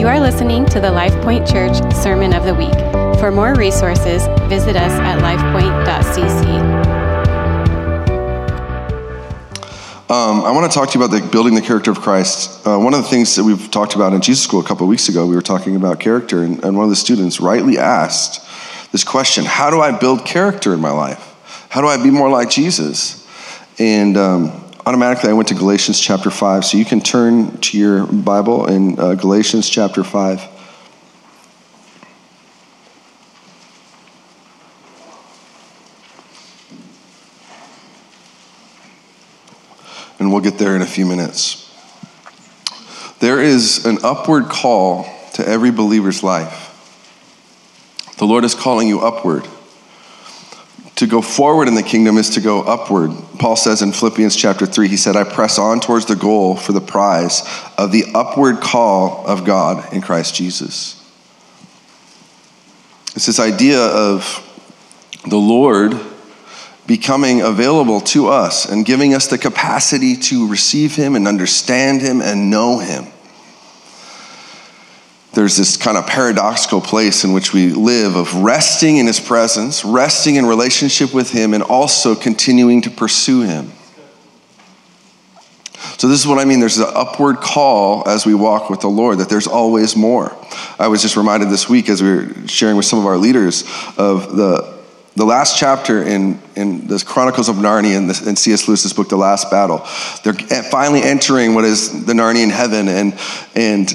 You 0.00 0.08
are 0.08 0.18
listening 0.18 0.64
to 0.64 0.80
the 0.80 0.88
LifePoint 0.88 1.46
Church 1.46 1.76
Sermon 1.94 2.32
of 2.32 2.44
the 2.44 2.54
Week. 2.54 2.72
For 3.20 3.30
more 3.30 3.54
resources, 3.54 4.26
visit 4.48 4.74
us 4.74 4.92
at 4.92 5.18
lifepoint.cc. 5.18 6.46
Um, 10.08 10.40
I 10.40 10.52
want 10.52 10.72
to 10.72 10.74
talk 10.74 10.88
to 10.92 10.98
you 10.98 11.04
about 11.04 11.14
the, 11.14 11.28
building 11.28 11.54
the 11.54 11.60
character 11.60 11.90
of 11.90 12.00
Christ. 12.00 12.66
Uh, 12.66 12.78
one 12.78 12.94
of 12.94 13.02
the 13.02 13.08
things 13.10 13.36
that 13.36 13.44
we've 13.44 13.70
talked 13.70 13.94
about 13.94 14.14
in 14.14 14.22
Jesus 14.22 14.42
School 14.42 14.60
a 14.60 14.64
couple 14.64 14.84
of 14.84 14.88
weeks 14.88 15.10
ago, 15.10 15.26
we 15.26 15.34
were 15.34 15.42
talking 15.42 15.76
about 15.76 16.00
character, 16.00 16.44
and, 16.44 16.64
and 16.64 16.78
one 16.78 16.84
of 16.84 16.90
the 16.90 16.96
students 16.96 17.38
rightly 17.38 17.76
asked 17.76 18.42
this 18.92 19.04
question 19.04 19.44
How 19.44 19.68
do 19.68 19.82
I 19.82 19.92
build 19.92 20.24
character 20.24 20.72
in 20.72 20.80
my 20.80 20.92
life? 20.92 21.36
How 21.68 21.82
do 21.82 21.88
I 21.88 22.02
be 22.02 22.10
more 22.10 22.30
like 22.30 22.48
Jesus? 22.48 23.28
And 23.78 24.16
um, 24.16 24.59
automatically 24.86 25.30
I 25.30 25.32
went 25.32 25.48
to 25.48 25.54
Galatians 25.54 26.00
chapter 26.00 26.30
5. 26.30 26.64
So 26.64 26.78
you 26.78 26.84
can 26.84 27.00
turn 27.00 27.58
to 27.58 27.78
your 27.78 28.06
Bible 28.06 28.66
in 28.66 28.98
uh, 28.98 29.14
Galatians 29.14 29.68
chapter 29.68 30.02
5. 30.02 30.48
And 40.18 40.30
we'll 40.30 40.42
get 40.42 40.58
there 40.58 40.76
in 40.76 40.82
a 40.82 40.86
few 40.86 41.06
minutes. 41.06 41.66
There 43.20 43.40
is 43.40 43.84
an 43.86 43.98
upward 44.02 44.44
call 44.44 45.04
to 45.34 45.46
every 45.46 45.70
believer's 45.70 46.22
life. 46.22 46.68
The 48.18 48.26
Lord 48.26 48.44
is 48.44 48.54
calling 48.54 48.88
you 48.88 49.00
upward. 49.00 49.46
To 51.00 51.06
go 51.06 51.22
forward 51.22 51.66
in 51.66 51.74
the 51.74 51.82
kingdom 51.82 52.18
is 52.18 52.28
to 52.34 52.42
go 52.42 52.60
upward. 52.60 53.12
Paul 53.38 53.56
says 53.56 53.80
in 53.80 53.90
Philippians 53.90 54.36
chapter 54.36 54.66
3, 54.66 54.86
he 54.86 54.98
said, 54.98 55.16
I 55.16 55.24
press 55.24 55.58
on 55.58 55.80
towards 55.80 56.04
the 56.04 56.14
goal 56.14 56.56
for 56.56 56.72
the 56.72 56.80
prize 56.82 57.40
of 57.78 57.90
the 57.90 58.04
upward 58.14 58.60
call 58.60 59.26
of 59.26 59.46
God 59.46 59.94
in 59.94 60.02
Christ 60.02 60.34
Jesus. 60.34 61.02
It's 63.16 63.24
this 63.24 63.40
idea 63.40 63.80
of 63.80 64.46
the 65.26 65.38
Lord 65.38 65.98
becoming 66.86 67.40
available 67.40 68.02
to 68.02 68.28
us 68.28 68.66
and 68.68 68.84
giving 68.84 69.14
us 69.14 69.26
the 69.26 69.38
capacity 69.38 70.16
to 70.16 70.48
receive 70.48 70.96
Him 70.96 71.16
and 71.16 71.26
understand 71.26 72.02
Him 72.02 72.20
and 72.20 72.50
know 72.50 72.78
Him 72.78 73.06
there's 75.32 75.56
this 75.56 75.76
kind 75.76 75.96
of 75.96 76.06
paradoxical 76.06 76.80
place 76.80 77.24
in 77.24 77.32
which 77.32 77.52
we 77.52 77.70
live 77.70 78.16
of 78.16 78.34
resting 78.34 78.96
in 78.96 79.06
his 79.06 79.20
presence, 79.20 79.84
resting 79.84 80.36
in 80.36 80.44
relationship 80.44 81.14
with 81.14 81.30
him, 81.30 81.54
and 81.54 81.62
also 81.62 82.14
continuing 82.16 82.82
to 82.82 82.90
pursue 82.90 83.42
him. 83.42 83.70
So, 85.98 86.08
this 86.08 86.18
is 86.18 86.26
what 86.26 86.38
I 86.38 86.44
mean. 86.44 86.60
There's 86.60 86.78
an 86.78 86.90
upward 86.94 87.36
call 87.36 88.08
as 88.08 88.26
we 88.26 88.34
walk 88.34 88.70
with 88.70 88.80
the 88.80 88.88
Lord, 88.88 89.18
that 89.18 89.28
there's 89.28 89.46
always 89.46 89.94
more. 89.94 90.36
I 90.78 90.88
was 90.88 91.00
just 91.00 91.16
reminded 91.16 91.48
this 91.48 91.68
week 91.68 91.88
as 91.88 92.02
we 92.02 92.10
were 92.10 92.48
sharing 92.48 92.76
with 92.76 92.86
some 92.86 92.98
of 92.98 93.06
our 93.06 93.16
leaders 93.16 93.62
of 93.96 94.36
the, 94.36 94.78
the 95.14 95.24
last 95.24 95.58
chapter 95.58 96.02
in, 96.02 96.40
in 96.56 96.86
the 96.86 97.02
Chronicles 97.06 97.48
of 97.48 97.56
Narnia 97.56 97.96
in, 97.96 98.28
in 98.28 98.36
C.S. 98.36 98.66
Lewis's 98.66 98.92
book, 98.92 99.08
The 99.08 99.16
Last 99.16 99.50
Battle. 99.50 99.86
They're 100.24 100.34
finally 100.64 101.02
entering 101.02 101.54
what 101.54 101.64
is 101.64 102.04
the 102.04 102.14
Narnian 102.14 102.50
heaven, 102.50 102.88
and, 102.88 103.18
and 103.54 103.92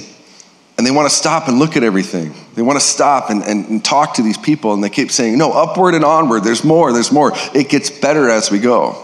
and 0.77 0.85
they 0.85 0.91
want 0.91 1.09
to 1.09 1.15
stop 1.15 1.47
and 1.47 1.57
look 1.57 1.77
at 1.77 1.83
everything. 1.83 2.33
They 2.53 2.61
want 2.61 2.79
to 2.79 2.85
stop 2.85 3.29
and, 3.29 3.43
and, 3.43 3.65
and, 3.67 3.85
talk 3.85 4.15
to 4.15 4.21
these 4.21 4.37
people, 4.37 4.73
and 4.73 4.83
they 4.83 4.89
keep 4.89 5.09
saying, 5.11 5.37
No, 5.37 5.51
upward 5.51 5.95
and 5.95 6.03
onward, 6.03 6.43
there's 6.43 6.63
more, 6.63 6.91
there's 6.91 7.11
more. 7.11 7.31
It 7.53 7.69
gets 7.69 7.89
better 7.89 8.29
as 8.29 8.51
we 8.51 8.59
go. 8.59 9.01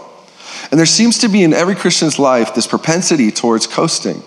And 0.70 0.78
there 0.78 0.86
seems 0.86 1.18
to 1.20 1.28
be 1.28 1.42
in 1.42 1.52
every 1.52 1.74
Christian's 1.74 2.18
life 2.18 2.54
this 2.54 2.66
propensity 2.66 3.30
towards 3.30 3.66
coasting, 3.66 4.22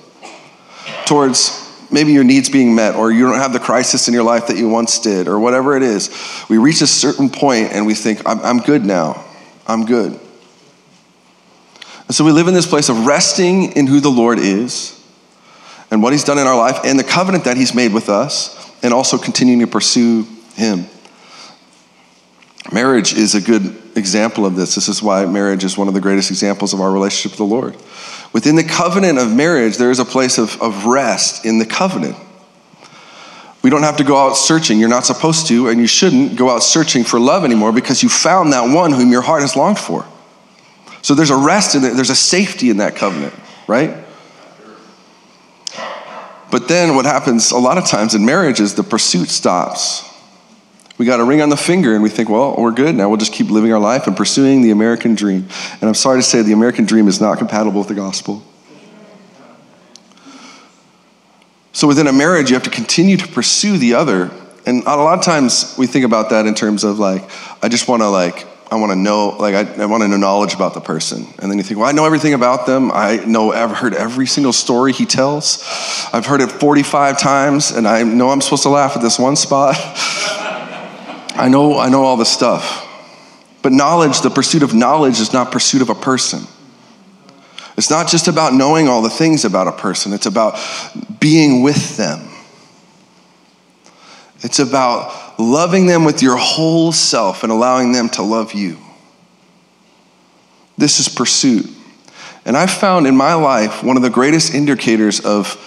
towards 1.06 1.62
maybe 1.92 2.14
your 2.14 2.24
needs 2.24 2.50
being 2.50 2.74
met, 2.74 2.96
or 2.96 3.12
you 3.12 3.28
don't 3.28 3.38
have 3.38 3.54
the 3.54 3.60
crisis 3.60 4.08
in 4.08 4.14
your 4.14 4.24
life 4.24 4.48
that 4.48 4.58
you 4.58 4.68
once 4.68 5.00
did, 5.00 5.28
or 5.28 5.40
whatever 5.40 5.78
it 5.78 5.84
is. 5.84 6.10
We 6.50 6.58
reach 6.58 6.82
a 6.82 6.88
certain 6.88 7.30
point 7.30 7.72
and 7.74 7.86
we 7.86 7.94
think, 7.94 8.28
I'm, 8.28 8.40
I'm 8.40 8.60
good 8.60 8.86
now. 8.86 9.24
I'm 9.68 9.86
good. 9.86 10.20
And 12.08 12.16
so 12.16 12.24
we 12.24 12.32
live 12.32 12.48
in 12.48 12.54
this 12.54 12.68
place 12.68 12.90
of 12.90 13.06
resting 13.06 13.72
in 13.74 13.88
who 13.88 14.00
the 14.00 14.10
Lord 14.10 14.40
is 14.40 14.95
and 15.96 16.04
what 16.04 16.12
He's 16.12 16.26
done 16.26 16.38
in 16.38 16.46
our 16.46 16.58
life 16.58 16.82
and 16.84 17.00
the 17.00 17.06
covenant 17.06 17.46
that 17.46 17.56
He's 17.56 17.74
made 17.74 17.94
with 17.94 18.10
us, 18.10 18.70
and 18.84 18.94
also 18.94 19.18
continuing 19.18 19.62
to 19.62 19.68
pursue 19.68 20.28
Him. 20.56 20.88
Marriage 22.74 23.14
is 23.14 23.34
a 23.34 23.40
good 23.40 23.82
example 23.96 24.46
of 24.46 24.58
this. 24.58 24.76
This 24.76 24.90
is 24.90 25.02
why 25.02 25.26
marriage 25.26 25.64
is 25.64 25.78
one 25.78 25.88
of 25.88 25.94
the 25.94 26.02
greatest 26.02 26.32
examples 26.32 26.74
of 26.74 26.82
our 26.82 26.92
relationship 26.92 27.32
with 27.32 27.38
the 27.38 27.46
Lord. 27.46 27.78
Within 28.34 28.58
the 28.58 28.64
covenant 28.66 29.20
of 29.20 29.34
marriage, 29.34 29.78
there 29.78 29.90
is 29.90 30.00
a 30.00 30.06
place 30.06 30.38
of, 30.38 30.62
of 30.62 30.86
rest 30.86 31.46
in 31.46 31.60
the 31.60 31.66
covenant. 31.66 32.18
We 33.64 33.70
don't 33.70 33.84
have 33.84 33.96
to 33.98 34.04
go 34.04 34.18
out 34.18 34.34
searching. 34.34 34.78
You're 34.78 34.90
not 34.90 35.06
supposed 35.06 35.48
to, 35.48 35.70
and 35.70 35.80
you 35.80 35.88
shouldn't 35.88 36.36
go 36.36 36.50
out 36.50 36.62
searching 36.62 37.06
for 37.06 37.22
love 37.22 37.46
anymore 37.46 37.72
because 37.72 38.04
you 38.04 38.10
found 38.10 38.52
that 38.52 38.76
one 38.76 38.92
whom 38.92 39.14
your 39.14 39.22
heart 39.22 39.44
has 39.44 39.56
longed 39.56 39.80
for. 39.80 40.06
So 41.02 41.16
there's 41.16 41.30
a 41.30 41.38
rest 41.38 41.74
in 41.76 41.86
it, 41.86 41.94
there's 41.96 42.10
a 42.10 42.16
safety 42.16 42.70
in 42.70 42.78
that 42.78 42.98
covenant, 42.98 43.34
right? 43.66 44.05
But 46.56 46.70
then 46.70 46.96
what 46.96 47.04
happens 47.04 47.52
a 47.52 47.58
lot 47.58 47.78
of 47.78 47.86
times 47.86 48.16
in 48.16 48.26
marriage 48.26 48.62
is 48.62 48.76
the 48.76 48.84
pursuit 48.84 49.28
stops. 49.28 50.10
We 50.98 51.06
got 51.06 51.20
a 51.20 51.26
ring 51.26 51.42
on 51.42 51.50
the 51.50 51.58
finger 51.58 51.94
and 51.94 52.02
we 52.02 52.08
think, 52.08 52.30
well, 52.30 52.56
we're 52.58 52.72
good 52.72 52.96
now. 52.96 53.10
We'll 53.10 53.18
just 53.18 53.34
keep 53.34 53.50
living 53.50 53.74
our 53.74 53.80
life 53.80 54.08
and 54.08 54.16
pursuing 54.16 54.62
the 54.62 54.72
American 54.72 55.16
dream. 55.16 55.50
And 55.74 55.84
I'm 55.84 55.94
sorry 55.94 56.20
to 56.20 56.24
say 56.24 56.44
the 56.44 56.54
American 56.54 56.86
dream 56.86 57.10
is 57.10 57.20
not 57.20 57.40
compatible 57.40 57.80
with 57.80 57.90
the 57.90 57.94
gospel. 57.94 58.42
So 61.74 61.90
within 61.90 62.08
a 62.08 62.14
marriage, 62.14 62.52
you 62.52 62.54
have 62.54 62.64
to 62.64 62.70
continue 62.70 63.18
to 63.18 63.28
pursue 63.28 63.78
the 63.78 63.96
other. 63.96 64.32
And 64.66 64.82
a 64.84 64.96
lot 64.96 65.20
of 65.20 65.26
times 65.26 65.76
we 65.78 65.88
think 65.88 66.06
about 66.06 66.30
that 66.30 66.46
in 66.46 66.56
terms 66.56 66.86
of 66.86 67.00
like, 67.00 67.30
I 67.62 67.68
just 67.68 67.90
want 67.90 68.02
to 68.02 68.08
like 68.08 68.48
I 68.72 68.76
want 68.76 68.92
to 68.92 68.96
know, 68.96 69.30
like, 69.30 69.54
I, 69.54 69.84
I 69.84 69.86
want 69.86 70.02
to 70.04 70.08
know 70.08 70.18
knowledge 70.18 70.56
about 70.56 70.74
the 70.74 70.82
person. 70.82 71.26
And 71.40 71.52
then 71.52 71.58
you 71.58 71.64
think, 71.64 71.80
well, 71.80 71.88
I 71.88 71.92
know 71.92 72.06
everything 72.06 72.34
about 72.34 72.66
them. 72.66 72.92
I 72.92 73.18
know, 73.18 73.54
I've 73.54 73.72
heard 73.72 73.94
every 73.94 74.26
single 74.26 74.54
story 74.54 74.92
he 74.92 75.06
tells. 75.06 75.64
I've 76.12 76.26
heard 76.26 76.42
it 76.42 76.52
45 76.52 77.20
times, 77.20 77.72
and 77.72 77.88
I 77.88 78.04
know 78.04 78.32
I'm 78.32 78.42
supposed 78.42 78.64
to 78.64 78.70
laugh 78.70 78.96
at 78.96 79.04
this 79.04 79.20
one 79.20 79.36
spot. 79.36 79.76
I 81.38 81.48
know, 81.50 81.78
I 81.78 81.90
know 81.90 82.04
all 82.04 82.18
this 82.18 82.32
stuff. 82.32 82.82
But 83.62 83.72
knowledge, 83.72 84.22
the 84.22 84.30
pursuit 84.30 84.64
of 84.64 84.74
knowledge, 84.74 85.20
is 85.20 85.32
not 85.32 85.52
pursuit 85.52 85.82
of 85.82 85.90
a 85.90 85.96
person. 85.96 86.42
It's 87.78 87.90
not 87.90 88.08
just 88.08 88.28
about 88.28 88.54
knowing 88.54 88.88
all 88.88 89.02
the 89.02 89.10
things 89.10 89.46
about 89.46 89.68
a 89.68 89.72
person, 89.72 90.14
it's 90.14 90.26
about 90.26 90.58
being 91.20 91.62
with 91.62 91.98
them. 91.98 92.30
It's 94.42 94.60
about 94.60 95.25
loving 95.38 95.86
them 95.86 96.06
with 96.06 96.22
your 96.22 96.38
whole 96.38 96.92
self 96.92 97.44
and 97.44 97.52
allowing 97.52 97.92
them 97.92 98.10
to 98.10 98.22
love 98.22 98.54
you. 98.54 98.78
This 100.78 101.00
is 101.00 101.08
pursuit. 101.08 101.68
And 102.46 102.56
I've 102.56 102.72
found 102.72 103.08
in 103.08 103.16
my 103.16 103.34
life 103.34 103.84
one 103.84 103.98
of 103.98 104.04
the 104.04 104.10
greatest 104.10 104.54
indicators 104.54 105.20
of 105.20 105.62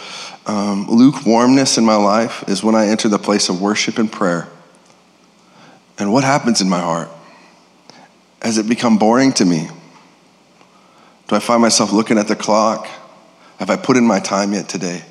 um, 0.47 0.87
lukewarmness 0.89 1.77
in 1.77 1.85
my 1.85 1.97
life 1.97 2.45
is 2.49 2.63
when 2.63 2.75
I 2.75 2.87
enter 2.87 3.09
the 3.09 3.19
place 3.19 3.49
of 3.49 3.61
worship 3.61 3.99
and 3.99 4.11
prayer. 4.11 4.49
And 5.99 6.13
what 6.13 6.25
happens 6.25 6.61
in 6.61 6.69
my 6.69 6.81
heart? 6.81 7.11
Has 8.41 8.57
it 8.59 8.69
become 8.69 8.99
boring 8.99 9.33
to 9.35 9.45
me? 9.45 9.69
Do 11.27 11.37
I 11.37 11.41
find 11.41 11.61
myself 11.61 11.93
looking 11.93 12.17
at 12.17 12.29
the 12.29 12.37
clock? 12.37 12.87
Have 13.59 13.69
I 13.69 13.77
put 13.77 13.97
in 13.97 14.07
my 14.07 14.21
time 14.21 14.53
yet 14.53 14.69
today? 14.69 15.03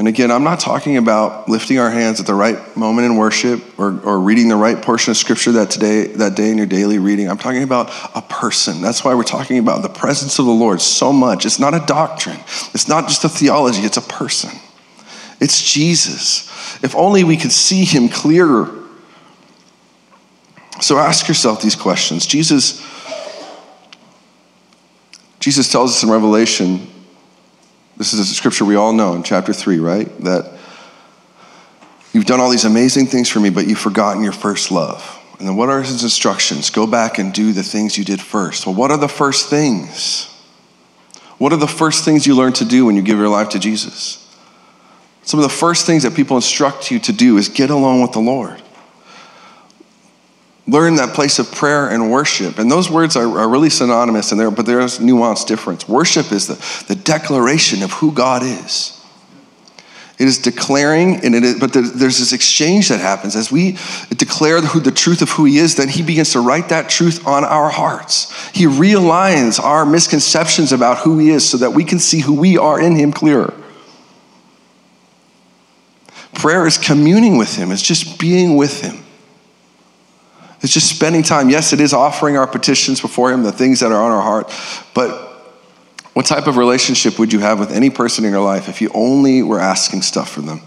And 0.00 0.08
again, 0.08 0.30
I'm 0.30 0.44
not 0.44 0.60
talking 0.60 0.96
about 0.96 1.46
lifting 1.46 1.78
our 1.78 1.90
hands 1.90 2.20
at 2.20 2.26
the 2.26 2.32
right 2.32 2.74
moment 2.74 3.04
in 3.04 3.16
worship 3.16 3.78
or, 3.78 4.00
or 4.00 4.18
reading 4.18 4.48
the 4.48 4.56
right 4.56 4.80
portion 4.80 5.10
of 5.10 5.18
scripture 5.18 5.52
that 5.52 5.68
today, 5.68 6.06
that 6.06 6.34
day 6.34 6.50
in 6.50 6.56
your 6.56 6.66
daily 6.66 6.98
reading. 6.98 7.28
I'm 7.28 7.36
talking 7.36 7.62
about 7.62 7.90
a 8.14 8.22
person. 8.22 8.80
That's 8.80 9.04
why 9.04 9.14
we're 9.14 9.24
talking 9.24 9.58
about 9.58 9.82
the 9.82 9.90
presence 9.90 10.38
of 10.38 10.46
the 10.46 10.52
Lord 10.52 10.80
so 10.80 11.12
much. 11.12 11.44
It's 11.44 11.58
not 11.58 11.74
a 11.74 11.84
doctrine. 11.84 12.38
It's 12.72 12.88
not 12.88 13.08
just 13.08 13.24
a 13.24 13.28
theology, 13.28 13.82
it's 13.82 13.98
a 13.98 14.00
person. 14.00 14.58
It's 15.38 15.70
Jesus. 15.70 16.48
If 16.82 16.96
only 16.96 17.22
we 17.22 17.36
could 17.36 17.52
see 17.52 17.84
him 17.84 18.08
clearer. 18.08 18.74
So 20.80 20.96
ask 20.96 21.28
yourself 21.28 21.60
these 21.60 21.76
questions. 21.76 22.26
Jesus 22.26 22.82
Jesus 25.40 25.70
tells 25.70 25.90
us 25.90 26.02
in 26.02 26.10
Revelation 26.10 26.86
this 28.00 28.14
is 28.14 28.20
a 28.20 28.24
scripture 28.24 28.64
we 28.64 28.76
all 28.76 28.94
know 28.94 29.12
in 29.12 29.22
chapter 29.22 29.52
3, 29.52 29.78
right? 29.78 30.20
That 30.20 30.50
you've 32.14 32.24
done 32.24 32.40
all 32.40 32.48
these 32.48 32.64
amazing 32.64 33.04
things 33.04 33.28
for 33.28 33.40
me, 33.40 33.50
but 33.50 33.66
you've 33.66 33.78
forgotten 33.78 34.22
your 34.22 34.32
first 34.32 34.70
love. 34.70 35.18
And 35.38 35.46
then 35.46 35.54
what 35.54 35.68
are 35.68 35.82
his 35.82 36.02
instructions? 36.02 36.70
Go 36.70 36.86
back 36.86 37.18
and 37.18 37.30
do 37.30 37.52
the 37.52 37.62
things 37.62 37.98
you 37.98 38.04
did 38.06 38.18
first. 38.18 38.64
Well, 38.64 38.74
what 38.74 38.90
are 38.90 38.96
the 38.96 39.06
first 39.06 39.50
things? 39.50 40.34
What 41.36 41.52
are 41.52 41.58
the 41.58 41.68
first 41.68 42.06
things 42.06 42.26
you 42.26 42.34
learn 42.34 42.54
to 42.54 42.64
do 42.64 42.86
when 42.86 42.96
you 42.96 43.02
give 43.02 43.18
your 43.18 43.28
life 43.28 43.50
to 43.50 43.58
Jesus? 43.58 44.34
Some 45.20 45.38
of 45.38 45.44
the 45.44 45.54
first 45.54 45.84
things 45.84 46.04
that 46.04 46.14
people 46.14 46.36
instruct 46.36 46.90
you 46.90 47.00
to 47.00 47.12
do 47.12 47.36
is 47.36 47.50
get 47.50 47.68
along 47.68 48.00
with 48.00 48.12
the 48.12 48.20
Lord 48.20 48.62
learn 50.66 50.96
that 50.96 51.14
place 51.14 51.38
of 51.38 51.50
prayer 51.50 51.88
and 51.88 52.10
worship. 52.10 52.58
And 52.58 52.70
those 52.70 52.90
words 52.90 53.16
are, 53.16 53.38
are 53.38 53.48
really 53.48 53.70
synonymous, 53.70 54.30
and 54.30 54.40
there, 54.40 54.50
but 54.50 54.66
there's 54.66 54.98
nuanced 54.98 55.46
difference. 55.46 55.88
Worship 55.88 56.32
is 56.32 56.46
the, 56.46 56.84
the 56.86 57.00
declaration 57.00 57.82
of 57.82 57.92
who 57.92 58.12
God 58.12 58.42
is. 58.42 58.96
It 60.18 60.28
is 60.28 60.36
declaring, 60.36 61.24
and 61.24 61.34
it 61.34 61.42
is, 61.44 61.58
but 61.58 61.72
there's 61.72 62.18
this 62.18 62.34
exchange 62.34 62.90
that 62.90 63.00
happens 63.00 63.34
as 63.34 63.50
we 63.50 63.78
declare 64.10 64.60
the, 64.60 64.78
the 64.78 64.90
truth 64.90 65.22
of 65.22 65.30
who 65.30 65.46
He 65.46 65.56
is. 65.56 65.76
Then 65.76 65.88
He 65.88 66.02
begins 66.02 66.32
to 66.32 66.40
write 66.40 66.68
that 66.68 66.90
truth 66.90 67.26
on 67.26 67.42
our 67.42 67.70
hearts. 67.70 68.30
He 68.50 68.66
realigns 68.66 69.58
our 69.58 69.86
misconceptions 69.86 70.72
about 70.72 70.98
who 70.98 71.18
He 71.18 71.30
is, 71.30 71.48
so 71.48 71.56
that 71.56 71.70
we 71.70 71.84
can 71.84 71.98
see 71.98 72.20
who 72.20 72.34
we 72.34 72.58
are 72.58 72.78
in 72.78 72.96
Him 72.96 73.12
clearer. 73.12 73.54
Prayer 76.34 76.66
is 76.66 76.76
communing 76.76 77.38
with 77.38 77.56
Him. 77.56 77.72
It's 77.72 77.80
just 77.80 78.20
being 78.20 78.56
with 78.56 78.82
Him. 78.82 79.02
It's 80.62 80.72
just 80.72 80.94
spending 80.94 81.22
time. 81.22 81.48
Yes, 81.48 81.72
it 81.72 81.80
is 81.80 81.92
offering 81.92 82.36
our 82.36 82.46
petitions 82.46 83.00
before 83.00 83.32
Him, 83.32 83.42
the 83.42 83.52
things 83.52 83.80
that 83.80 83.92
are 83.92 84.02
on 84.02 84.10
our 84.10 84.22
heart, 84.22 84.52
but 84.94 85.28
what 86.12 86.26
type 86.26 86.46
of 86.46 86.56
relationship 86.56 87.18
would 87.18 87.32
you 87.32 87.38
have 87.38 87.58
with 87.58 87.70
any 87.70 87.88
person 87.88 88.24
in 88.24 88.32
your 88.32 88.42
life 88.42 88.68
if 88.68 88.80
you 88.80 88.90
only 88.92 89.42
were 89.42 89.60
asking 89.60 90.02
stuff 90.02 90.30
from 90.30 90.46
them? 90.46 90.60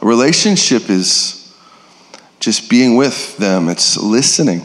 A 0.00 0.06
relationship 0.06 0.88
is 0.88 1.54
just 2.40 2.70
being 2.70 2.96
with 2.96 3.36
them, 3.36 3.68
it's 3.68 3.96
listening. 3.96 4.62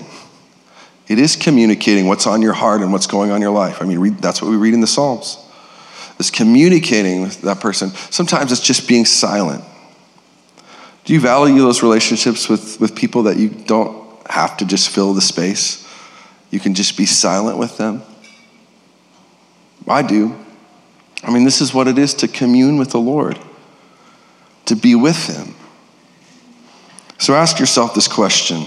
It 1.07 1.19
is 1.19 1.35
communicating 1.35 2.07
what's 2.07 2.25
on 2.25 2.41
your 2.41 2.53
heart 2.53 2.81
and 2.81 2.91
what's 2.93 3.07
going 3.07 3.31
on 3.31 3.37
in 3.37 3.41
your 3.41 3.51
life. 3.51 3.81
I 3.81 3.85
mean, 3.85 3.99
read, 3.99 4.17
that's 4.19 4.41
what 4.41 4.49
we 4.49 4.57
read 4.57 4.73
in 4.73 4.79
the 4.79 4.87
Psalms. 4.87 5.37
It's 6.17 6.31
communicating 6.31 7.21
with 7.21 7.41
that 7.41 7.59
person. 7.59 7.89
Sometimes 8.09 8.51
it's 8.51 8.61
just 8.61 8.87
being 8.87 9.05
silent. 9.05 9.63
Do 11.05 11.13
you 11.13 11.19
value 11.19 11.59
those 11.59 11.83
relationships 11.83 12.47
with, 12.47 12.79
with 12.79 12.95
people 12.95 13.23
that 13.23 13.37
you 13.37 13.49
don't 13.49 14.25
have 14.27 14.57
to 14.57 14.65
just 14.65 14.89
fill 14.89 15.13
the 15.13 15.21
space? 15.21 15.87
You 16.49 16.59
can 16.59 16.73
just 16.73 16.97
be 16.97 17.05
silent 17.05 17.57
with 17.57 17.77
them? 17.77 18.03
I 19.87 20.01
do. 20.01 20.35
I 21.23 21.31
mean, 21.31 21.43
this 21.43 21.61
is 21.61 21.73
what 21.73 21.87
it 21.87 21.97
is 21.97 22.13
to 22.15 22.27
commune 22.27 22.77
with 22.77 22.91
the 22.91 22.99
Lord, 22.99 23.39
to 24.65 24.75
be 24.75 24.95
with 24.95 25.27
Him. 25.27 25.55
So 27.17 27.33
ask 27.33 27.59
yourself 27.59 27.93
this 27.93 28.07
question 28.07 28.65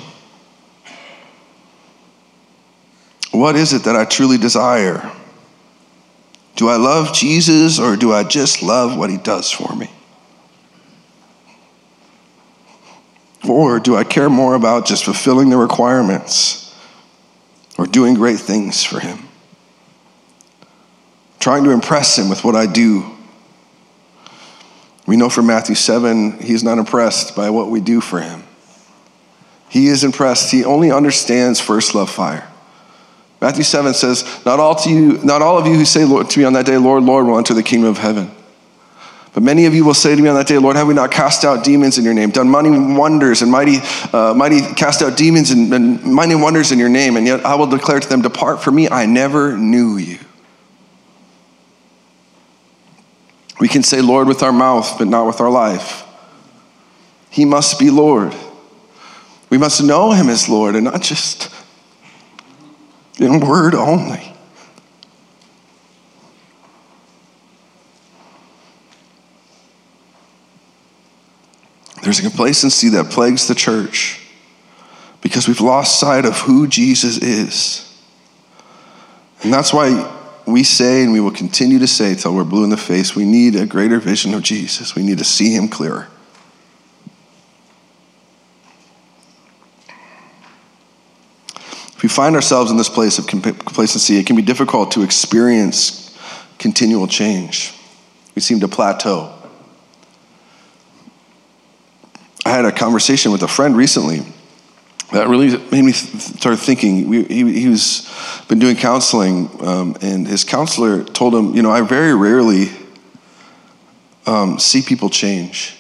What 3.30 3.56
is 3.56 3.72
it 3.72 3.84
that 3.84 3.96
I 3.96 4.04
truly 4.04 4.38
desire? 4.38 5.12
Do 6.54 6.68
I 6.68 6.76
love 6.76 7.12
Jesus 7.12 7.78
or 7.78 7.96
do 7.96 8.12
I 8.12 8.24
just 8.24 8.62
love 8.62 8.96
what 8.96 9.10
He 9.10 9.18
does 9.18 9.50
for 9.50 9.74
me? 9.76 9.90
Or 13.48 13.80
do 13.80 13.96
I 13.96 14.04
care 14.04 14.28
more 14.28 14.54
about 14.54 14.86
just 14.86 15.04
fulfilling 15.04 15.50
the 15.50 15.56
requirements 15.56 16.74
or 17.78 17.86
doing 17.86 18.14
great 18.14 18.38
things 18.38 18.82
for 18.84 19.00
Him? 19.00 19.26
trying 21.46 21.62
to 21.62 21.70
impress 21.70 22.18
him 22.18 22.28
with 22.28 22.42
what 22.42 22.56
I 22.56 22.66
do. 22.66 23.04
We 25.06 25.16
know 25.16 25.28
from 25.28 25.46
Matthew 25.46 25.76
7, 25.76 26.40
he's 26.40 26.64
not 26.64 26.76
impressed 26.76 27.36
by 27.36 27.50
what 27.50 27.70
we 27.70 27.80
do 27.80 28.00
for 28.00 28.20
him. 28.20 28.42
He 29.68 29.86
is 29.86 30.02
impressed. 30.02 30.50
He 30.50 30.64
only 30.64 30.90
understands 30.90 31.60
first 31.60 31.94
love 31.94 32.10
fire. 32.10 32.50
Matthew 33.40 33.62
7 33.62 33.94
says, 33.94 34.24
Not 34.44 34.58
all, 34.58 34.74
to 34.74 34.90
you, 34.90 35.18
not 35.22 35.40
all 35.40 35.56
of 35.56 35.68
you 35.68 35.74
who 35.74 35.84
say 35.84 36.00
to 36.00 36.38
me 36.40 36.44
on 36.44 36.54
that 36.54 36.66
day, 36.66 36.78
Lord, 36.78 37.04
Lord, 37.04 37.26
will 37.26 37.38
enter 37.38 37.54
the 37.54 37.62
kingdom 37.62 37.90
of 37.90 37.98
heaven. 37.98 38.28
But 39.36 39.42
many 39.42 39.66
of 39.66 39.74
you 39.74 39.84
will 39.84 39.92
say 39.92 40.16
to 40.16 40.22
me 40.22 40.30
on 40.30 40.34
that 40.36 40.46
day, 40.46 40.56
Lord, 40.56 40.76
have 40.76 40.86
we 40.86 40.94
not 40.94 41.10
cast 41.10 41.44
out 41.44 41.62
demons 41.62 41.98
in 41.98 42.04
your 42.04 42.14
name, 42.14 42.30
done 42.30 42.48
mighty 42.48 42.70
wonders 42.70 43.42
and 43.42 43.52
mighty, 43.52 43.80
uh, 44.10 44.32
mighty 44.34 44.62
cast 44.62 45.02
out 45.02 45.18
demons 45.18 45.50
and, 45.50 45.70
and 45.74 46.02
mighty 46.04 46.34
wonders 46.34 46.72
in 46.72 46.78
your 46.78 46.88
name? 46.88 47.18
And 47.18 47.26
yet 47.26 47.44
I 47.44 47.54
will 47.56 47.66
declare 47.66 48.00
to 48.00 48.08
them, 48.08 48.22
Depart 48.22 48.62
from 48.62 48.76
me, 48.76 48.88
I 48.88 49.04
never 49.04 49.54
knew 49.54 49.98
you. 49.98 50.18
We 53.60 53.68
can 53.68 53.82
say 53.82 54.00
Lord 54.00 54.26
with 54.26 54.42
our 54.42 54.54
mouth, 54.54 54.96
but 54.96 55.06
not 55.06 55.26
with 55.26 55.42
our 55.42 55.50
life. 55.50 56.04
He 57.28 57.44
must 57.44 57.78
be 57.78 57.90
Lord. 57.90 58.34
We 59.50 59.58
must 59.58 59.84
know 59.84 60.12
him 60.12 60.30
as 60.30 60.48
Lord 60.48 60.76
and 60.76 60.84
not 60.84 61.02
just 61.02 61.54
in 63.18 63.40
word 63.40 63.74
only. 63.74 64.35
There's 72.06 72.20
a 72.20 72.22
complacency 72.22 72.90
that 72.90 73.10
plagues 73.10 73.48
the 73.48 73.54
church 73.56 74.20
because 75.22 75.48
we've 75.48 75.60
lost 75.60 75.98
sight 75.98 76.24
of 76.24 76.38
who 76.38 76.68
Jesus 76.68 77.18
is. 77.18 77.82
And 79.42 79.52
that's 79.52 79.72
why 79.72 80.16
we 80.46 80.62
say 80.62 81.02
and 81.02 81.12
we 81.12 81.18
will 81.18 81.32
continue 81.32 81.80
to 81.80 81.88
say 81.88 82.14
till 82.14 82.32
we're 82.32 82.44
blue 82.44 82.62
in 82.62 82.70
the 82.70 82.76
face 82.76 83.16
we 83.16 83.24
need 83.24 83.56
a 83.56 83.66
greater 83.66 83.98
vision 83.98 84.34
of 84.34 84.42
Jesus. 84.44 84.94
We 84.94 85.02
need 85.02 85.18
to 85.18 85.24
see 85.24 85.52
him 85.52 85.66
clearer. 85.66 86.06
If 91.88 92.04
we 92.04 92.08
find 92.08 92.36
ourselves 92.36 92.70
in 92.70 92.76
this 92.76 92.88
place 92.88 93.18
of 93.18 93.26
complacency, 93.26 94.16
it 94.16 94.26
can 94.26 94.36
be 94.36 94.42
difficult 94.42 94.92
to 94.92 95.02
experience 95.02 96.16
continual 96.60 97.08
change. 97.08 97.74
We 98.36 98.42
seem 98.42 98.60
to 98.60 98.68
plateau. 98.68 99.35
I 102.46 102.50
had 102.50 102.64
a 102.64 102.70
conversation 102.70 103.32
with 103.32 103.42
a 103.42 103.48
friend 103.48 103.76
recently 103.76 104.20
that 105.12 105.26
really 105.26 105.58
made 105.72 105.82
me 105.82 105.90
start 105.90 106.60
thinking. 106.60 107.08
We, 107.08 107.24
he, 107.24 107.62
he 107.62 107.68
was 107.68 108.08
been 108.46 108.60
doing 108.60 108.76
counseling, 108.76 109.50
um, 109.62 109.96
and 110.00 110.28
his 110.28 110.44
counselor 110.44 111.02
told 111.02 111.34
him, 111.34 111.56
you 111.56 111.62
know, 111.62 111.72
I 111.72 111.80
very 111.80 112.14
rarely 112.14 112.70
um, 114.26 114.60
see 114.60 114.80
people 114.80 115.10
change. 115.10 115.76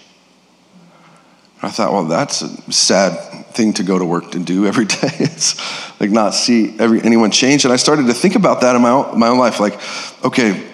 I 1.62 1.70
thought, 1.70 1.92
well, 1.92 2.06
that's 2.06 2.42
a 2.42 2.72
sad 2.72 3.46
thing 3.54 3.72
to 3.74 3.84
go 3.84 3.96
to 3.96 4.04
work 4.04 4.34
and 4.34 4.44
do 4.44 4.66
every 4.66 4.84
day. 4.86 5.12
it's 5.20 6.00
like 6.00 6.10
not 6.10 6.34
see 6.34 6.76
every, 6.80 7.00
anyone 7.00 7.30
change. 7.30 7.64
And 7.64 7.72
I 7.72 7.76
started 7.76 8.08
to 8.08 8.12
think 8.12 8.34
about 8.34 8.62
that 8.62 8.74
in 8.74 8.82
my 8.82 8.90
own, 8.90 9.16
my 9.20 9.28
own 9.28 9.38
life. 9.38 9.60
Like, 9.60 9.80
okay, 10.24 10.66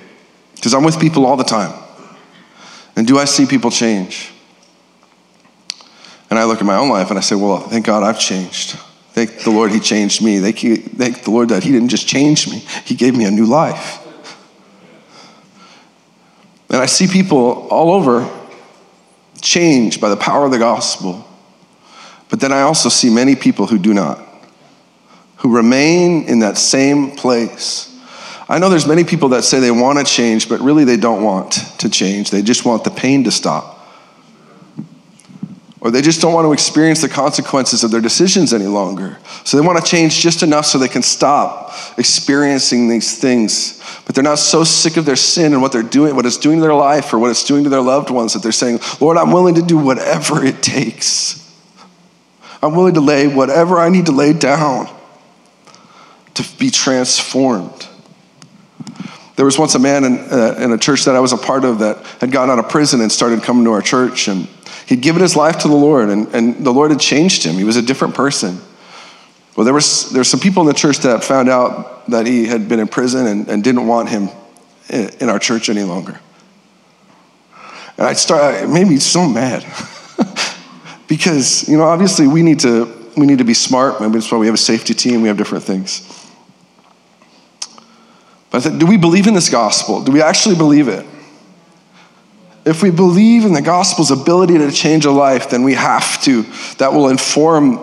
because 0.55 0.73
I'm 0.73 0.85
with 0.85 0.99
people 0.99 1.27
all 1.27 1.37
the 1.37 1.45
time. 1.45 1.79
And 2.97 3.07
do 3.07 3.19
I 3.19 3.27
see 3.27 3.45
people 3.45 3.71
change? 3.71 4.32
And 6.33 6.39
I 6.39 6.45
look 6.45 6.61
at 6.61 6.65
my 6.65 6.77
own 6.77 6.89
life 6.89 7.11
and 7.11 7.19
I 7.19 7.21
say, 7.21 7.35
well, 7.35 7.59
thank 7.59 7.85
God 7.85 8.03
I've 8.03 8.19
changed. 8.19 8.71
Thank 9.11 9.41
the 9.41 9.51
Lord 9.51 9.71
He 9.71 9.81
changed 9.81 10.23
me. 10.23 10.41
Thank, 10.41 10.61
thank 10.97 11.25
the 11.25 11.31
Lord 11.31 11.51
that 11.51 11.63
He 11.63 11.71
didn't 11.71 11.91
just 11.91 12.09
change 12.09 12.49
me, 12.49 12.61
He 12.87 12.95
gave 12.95 13.15
me 13.15 13.27
a 13.27 13.31
new 13.31 13.45
life. 13.45 13.99
And 16.71 16.81
I 16.81 16.87
see 16.87 17.07
people 17.07 17.69
all 17.69 17.93
over 17.93 18.27
changed 19.43 20.01
by 20.01 20.09
the 20.09 20.17
power 20.17 20.47
of 20.47 20.53
the 20.53 20.59
gospel. 20.59 21.23
But 22.31 22.41
then 22.41 22.51
I 22.51 22.63
also 22.63 22.89
see 22.89 23.11
many 23.11 23.37
people 23.37 23.67
who 23.67 23.79
do 23.79 23.93
not, 23.93 24.19
who 25.37 25.55
remain 25.55 26.25
in 26.31 26.39
that 26.39 26.57
same 26.57 27.11
place. 27.11 27.95
I 28.49 28.59
know 28.59 28.71
there's 28.71 28.87
many 28.87 29.05
people 29.05 29.29
that 29.29 29.45
say 29.45 29.61
they 29.61 29.71
want 29.71 29.99
to 29.99 30.05
change, 30.07 30.49
but 30.49 30.61
really 30.61 30.85
they 30.85 30.97
don't 30.97 31.23
want 31.23 31.53
to 31.81 31.91
change. 31.91 32.31
They 32.31 32.41
just 32.41 32.65
want 32.65 32.85
the 32.85 32.91
pain 32.91 33.25
to 33.25 33.31
stop 33.31 33.72
or 35.83 35.91
they 35.91 36.01
just 36.01 36.21
don't 36.21 36.33
want 36.33 36.45
to 36.45 36.53
experience 36.53 37.03
the 37.03 37.09
consequences 37.09 37.83
of 37.83 37.91
their 37.91 38.01
decisions 38.01 38.53
any 38.53 38.67
longer. 38.69 39.19
So 39.43 39.57
they 39.57 39.67
want 39.67 39.85
to 39.85 39.91
change 39.91 40.21
just 40.21 40.45
enough 40.45 40.65
so 40.65 40.79
they 40.79 40.87
can 40.87 41.03
stop 41.03 41.75
experiencing 41.99 42.89
these 42.89 43.19
things. 43.19 43.83
But 44.07 44.15
they're 44.15 44.23
not 44.23 44.39
so 44.39 44.63
sick 44.63 44.97
of 44.97 45.07
their 45.07 45.17
sin 45.17 45.53
and 45.53 45.61
what 45.61 45.73
they're 45.73 45.83
doing, 45.83 46.15
what 46.15 46.25
it's 46.25 46.37
doing 46.37 46.59
to 46.59 46.63
their 46.63 46.73
life 46.73 47.13
or 47.13 47.19
what 47.19 47.33
it's 47.33 47.43
doing 47.43 47.65
to 47.65 47.69
their 47.69 47.81
loved 47.81 48.11
ones 48.11 48.35
that 48.35 48.45
they're 48.45 48.53
saying, 48.53 48.79
Lord, 49.01 49.17
I'm 49.17 49.33
willing 49.33 49.57
to 49.57 49.63
do 49.63 49.77
whatever 49.77 50.45
it 50.45 50.63
takes. 50.63 51.53
I'm 52.63 52.77
willing 52.77 52.95
to 52.95 53.01
lay 53.01 53.27
whatever 53.27 53.81
I 53.81 53.89
need 53.89 54.07
to 54.07 54.13
lay 54.13 54.35
down 54.35 54.89
to 56.35 56.59
be 56.59 56.71
transformed. 56.71 57.89
There 59.35 59.45
was 59.45 59.59
once 59.59 59.75
a 59.75 59.81
man 59.81 60.05
in, 60.05 60.19
uh, 60.31 60.55
in 60.61 60.71
a 60.71 60.79
church 60.79 61.07
that 61.07 61.17
I 61.17 61.21
was 61.21 61.33
a 61.33 61.37
part 61.37 61.65
of 61.65 61.81
that 61.81 62.07
had 62.21 62.31
gotten 62.31 62.51
out 62.51 62.61
of 62.61 62.71
prison 62.71 63.01
and 63.01 63.11
started 63.11 63.43
coming 63.43 63.65
to 63.65 63.73
our 63.73 63.83
church. 63.83 64.29
And 64.29 64.47
He'd 64.93 65.01
given 65.01 65.23
his 65.23 65.35
life 65.35 65.61
to 65.61 65.69
the 65.69 65.75
Lord, 65.75 66.11
and, 66.11 66.29
and 66.35 66.67
the 66.67 66.71
Lord 66.71 66.91
had 66.91 67.01
changed 67.01 67.45
him. 67.45 67.55
He 67.55 67.65
was 67.65 67.77
a 67.77 67.83
different 67.83 68.15
person. 68.15 68.61
Well, 69.57 69.65
there 69.65 69.73
was 69.73 70.11
there 70.11 70.21
were 70.21 70.25
some 70.25 70.39
people 70.39 70.61
in 70.61 70.67
the 70.67 70.75
church 70.75 70.99
that 70.99 71.25
found 71.25 71.49
out 71.49 72.07
that 72.11 72.27
he 72.27 72.45
had 72.45 72.69
been 72.69 72.79
in 72.79 72.89
prison 72.89 73.27
and, 73.27 73.49
and 73.49 73.65
didn't 73.65 73.87
want 73.87 74.11
him 74.11 74.29
in, 74.91 75.09
in 75.21 75.29
our 75.31 75.39
church 75.39 75.71
any 75.71 75.83
longer. 75.83 76.21
And 77.97 78.07
I 78.07 78.13
start, 78.13 78.57
it 78.57 78.69
made 78.69 78.87
me 78.87 78.99
so 78.99 79.27
mad. 79.27 79.65
because, 81.09 81.67
you 81.71 81.79
know, 81.79 81.85
obviously 81.85 82.27
we 82.27 82.43
need 82.43 82.61
to 82.61 82.85
we 83.17 83.25
need 83.25 83.39
to 83.39 83.45
be 83.45 83.55
smart. 83.55 83.99
Maybe 83.99 84.13
that's 84.13 84.31
why 84.31 84.37
we 84.37 84.45
have 84.45 84.57
a 84.57 84.59
safety 84.59 84.93
team, 84.93 85.23
we 85.23 85.29
have 85.29 85.39
different 85.39 85.65
things. 85.65 86.07
But 88.51 88.59
I 88.59 88.61
said, 88.61 88.79
do 88.79 88.85
we 88.85 88.99
believe 88.99 89.27
in 89.27 89.33
this 89.33 89.49
gospel? 89.49 90.05
Do 90.05 90.13
we 90.13 90.21
actually 90.21 90.57
believe 90.57 90.89
it? 90.89 91.07
If 92.65 92.83
we 92.83 92.91
believe 92.91 93.45
in 93.45 93.55
the 93.55 93.63
gospel's 93.63 94.11
ability 94.11 94.59
to 94.59 94.71
change 94.71 95.05
a 95.05 95.11
life, 95.11 95.51
then 95.51 95.65
we 95.65 95.75
have 95.75 96.23
to. 96.25 96.45
That 96.79 96.93
will 96.93 97.09
inform 97.09 97.77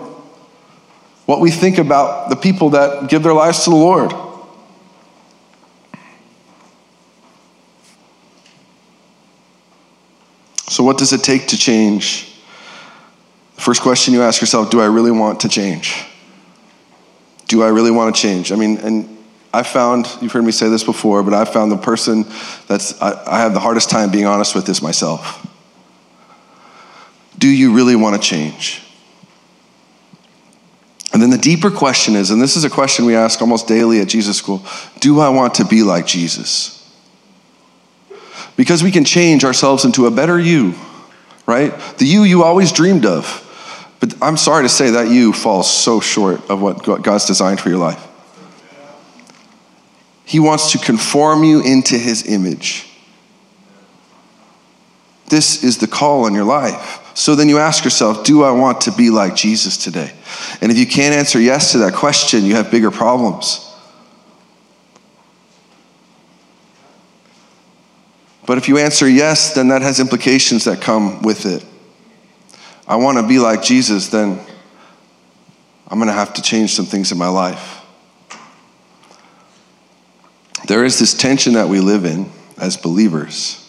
what 1.26 1.40
we 1.40 1.50
think 1.50 1.78
about 1.78 2.30
the 2.30 2.36
people 2.36 2.70
that 2.70 3.10
give 3.10 3.22
their 3.22 3.34
lives 3.34 3.64
to 3.64 3.70
the 3.70 3.76
Lord. 3.76 4.12
So, 10.68 10.82
what 10.82 10.98
does 10.98 11.12
it 11.12 11.22
take 11.22 11.48
to 11.48 11.58
change? 11.58 12.32
The 13.56 13.60
first 13.60 13.82
question 13.82 14.14
you 14.14 14.22
ask 14.22 14.40
yourself 14.40 14.70
do 14.70 14.80
I 14.80 14.86
really 14.86 15.10
want 15.10 15.40
to 15.40 15.48
change? 15.48 16.06
Do 17.48 17.62
I 17.62 17.68
really 17.68 17.90
want 17.90 18.14
to 18.14 18.22
change? 18.22 18.50
I 18.50 18.56
mean, 18.56 18.78
and 18.78 19.19
I 19.52 19.64
found, 19.64 20.06
you've 20.20 20.32
heard 20.32 20.44
me 20.44 20.52
say 20.52 20.68
this 20.68 20.84
before, 20.84 21.22
but 21.22 21.34
I 21.34 21.44
found 21.44 21.72
the 21.72 21.76
person 21.76 22.24
that's, 22.68 23.00
I, 23.02 23.20
I 23.26 23.40
have 23.40 23.52
the 23.52 23.60
hardest 23.60 23.90
time 23.90 24.10
being 24.10 24.26
honest 24.26 24.54
with 24.54 24.68
is 24.68 24.80
myself. 24.80 25.46
Do 27.36 27.48
you 27.48 27.74
really 27.74 27.96
want 27.96 28.20
to 28.20 28.22
change? 28.22 28.82
And 31.12 31.20
then 31.20 31.30
the 31.30 31.38
deeper 31.38 31.70
question 31.70 32.14
is, 32.14 32.30
and 32.30 32.40
this 32.40 32.56
is 32.56 32.64
a 32.64 32.70
question 32.70 33.06
we 33.06 33.16
ask 33.16 33.40
almost 33.40 33.66
daily 33.66 34.00
at 34.00 34.08
Jesus 34.08 34.36
School 34.36 34.64
do 35.00 35.18
I 35.18 35.30
want 35.30 35.54
to 35.54 35.64
be 35.64 35.82
like 35.82 36.06
Jesus? 36.06 36.76
Because 38.56 38.82
we 38.82 38.90
can 38.90 39.04
change 39.04 39.44
ourselves 39.44 39.84
into 39.84 40.06
a 40.06 40.10
better 40.10 40.38
you, 40.38 40.74
right? 41.46 41.76
The 41.98 42.04
you 42.04 42.22
you 42.22 42.44
always 42.44 42.70
dreamed 42.72 43.06
of. 43.06 43.46
But 43.98 44.14
I'm 44.22 44.36
sorry 44.36 44.64
to 44.64 44.68
say 44.68 44.90
that 44.90 45.08
you 45.08 45.32
falls 45.32 45.70
so 45.70 46.00
short 46.00 46.48
of 46.48 46.62
what 46.62 46.84
God's 47.02 47.26
designed 47.26 47.58
for 47.58 47.68
your 47.68 47.78
life. 47.78 48.06
He 50.30 50.38
wants 50.38 50.70
to 50.70 50.78
conform 50.78 51.42
you 51.42 51.60
into 51.60 51.98
his 51.98 52.24
image. 52.28 52.88
This 55.26 55.64
is 55.64 55.78
the 55.78 55.88
call 55.88 56.24
on 56.24 56.34
your 56.34 56.44
life. 56.44 57.10
So 57.14 57.34
then 57.34 57.48
you 57.48 57.58
ask 57.58 57.82
yourself, 57.82 58.22
do 58.22 58.44
I 58.44 58.52
want 58.52 58.82
to 58.82 58.92
be 58.92 59.10
like 59.10 59.34
Jesus 59.34 59.76
today? 59.76 60.12
And 60.60 60.70
if 60.70 60.78
you 60.78 60.86
can't 60.86 61.16
answer 61.16 61.40
yes 61.40 61.72
to 61.72 61.78
that 61.78 61.94
question, 61.94 62.44
you 62.44 62.54
have 62.54 62.70
bigger 62.70 62.92
problems. 62.92 63.74
But 68.46 68.56
if 68.56 68.68
you 68.68 68.78
answer 68.78 69.08
yes, 69.08 69.52
then 69.54 69.66
that 69.66 69.82
has 69.82 69.98
implications 69.98 70.62
that 70.66 70.80
come 70.80 71.22
with 71.22 71.44
it. 71.44 71.64
I 72.86 72.94
want 72.94 73.18
to 73.18 73.26
be 73.26 73.40
like 73.40 73.64
Jesus, 73.64 74.06
then 74.10 74.38
I'm 75.88 75.98
going 75.98 76.06
to 76.06 76.14
have 76.14 76.34
to 76.34 76.42
change 76.42 76.72
some 76.72 76.86
things 76.86 77.10
in 77.10 77.18
my 77.18 77.26
life. 77.26 77.79
There 80.70 80.84
is 80.84 81.00
this 81.00 81.14
tension 81.14 81.54
that 81.54 81.68
we 81.68 81.80
live 81.80 82.04
in 82.04 82.30
as 82.56 82.76
believers. 82.76 83.68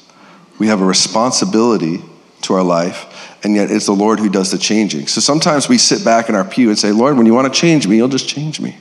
We 0.60 0.68
have 0.68 0.82
a 0.82 0.86
responsibility 0.86 2.00
to 2.42 2.54
our 2.54 2.62
life, 2.62 3.40
and 3.44 3.56
yet 3.56 3.72
it's 3.72 3.88
the 3.88 3.92
Lord 3.92 4.20
who 4.20 4.30
does 4.30 4.52
the 4.52 4.60
changing. 4.60 5.08
So 5.08 5.20
sometimes 5.20 5.68
we 5.68 5.80
sit 5.80 6.06
back 6.06 6.30
in 6.30 6.36
our 6.36 6.46
pew 6.46 6.70
and 6.70 6.78
say, 6.78 6.92
Lord, 6.92 7.18
when 7.18 7.26
you 7.26 7.34
want 7.34 7.52
to 7.52 7.60
change 7.60 7.88
me, 7.88 7.96
you'll 7.96 8.08
just 8.08 8.30
change 8.30 8.62
me. 8.62 8.78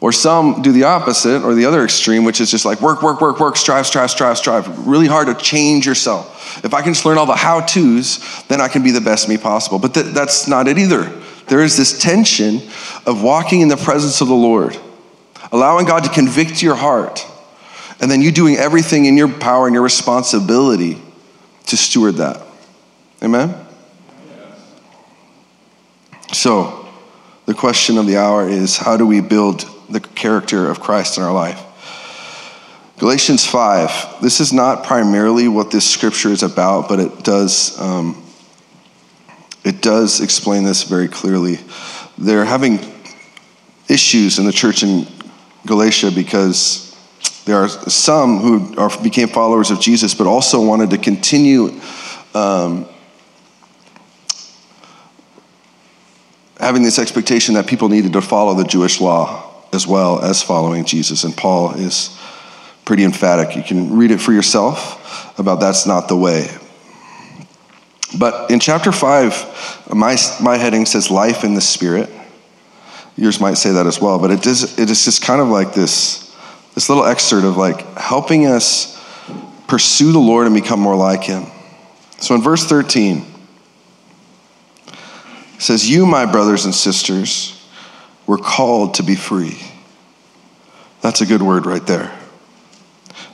Or 0.00 0.12
some 0.12 0.62
do 0.62 0.70
the 0.70 0.84
opposite 0.84 1.42
or 1.42 1.54
the 1.56 1.64
other 1.64 1.82
extreme, 1.82 2.22
which 2.22 2.40
is 2.40 2.52
just 2.52 2.64
like 2.64 2.80
work, 2.80 3.02
work, 3.02 3.20
work, 3.20 3.40
work, 3.40 3.56
strive, 3.56 3.88
strive, 3.88 4.12
strive, 4.12 4.38
strive. 4.38 4.86
Really 4.86 5.08
hard 5.08 5.26
to 5.26 5.34
change 5.34 5.86
yourself. 5.86 6.64
If 6.64 6.72
I 6.72 6.82
can 6.82 6.92
just 6.92 7.04
learn 7.04 7.18
all 7.18 7.26
the 7.26 7.34
how 7.34 7.62
to's, 7.62 8.44
then 8.44 8.60
I 8.60 8.68
can 8.68 8.84
be 8.84 8.92
the 8.92 9.00
best 9.00 9.28
me 9.28 9.38
possible. 9.38 9.80
But 9.80 9.92
th- 9.92 10.14
that's 10.14 10.46
not 10.46 10.68
it 10.68 10.78
either. 10.78 11.02
There 11.48 11.62
is 11.62 11.76
this 11.76 11.98
tension 11.98 12.62
of 13.06 13.24
walking 13.24 13.60
in 13.60 13.66
the 13.66 13.76
presence 13.76 14.20
of 14.20 14.28
the 14.28 14.36
Lord, 14.36 14.78
allowing 15.52 15.86
God 15.86 16.04
to 16.04 16.10
convict 16.10 16.62
your 16.62 16.74
heart, 16.74 17.26
and 18.00 18.10
then 18.10 18.22
you 18.22 18.30
doing 18.30 18.56
everything 18.56 19.06
in 19.06 19.16
your 19.16 19.28
power 19.28 19.66
and 19.66 19.74
your 19.74 19.82
responsibility 19.82 21.00
to 21.66 21.76
steward 21.76 22.16
that. 22.16 22.42
Amen? 23.22 23.54
So, 26.32 26.88
the 27.46 27.54
question 27.54 27.98
of 27.98 28.06
the 28.06 28.18
hour 28.18 28.48
is 28.48 28.76
how 28.76 28.96
do 28.96 29.06
we 29.06 29.20
build 29.20 29.64
the 29.88 30.00
character 30.00 30.70
of 30.70 30.80
Christ 30.80 31.16
in 31.16 31.24
our 31.24 31.32
life. 31.32 31.64
Galatians 32.98 33.46
5, 33.46 34.20
this 34.20 34.40
is 34.40 34.52
not 34.52 34.84
primarily 34.84 35.48
what 35.48 35.70
this 35.70 35.88
scripture 35.88 36.30
is 36.30 36.42
about, 36.42 36.88
but 36.88 36.98
it 36.98 37.22
does, 37.22 37.78
um, 37.80 38.22
it 39.64 39.80
does 39.80 40.20
explain 40.20 40.64
this 40.64 40.82
very 40.82 41.08
clearly. 41.08 41.58
They're 42.18 42.44
having 42.44 42.80
issues 43.88 44.38
in 44.38 44.46
the 44.46 44.52
church 44.52 44.82
in 44.82 45.06
Galatia 45.68 46.10
because 46.10 46.88
there 47.44 47.56
are 47.56 47.68
some 47.68 48.38
who 48.38 48.76
are, 48.76 48.90
became 49.02 49.28
followers 49.28 49.70
of 49.70 49.80
Jesus, 49.80 50.14
but 50.14 50.26
also 50.26 50.60
wanted 50.64 50.90
to 50.90 50.98
continue 50.98 51.80
um, 52.34 52.88
having 56.58 56.82
this 56.82 56.98
expectation 56.98 57.54
that 57.54 57.66
people 57.66 57.88
needed 57.88 58.12
to 58.14 58.20
follow 58.20 58.54
the 58.54 58.64
Jewish 58.64 59.00
law 59.00 59.44
as 59.72 59.86
well 59.86 60.20
as 60.20 60.42
following 60.42 60.84
Jesus. 60.84 61.24
And 61.24 61.36
Paul 61.36 61.74
is 61.74 62.18
pretty 62.84 63.04
emphatic. 63.04 63.56
You 63.56 63.62
can 63.62 63.96
read 63.96 64.10
it 64.10 64.18
for 64.18 64.32
yourself 64.32 65.38
about 65.38 65.60
that's 65.60 65.86
not 65.86 66.08
the 66.08 66.16
way. 66.16 66.48
But 68.18 68.50
in 68.50 68.58
chapter 68.58 68.90
5, 68.90 69.90
my, 69.94 70.16
my 70.42 70.56
heading 70.56 70.86
says 70.86 71.10
life 71.10 71.44
in 71.44 71.54
the 71.54 71.60
spirit. 71.60 72.10
Yours 73.18 73.40
might 73.40 73.54
say 73.54 73.72
that 73.72 73.84
as 73.88 74.00
well, 74.00 74.20
but 74.20 74.30
it 74.30 74.46
is, 74.46 74.78
it 74.78 74.88
is 74.90 75.04
just 75.04 75.22
kind 75.22 75.40
of 75.40 75.48
like 75.48 75.74
this, 75.74 76.32
this 76.76 76.88
little 76.88 77.04
excerpt 77.04 77.44
of 77.44 77.56
like 77.56 77.80
helping 77.98 78.46
us 78.46 78.96
pursue 79.66 80.12
the 80.12 80.20
Lord 80.20 80.46
and 80.46 80.54
become 80.54 80.78
more 80.78 80.94
like 80.94 81.24
him. 81.24 81.46
So 82.20 82.36
in 82.36 82.42
verse 82.42 82.64
13, 82.64 83.26
it 84.86 84.94
says, 85.58 85.90
You, 85.90 86.06
my 86.06 86.26
brothers 86.26 86.64
and 86.64 86.72
sisters, 86.72 87.60
we're 88.28 88.38
called 88.38 88.94
to 88.94 89.02
be 89.02 89.16
free. 89.16 89.58
That's 91.00 91.20
a 91.20 91.26
good 91.26 91.42
word 91.42 91.66
right 91.66 91.84
there. 91.84 92.16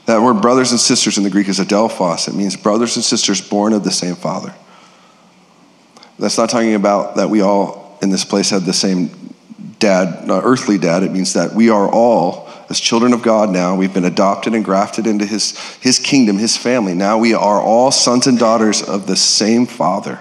That 0.06 0.22
word 0.22 0.40
brothers 0.40 0.70
and 0.70 0.80
sisters 0.80 1.18
in 1.18 1.24
the 1.24 1.30
Greek 1.30 1.48
is 1.48 1.60
adelphos. 1.60 2.26
It 2.26 2.34
means 2.34 2.56
brothers 2.56 2.96
and 2.96 3.04
sisters 3.04 3.46
born 3.46 3.74
of 3.74 3.84
the 3.84 3.90
same 3.90 4.14
father. 4.14 4.54
That's 6.18 6.38
not 6.38 6.48
talking 6.48 6.74
about 6.74 7.16
that 7.16 7.28
we 7.28 7.42
all 7.42 7.98
in 8.00 8.08
this 8.08 8.24
place 8.24 8.48
had 8.48 8.62
the 8.62 8.72
same 8.72 9.23
dad, 9.78 10.26
not 10.26 10.44
earthly 10.44 10.78
dad. 10.78 11.02
It 11.02 11.12
means 11.12 11.34
that 11.34 11.52
we 11.52 11.70
are 11.70 11.88
all, 11.88 12.48
as 12.70 12.80
children 12.80 13.12
of 13.12 13.22
God 13.22 13.50
now, 13.50 13.76
we've 13.76 13.92
been 13.92 14.04
adopted 14.04 14.54
and 14.54 14.64
grafted 14.64 15.06
into 15.06 15.26
his, 15.26 15.58
his 15.76 15.98
kingdom, 15.98 16.38
his 16.38 16.56
family. 16.56 16.94
Now 16.94 17.18
we 17.18 17.34
are 17.34 17.60
all 17.60 17.90
sons 17.90 18.26
and 18.26 18.38
daughters 18.38 18.82
of 18.82 19.06
the 19.06 19.16
same 19.16 19.66
father. 19.66 20.20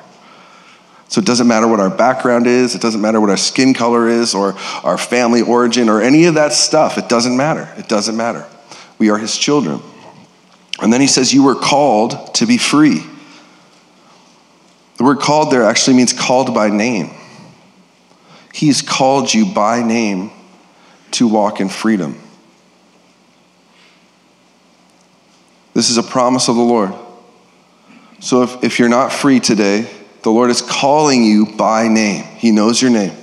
So 1.08 1.20
it 1.20 1.26
doesn't 1.26 1.48
matter 1.48 1.68
what 1.68 1.80
our 1.80 1.92
background 1.92 2.48
is, 2.48 2.74
it 2.74 2.82
doesn't 2.82 3.02
matter 3.02 3.22
what 3.22 3.30
our 3.30 3.38
skin 3.38 3.74
color 3.74 4.08
is, 4.08 4.34
or 4.34 4.56
our 4.84 4.98
family 4.98 5.42
origin, 5.42 5.88
or 5.88 6.02
any 6.02 6.26
of 6.26 6.36
that 6.36 6.54
stuff. 6.54 6.98
It 6.98 7.08
doesn't 7.08 7.38
matter. 7.38 7.72
It 7.78 7.88
doesn't 7.88 8.18
matter. 8.18 8.48
We 8.98 9.10
are 9.10 9.18
his 9.18 9.38
children. 9.38 9.80
And 10.82 10.92
then 10.92 11.02
he 11.02 11.08
says, 11.08 11.34
You 11.34 11.44
were 11.44 11.56
called 11.56 12.34
to 12.36 12.48
be 12.48 12.58
free. 12.58 13.04
The 14.98 15.04
word 15.04 15.20
called 15.20 15.52
there 15.52 15.64
actually 15.64 15.98
means 15.98 16.14
called 16.14 16.54
by 16.54 16.70
name. 16.70 17.12
He's 18.54 18.84
called 18.84 19.34
you 19.34 19.52
by 19.52 19.82
name 19.82 20.32
to 21.12 21.28
walk 21.28 21.60
in 21.60 21.70
freedom. 21.70 22.22
This 25.74 25.90
is 25.90 25.98
a 25.98 26.04
promise 26.04 26.48
of 26.50 26.56
the 26.56 26.62
Lord. 26.62 26.94
So 28.20 28.44
if, 28.44 28.64
if 28.64 28.80
you're 28.80 28.90
not 28.90 29.12
free 29.12 29.40
today, 29.40 29.90
the 30.22 30.30
Lord 30.30 30.52
is 30.52 30.62
calling 30.62 31.24
you 31.24 31.48
by 31.58 31.88
name. 31.88 32.24
He 32.38 32.52
knows 32.52 32.80
your 32.80 32.92
name. 32.92 33.18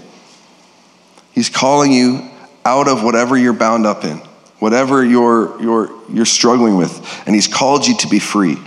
He's 1.32 1.48
calling 1.48 1.92
you 1.92 2.28
out 2.64 2.88
of 2.88 3.04
whatever 3.04 3.36
you're 3.36 3.52
bound 3.52 3.86
up 3.86 4.04
in, 4.04 4.16
whatever 4.58 5.04
you're, 5.04 5.62
you're, 5.62 5.90
you're 6.10 6.26
struggling 6.26 6.76
with, 6.76 7.22
and 7.24 7.36
He's 7.36 7.46
called 7.46 7.86
you 7.86 7.96
to 7.98 8.08
be 8.08 8.18
free. 8.18 8.58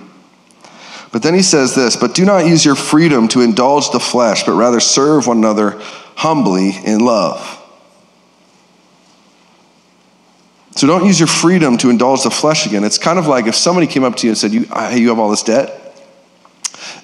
But 1.11 1.23
then 1.23 1.33
He 1.33 1.43
says 1.43 1.75
this 1.75 1.97
But 1.97 2.15
do 2.15 2.23
not 2.23 2.47
use 2.47 2.63
your 2.63 2.75
freedom 2.75 3.27
to 3.27 3.41
indulge 3.41 3.91
the 3.91 3.99
flesh, 3.99 4.43
but 4.45 4.53
rather 4.53 4.79
serve 4.79 5.27
one 5.27 5.37
another 5.37 5.79
humbly 6.15 6.71
in 6.85 6.99
love. 6.99 7.59
So 10.75 10.87
don't 10.87 11.05
use 11.05 11.19
your 11.19 11.27
freedom 11.27 11.77
to 11.79 11.89
indulge 11.89 12.23
the 12.23 12.31
flesh 12.31 12.65
again. 12.65 12.83
It's 12.83 12.97
kind 12.97 13.19
of 13.19 13.27
like 13.27 13.45
if 13.45 13.55
somebody 13.55 13.85
came 13.85 14.03
up 14.03 14.15
to 14.17 14.27
you 14.27 14.31
and 14.31 14.37
said, 14.37 14.51
you, 14.51 14.65
uh, 14.71 14.89
Hey, 14.89 14.99
you 14.99 15.09
have 15.09 15.19
all 15.19 15.29
this 15.29 15.43
debt 15.43 15.83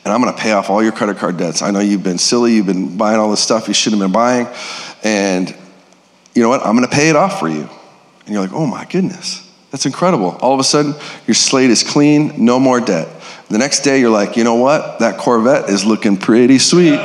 and 0.04 0.14
I'm 0.14 0.22
going 0.22 0.34
to 0.34 0.42
pay 0.42 0.52
off 0.52 0.70
all 0.70 0.82
your 0.82 0.92
credit 0.92 1.18
card 1.18 1.38
debts. 1.38 1.62
I 1.62 1.72
know 1.72 1.80
you've 1.80 2.04
been 2.04 2.18
silly, 2.18 2.54
you've 2.54 2.66
been 2.66 2.98
buying 2.98 3.20
all 3.20 3.30
this 3.30 3.42
stuff 3.42 3.68
you 3.68 3.74
shouldn't 3.74 4.02
have 4.02 4.08
been 4.08 4.14
buying, 4.14 4.48
and 5.04 5.56
you 6.34 6.42
know 6.42 6.50
what? 6.50 6.66
I'm 6.66 6.76
going 6.76 6.88
to 6.88 6.96
pay 6.96 7.10
it 7.10 7.16
off 7.16 7.40
for 7.40 7.50
you. 7.50 7.70
And 8.26 8.34
you're 8.34 8.42
like, 8.42 8.54
oh 8.54 8.66
my 8.66 8.86
goodness, 8.86 9.48
that's 9.72 9.86
incredible. 9.86 10.38
All 10.42 10.54
of 10.54 10.60
a 10.60 10.64
sudden, 10.64 10.94
your 11.28 11.36
slate 11.36 11.70
is 11.70 11.84
clean, 11.84 12.44
no 12.44 12.60
more 12.60 12.80
debt. 12.80 13.08
The 13.50 13.58
next 13.58 13.82
day, 13.82 14.00
you're 14.00 14.12
like, 14.12 14.38
you 14.38 14.44
know 14.44 14.56
what? 14.56 15.00
That 15.00 15.18
Corvette 15.18 15.70
is 15.70 15.86
looking 15.86 16.18
pretty 16.18 16.60
sweet. 16.60 17.00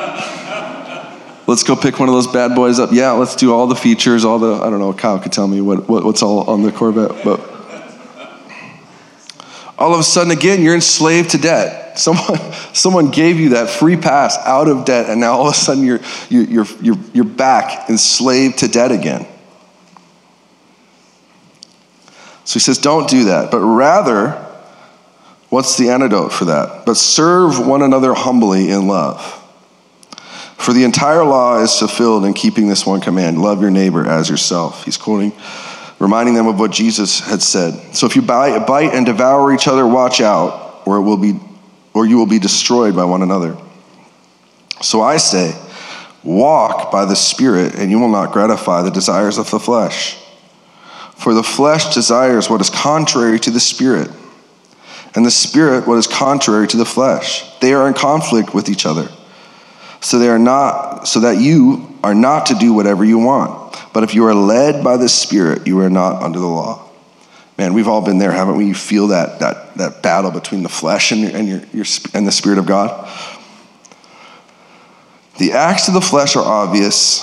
Let's 1.46 1.62
go 1.62 1.76
pick 1.76 1.98
one 1.98 2.08
of 2.08 2.14
those 2.14 2.26
bad 2.26 2.54
boys 2.54 2.78
up. 2.78 2.90
Yeah, 2.92 3.12
let's 3.12 3.36
do 3.36 3.52
all 3.52 3.66
the 3.66 3.76
features, 3.76 4.24
all 4.24 4.38
the, 4.38 4.54
I 4.54 4.70
don't 4.70 4.78
know, 4.78 4.92
Kyle 4.92 5.18
could 5.18 5.32
tell 5.32 5.48
me 5.48 5.60
what, 5.60 5.88
what 5.88 6.04
what's 6.04 6.22
all 6.22 6.48
on 6.50 6.62
the 6.62 6.72
Corvette, 6.72 7.24
but 7.24 7.40
all 9.78 9.92
of 9.92 10.00
a 10.00 10.04
sudden, 10.04 10.30
again, 10.30 10.62
you're 10.62 10.74
enslaved 10.74 11.30
to 11.30 11.38
debt. 11.38 11.82
Someone, 11.98 12.40
someone 12.72 13.10
gave 13.12 13.38
you 13.38 13.50
that 13.50 13.70
free 13.70 13.96
pass 13.96 14.36
out 14.38 14.66
of 14.66 14.84
debt, 14.84 15.08
and 15.08 15.20
now 15.20 15.34
all 15.34 15.46
of 15.46 15.52
a 15.52 15.56
sudden 15.56 15.84
you're, 15.84 16.00
you're, 16.28 16.66
you're, 16.82 16.96
you're 17.12 17.24
back 17.24 17.88
enslaved 17.88 18.58
to 18.58 18.68
debt 18.68 18.90
again. 18.90 19.28
So 22.42 22.54
he 22.54 22.58
says, 22.58 22.78
don't 22.78 23.08
do 23.08 23.26
that, 23.26 23.52
but 23.52 23.60
rather 23.60 24.44
What's 25.54 25.76
the 25.76 25.90
antidote 25.90 26.32
for 26.32 26.46
that? 26.46 26.84
But 26.84 26.96
serve 26.96 27.64
one 27.64 27.80
another 27.80 28.12
humbly 28.12 28.70
in 28.70 28.88
love. 28.88 29.40
For 30.64 30.72
the 30.72 30.84
entire 30.84 31.26
law 31.26 31.60
is 31.60 31.78
fulfilled 31.78 32.24
in 32.24 32.32
keeping 32.32 32.68
this 32.68 32.86
one 32.86 33.02
command 33.02 33.38
love 33.38 33.60
your 33.60 33.70
neighbor 33.70 34.06
as 34.06 34.30
yourself. 34.30 34.82
He's 34.86 34.96
quoting, 34.96 35.34
reminding 35.98 36.32
them 36.32 36.46
of 36.46 36.58
what 36.58 36.70
Jesus 36.70 37.20
had 37.20 37.42
said. 37.42 37.94
So 37.94 38.06
if 38.06 38.16
you 38.16 38.22
bite, 38.22 38.94
and 38.94 39.04
devour 39.04 39.52
each 39.52 39.68
other, 39.68 39.86
watch 39.86 40.22
out, 40.22 40.80
or, 40.86 40.96
it 40.96 41.02
will 41.02 41.18
be, 41.18 41.38
or 41.92 42.06
you 42.06 42.16
will 42.16 42.26
be 42.26 42.38
destroyed 42.38 42.96
by 42.96 43.04
one 43.04 43.20
another. 43.20 43.58
So 44.80 45.02
I 45.02 45.18
say, 45.18 45.54
walk 46.22 46.90
by 46.90 47.04
the 47.04 47.14
Spirit, 47.14 47.74
and 47.74 47.90
you 47.90 47.98
will 47.98 48.08
not 48.08 48.32
gratify 48.32 48.80
the 48.80 48.90
desires 48.90 49.36
of 49.36 49.50
the 49.50 49.60
flesh. 49.60 50.18
For 51.14 51.34
the 51.34 51.42
flesh 51.42 51.92
desires 51.92 52.48
what 52.48 52.62
is 52.62 52.70
contrary 52.70 53.38
to 53.40 53.50
the 53.50 53.60
Spirit, 53.60 54.08
and 55.14 55.26
the 55.26 55.30
Spirit 55.30 55.86
what 55.86 55.98
is 55.98 56.06
contrary 56.06 56.66
to 56.68 56.78
the 56.78 56.86
flesh. 56.86 57.44
They 57.58 57.74
are 57.74 57.86
in 57.86 57.92
conflict 57.92 58.54
with 58.54 58.70
each 58.70 58.86
other. 58.86 59.10
So 60.04 60.18
they 60.18 60.28
are 60.28 60.38
not 60.38 61.08
so 61.08 61.20
that 61.20 61.40
you 61.40 61.88
are 62.04 62.14
not 62.14 62.46
to 62.46 62.54
do 62.54 62.74
whatever 62.74 63.06
you 63.06 63.18
want. 63.18 63.74
But 63.94 64.04
if 64.04 64.14
you 64.14 64.26
are 64.26 64.34
led 64.34 64.84
by 64.84 64.98
the 64.98 65.08
Spirit, 65.08 65.66
you 65.66 65.80
are 65.80 65.88
not 65.88 66.22
under 66.22 66.38
the 66.38 66.46
law. 66.46 66.86
Man, 67.56 67.72
we've 67.72 67.88
all 67.88 68.02
been 68.02 68.18
there, 68.18 68.30
haven't 68.30 68.56
we? 68.56 68.66
You 68.66 68.74
feel 68.74 69.08
that 69.08 69.40
that 69.40 69.74
that 69.78 70.02
battle 70.02 70.30
between 70.30 70.62
the 70.62 70.68
flesh 70.68 71.10
and, 71.10 71.24
and 71.24 71.48
your, 71.48 71.62
your 71.72 71.86
and 72.12 72.26
the 72.26 72.32
Spirit 72.32 72.58
of 72.58 72.66
God. 72.66 73.08
The 75.38 75.52
acts 75.52 75.88
of 75.88 75.94
the 75.94 76.02
flesh 76.02 76.36
are 76.36 76.44
obvious 76.44 77.22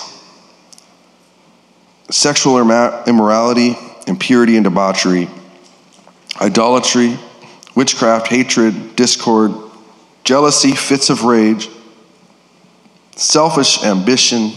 sexual 2.09 2.57
immorality, 2.57 3.75
impurity 4.07 4.57
and 4.57 4.63
debauchery, 4.63 5.29
idolatry, 6.41 7.19
witchcraft, 7.75 8.25
hatred, 8.25 8.95
discord, 8.95 9.51
jealousy, 10.23 10.71
fits 10.71 11.11
of 11.11 11.25
rage, 11.25 11.69
selfish 13.21 13.83
ambition, 13.83 14.51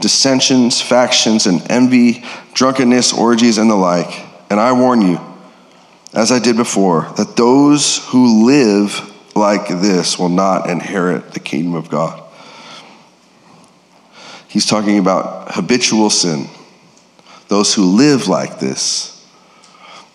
dissensions, 0.00 0.80
factions, 0.80 1.46
and 1.46 1.62
envy, 1.70 2.24
drunkenness, 2.54 3.12
orgies, 3.12 3.58
and 3.58 3.70
the 3.70 3.76
like. 3.76 4.24
And 4.50 4.58
I 4.58 4.72
warn 4.72 5.02
you, 5.02 5.20
as 6.12 6.32
I 6.32 6.38
did 6.38 6.56
before, 6.56 7.12
that 7.16 7.36
those 7.36 8.04
who 8.08 8.46
live 8.46 9.00
like 9.36 9.68
this 9.68 10.18
will 10.18 10.28
not 10.28 10.68
inherit 10.68 11.32
the 11.32 11.40
kingdom 11.40 11.74
of 11.74 11.88
God. 11.88 12.22
He's 14.48 14.66
talking 14.66 14.98
about 14.98 15.54
habitual 15.54 16.10
sin. 16.10 16.48
Those 17.48 17.74
who 17.74 17.84
live 17.84 18.28
like 18.28 18.58
this. 18.58 19.14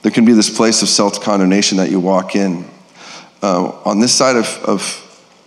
There 0.01 0.12
can 0.12 0.25
be 0.25 0.33
this 0.33 0.50
place 0.50 0.81
of 0.81 0.89
self 0.89 1.22
condemnation 1.22 1.77
that 1.77 1.89
you 1.89 2.00
walk 2.00 2.36
in. 2.36 2.65
Uh, 3.41 3.72
on 3.86 4.00
this 4.00 4.13
side 4.13 4.36
of, 4.36 4.45
of, 4.63 5.02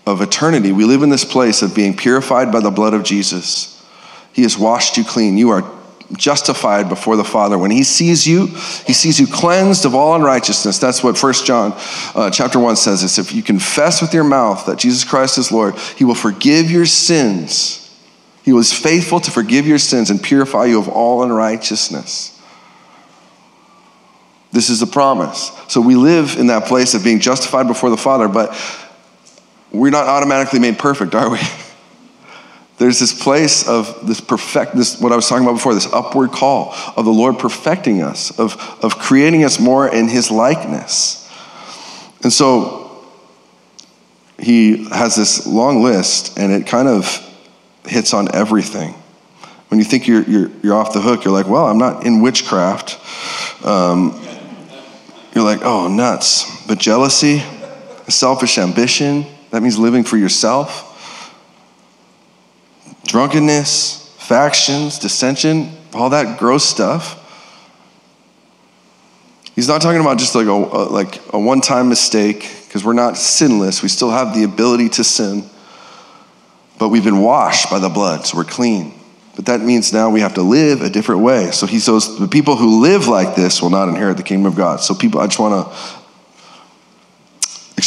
of 0.07 0.21
eternity, 0.21 0.73
we 0.73 0.85
live 0.85 1.03
in 1.03 1.11
this 1.11 1.25
place 1.25 1.63
of 1.63 1.75
being 1.75 1.97
purified 1.97 2.53
by 2.53 2.61
the 2.61 2.71
blood 2.71 2.95
of 2.95 3.03
Jesus. 3.03 3.85
He 4.33 4.43
has 4.43 4.57
washed 4.57 4.97
you 4.97 5.05
clean. 5.05 5.37
You 5.37 5.51
are 5.51 5.71
justified 6.17 6.89
before 6.89 7.17
the 7.17 7.25
Father. 7.25 7.59
When 7.59 7.71
He 7.71 7.83
sees 7.83 8.27
you, 8.27 8.47
He 8.47 8.93
sees 8.93 9.19
you 9.19 9.27
cleansed 9.27 9.85
of 9.85 9.95
all 9.95 10.15
unrighteousness. 10.15 10.79
That's 10.79 11.03
what 11.03 11.19
First 11.19 11.47
John 11.47 11.73
uh, 12.15 12.31
chapter 12.31 12.59
1 12.59 12.77
says. 12.77 13.03
Is 13.03 13.19
if 13.19 13.33
you 13.33 13.43
confess 13.43 14.01
with 14.01 14.15
your 14.15 14.25
mouth 14.25 14.67
that 14.67 14.79
Jesus 14.79 15.05
Christ 15.05 15.39
is 15.39 15.51
Lord, 15.51 15.75
He 15.97 16.05
will 16.05 16.15
forgive 16.15 16.71
your 16.71 16.87
sins 16.87 17.83
he 18.47 18.53
was 18.53 18.73
faithful 18.73 19.19
to 19.19 19.33
forgive 19.33 19.67
your 19.67 19.81
sins 19.81 20.09
and 20.09 20.23
purify 20.23 20.67
you 20.67 20.79
of 20.79 20.89
all 20.89 21.25
unrighteousness. 21.25 22.41
This 24.53 24.71
is 24.71 24.79
the 24.79 24.87
promise. 24.87 25.51
So 25.67 25.81
we 25.81 25.97
live 25.97 26.39
in 26.39 26.47
that 26.47 26.67
place 26.67 26.95
of 26.95 27.02
being 27.02 27.19
justified 27.19 27.67
before 27.67 27.91
the 27.91 27.97
Father, 27.97 28.28
but 28.28 28.54
we're 29.76 29.91
not 29.91 30.06
automatically 30.06 30.58
made 30.58 30.78
perfect, 30.78 31.15
are 31.15 31.30
we? 31.30 31.41
There's 32.78 32.99
this 32.99 33.19
place 33.19 33.67
of 33.67 34.06
this 34.06 34.21
perfect, 34.21 34.75
this 34.75 35.00
what 35.00 35.10
I 35.10 35.17
was 35.17 35.28
talking 35.28 35.45
about 35.45 35.54
before, 35.54 35.75
this 35.75 35.91
upward 35.93 36.30
call 36.30 36.75
of 36.97 37.04
the 37.06 37.12
Lord 37.12 37.39
perfecting 37.39 38.02
us, 38.02 38.39
of, 38.39 38.56
of 38.82 38.99
creating 38.99 39.45
us 39.45 39.58
more 39.58 39.89
in 39.89 40.08
his 40.08 40.30
likeness. 40.30 41.23
And 42.23 42.32
so 42.32 43.06
he 44.39 44.89
has 44.89 45.17
this 45.17 45.47
long 45.47 45.82
list, 45.82 46.39
and 46.39 46.52
it 46.52 46.67
kind 46.67 46.89
of 46.89 47.23
hits 47.86 48.12
on 48.12 48.34
everything. 48.34 48.95
When 49.69 49.78
you 49.78 49.84
think 49.84 50.06
you're, 50.06 50.23
you're, 50.23 50.50
you're 50.62 50.75
off 50.75 50.93
the 50.93 51.00
hook, 51.00 51.25
you're 51.25 51.32
like, 51.32 51.49
well, 51.49 51.67
I'm 51.67 51.78
not 51.78 52.04
in 52.04 52.21
witchcraft. 52.21 52.99
Um, 53.65 54.21
you're 55.34 55.45
like, 55.45 55.60
oh, 55.62 55.89
nuts. 55.89 56.67
But 56.67 56.78
jealousy, 56.78 57.43
selfish 58.08 58.58
ambition, 58.58 59.26
that 59.50 59.63
means 59.63 59.78
living 59.78 60.04
for 60.04 60.17
yourself. 60.17 60.93
Drunkenness, 63.04 64.15
factions, 64.19 64.99
dissension, 64.99 65.71
all 65.95 66.11
that 66.11 66.39
gross 66.39 66.65
stuff. 66.65 67.23
He's 69.54 69.69
not 69.69 69.80
talking 69.80 70.00
about 70.00 70.19
just 70.19 70.35
like 70.35 70.47
a, 70.47 70.52
like 70.52 71.21
a 71.32 71.39
one-time 71.39 71.89
mistake 71.89 72.50
because 72.67 72.85
we're 72.85 72.93
not 72.93 73.17
sinless. 73.17 73.82
We 73.82 73.89
still 73.89 74.11
have 74.11 74.35
the 74.35 74.45
ability 74.45 74.91
to 74.91 75.04
sin. 75.04 75.49
But 76.78 76.91
we've 76.91 77.04
been 77.04 77.21
washed 77.21 77.71
by 77.71 77.78
the 77.78 77.89
blood, 77.89 78.26
so 78.26 78.37
we're 78.37 78.45
clean. 78.45 78.93
But 79.35 79.47
that 79.47 79.61
means 79.63 79.93
now 79.93 80.11
we 80.11 80.21
have 80.21 80.35
to 80.35 80.43
live 80.43 80.82
a 80.82 80.91
different 80.91 81.23
way. 81.23 81.50
So 81.52 81.67
he 81.67 81.78
says 81.78 82.19
the 82.19 82.28
people 82.28 82.56
who 82.56 82.82
live 82.82 83.09
like 83.09 83.35
this 83.35 83.63
will 83.63 83.71
not 83.71 83.89
inherit 83.89 84.19
the 84.19 84.23
kingdom 84.23 84.47
of 84.47 84.56
God. 84.56 84.80
So 84.80 84.95
people, 84.95 85.21
I 85.21 85.26
just 85.26 85.39
want 85.39 85.67
to 85.67 86.05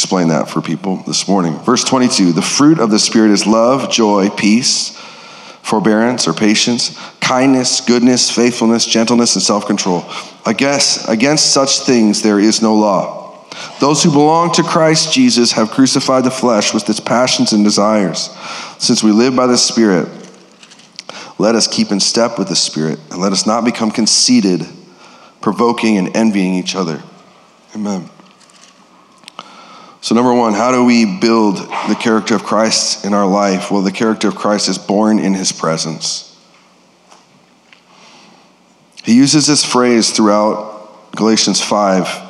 explain 0.00 0.28
that 0.28 0.48
for 0.48 0.62
people 0.62 0.96
this 1.06 1.28
morning. 1.28 1.58
Verse 1.58 1.84
22 1.84 2.32
the 2.32 2.40
fruit 2.40 2.78
of 2.78 2.90
the 2.90 2.98
Spirit 2.98 3.30
is 3.32 3.46
love, 3.46 3.90
joy, 3.90 4.30
peace, 4.30 4.96
forbearance 5.62 6.26
or 6.26 6.32
patience, 6.32 6.98
kindness, 7.20 7.82
goodness, 7.82 8.30
faithfulness, 8.30 8.86
gentleness, 8.86 9.34
and 9.34 9.42
self 9.42 9.66
control. 9.66 10.04
Against, 10.46 11.06
against 11.06 11.52
such 11.52 11.80
things 11.80 12.22
there 12.22 12.40
is 12.40 12.62
no 12.62 12.74
law. 12.74 13.44
Those 13.78 14.02
who 14.02 14.10
belong 14.10 14.52
to 14.52 14.62
Christ 14.62 15.12
Jesus 15.12 15.52
have 15.52 15.70
crucified 15.70 16.24
the 16.24 16.30
flesh 16.30 16.72
with 16.72 16.88
its 16.88 17.00
passions 17.00 17.52
and 17.52 17.62
desires. 17.62 18.30
Since 18.78 19.02
we 19.02 19.12
live 19.12 19.36
by 19.36 19.48
the 19.48 19.58
Spirit, 19.58 20.08
let 21.38 21.54
us 21.54 21.66
keep 21.66 21.90
in 21.90 22.00
step 22.00 22.38
with 22.38 22.48
the 22.48 22.56
Spirit, 22.56 22.98
and 23.10 23.20
let 23.20 23.32
us 23.32 23.46
not 23.46 23.66
become 23.66 23.90
conceited, 23.90 24.66
provoking 25.42 25.98
and 25.98 26.16
envying 26.16 26.54
each 26.54 26.74
other. 26.74 27.02
Amen. 27.74 28.08
So, 30.02 30.14
number 30.14 30.32
one, 30.32 30.54
how 30.54 30.72
do 30.72 30.84
we 30.84 31.18
build 31.20 31.58
the 31.58 31.96
character 31.98 32.34
of 32.34 32.42
Christ 32.42 33.04
in 33.04 33.12
our 33.12 33.26
life? 33.26 33.70
Well, 33.70 33.82
the 33.82 33.92
character 33.92 34.28
of 34.28 34.34
Christ 34.34 34.68
is 34.68 34.78
born 34.78 35.18
in 35.18 35.34
his 35.34 35.52
presence. 35.52 36.26
He 39.04 39.14
uses 39.14 39.46
this 39.46 39.64
phrase 39.64 40.10
throughout 40.10 41.12
Galatians 41.16 41.60
5 41.60 42.28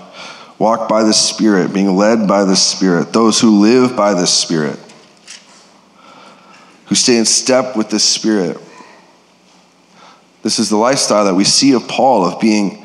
walk 0.58 0.88
by 0.88 1.02
the 1.02 1.14
Spirit, 1.14 1.72
being 1.72 1.96
led 1.96 2.28
by 2.28 2.44
the 2.44 2.56
Spirit, 2.56 3.12
those 3.12 3.40
who 3.40 3.60
live 3.60 3.96
by 3.96 4.14
the 4.14 4.26
Spirit, 4.26 4.78
who 6.86 6.94
stay 6.94 7.16
in 7.16 7.24
step 7.24 7.76
with 7.76 7.88
the 7.88 7.98
Spirit. 7.98 8.58
This 10.42 10.58
is 10.58 10.68
the 10.68 10.76
lifestyle 10.76 11.24
that 11.24 11.34
we 11.34 11.44
see 11.44 11.72
of 11.72 11.88
Paul, 11.88 12.26
of 12.26 12.40
being 12.40 12.84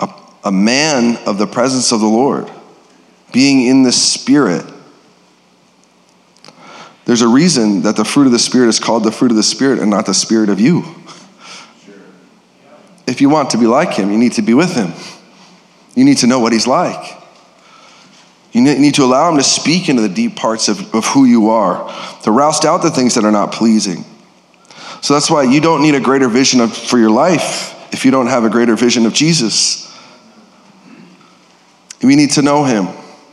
a, 0.00 0.08
a 0.44 0.52
man 0.52 1.16
of 1.26 1.38
the 1.38 1.46
presence 1.46 1.90
of 1.92 2.00
the 2.00 2.06
Lord, 2.06 2.50
being 3.32 3.66
in 3.66 3.82
the 3.82 3.92
Spirit. 3.92 4.64
There's 7.04 7.22
a 7.22 7.28
reason 7.28 7.82
that 7.82 7.96
the 7.96 8.04
fruit 8.04 8.26
of 8.26 8.32
the 8.32 8.38
Spirit 8.38 8.68
is 8.68 8.78
called 8.78 9.04
the 9.04 9.12
fruit 9.12 9.30
of 9.30 9.36
the 9.36 9.42
Spirit 9.42 9.80
and 9.80 9.90
not 9.90 10.06
the 10.06 10.14
Spirit 10.14 10.48
of 10.48 10.60
you. 10.60 10.84
If 13.06 13.20
you 13.20 13.28
want 13.28 13.50
to 13.50 13.58
be 13.58 13.66
like 13.66 13.94
Him, 13.94 14.12
you 14.12 14.18
need 14.18 14.32
to 14.32 14.42
be 14.42 14.54
with 14.54 14.74
Him. 14.74 14.92
You 15.94 16.04
need 16.04 16.18
to 16.18 16.26
know 16.26 16.40
what 16.40 16.52
he's 16.52 16.66
like. 16.66 17.18
You 18.52 18.62
need 18.62 18.94
to 18.96 19.04
allow 19.04 19.30
him 19.30 19.38
to 19.38 19.42
speak 19.42 19.88
into 19.88 20.02
the 20.02 20.08
deep 20.10 20.36
parts 20.36 20.68
of, 20.68 20.94
of 20.94 21.06
who 21.06 21.24
you 21.24 21.50
are, 21.50 21.90
to 22.24 22.30
roust 22.30 22.64
out 22.64 22.82
the 22.82 22.90
things 22.90 23.14
that 23.14 23.24
are 23.24 23.32
not 23.32 23.52
pleasing. 23.52 24.04
So 25.00 25.14
that's 25.14 25.30
why 25.30 25.44
you 25.44 25.60
don't 25.60 25.82
need 25.82 25.94
a 25.94 26.00
greater 26.00 26.28
vision 26.28 26.60
of, 26.60 26.76
for 26.76 26.98
your 26.98 27.10
life 27.10 27.74
if 27.92 28.04
you 28.04 28.10
don't 28.10 28.26
have 28.26 28.44
a 28.44 28.50
greater 28.50 28.76
vision 28.76 29.06
of 29.06 29.14
Jesus. 29.14 29.90
We 32.02 32.14
need 32.14 32.32
to 32.32 32.42
know 32.42 32.64
him. 32.64 32.88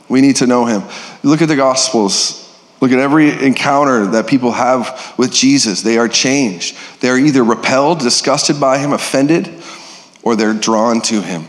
We 0.09 0.21
need 0.21 0.37
to 0.37 0.47
know 0.47 0.65
him. 0.65 0.83
Look 1.23 1.41
at 1.41 1.47
the 1.47 1.55
Gospels. 1.55 2.45
Look 2.81 2.91
at 2.91 2.99
every 2.99 3.29
encounter 3.45 4.07
that 4.07 4.27
people 4.27 4.51
have 4.51 5.13
with 5.17 5.31
Jesus. 5.31 5.81
They 5.81 5.97
are 5.97 6.07
changed. 6.07 6.75
They 7.01 7.09
are 7.09 7.17
either 7.17 7.43
repelled, 7.43 7.99
disgusted 7.99 8.59
by 8.59 8.79
him, 8.79 8.91
offended, 8.93 9.49
or 10.23 10.35
they're 10.35 10.53
drawn 10.53 11.01
to 11.03 11.21
him 11.21 11.47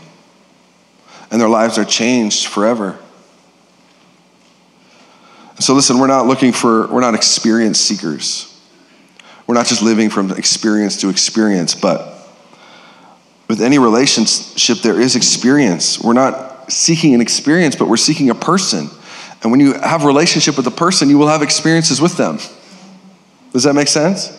and 1.31 1.39
their 1.39 1.49
lives 1.49 1.77
are 1.77 1.85
changed 1.85 2.47
forever. 2.47 2.99
So, 5.59 5.73
listen, 5.73 5.97
we're 5.97 6.07
not 6.07 6.27
looking 6.27 6.51
for, 6.51 6.87
we're 6.87 7.01
not 7.01 7.15
experience 7.15 7.79
seekers. 7.79 8.47
We're 9.47 9.55
not 9.55 9.65
just 9.65 9.81
living 9.81 10.09
from 10.09 10.31
experience 10.31 10.97
to 11.01 11.09
experience, 11.09 11.73
but 11.73 12.17
with 13.47 13.61
any 13.61 13.79
relationship, 13.79 14.79
there 14.79 14.99
is 14.99 15.15
experience. 15.15 16.01
We're 16.01 16.13
not 16.13 16.50
seeking 16.71 17.13
an 17.13 17.21
experience, 17.21 17.75
but 17.75 17.87
we're 17.87 17.97
seeking 17.97 18.29
a 18.29 18.35
person. 18.35 18.89
And 19.41 19.51
when 19.51 19.59
you 19.59 19.73
have 19.73 20.03
a 20.03 20.07
relationship 20.07 20.57
with 20.57 20.67
a 20.67 20.71
person, 20.71 21.09
you 21.09 21.17
will 21.17 21.27
have 21.27 21.41
experiences 21.41 21.99
with 21.99 22.17
them. 22.17 22.37
Does 23.53 23.63
that 23.63 23.73
make 23.73 23.87
sense? 23.87 24.37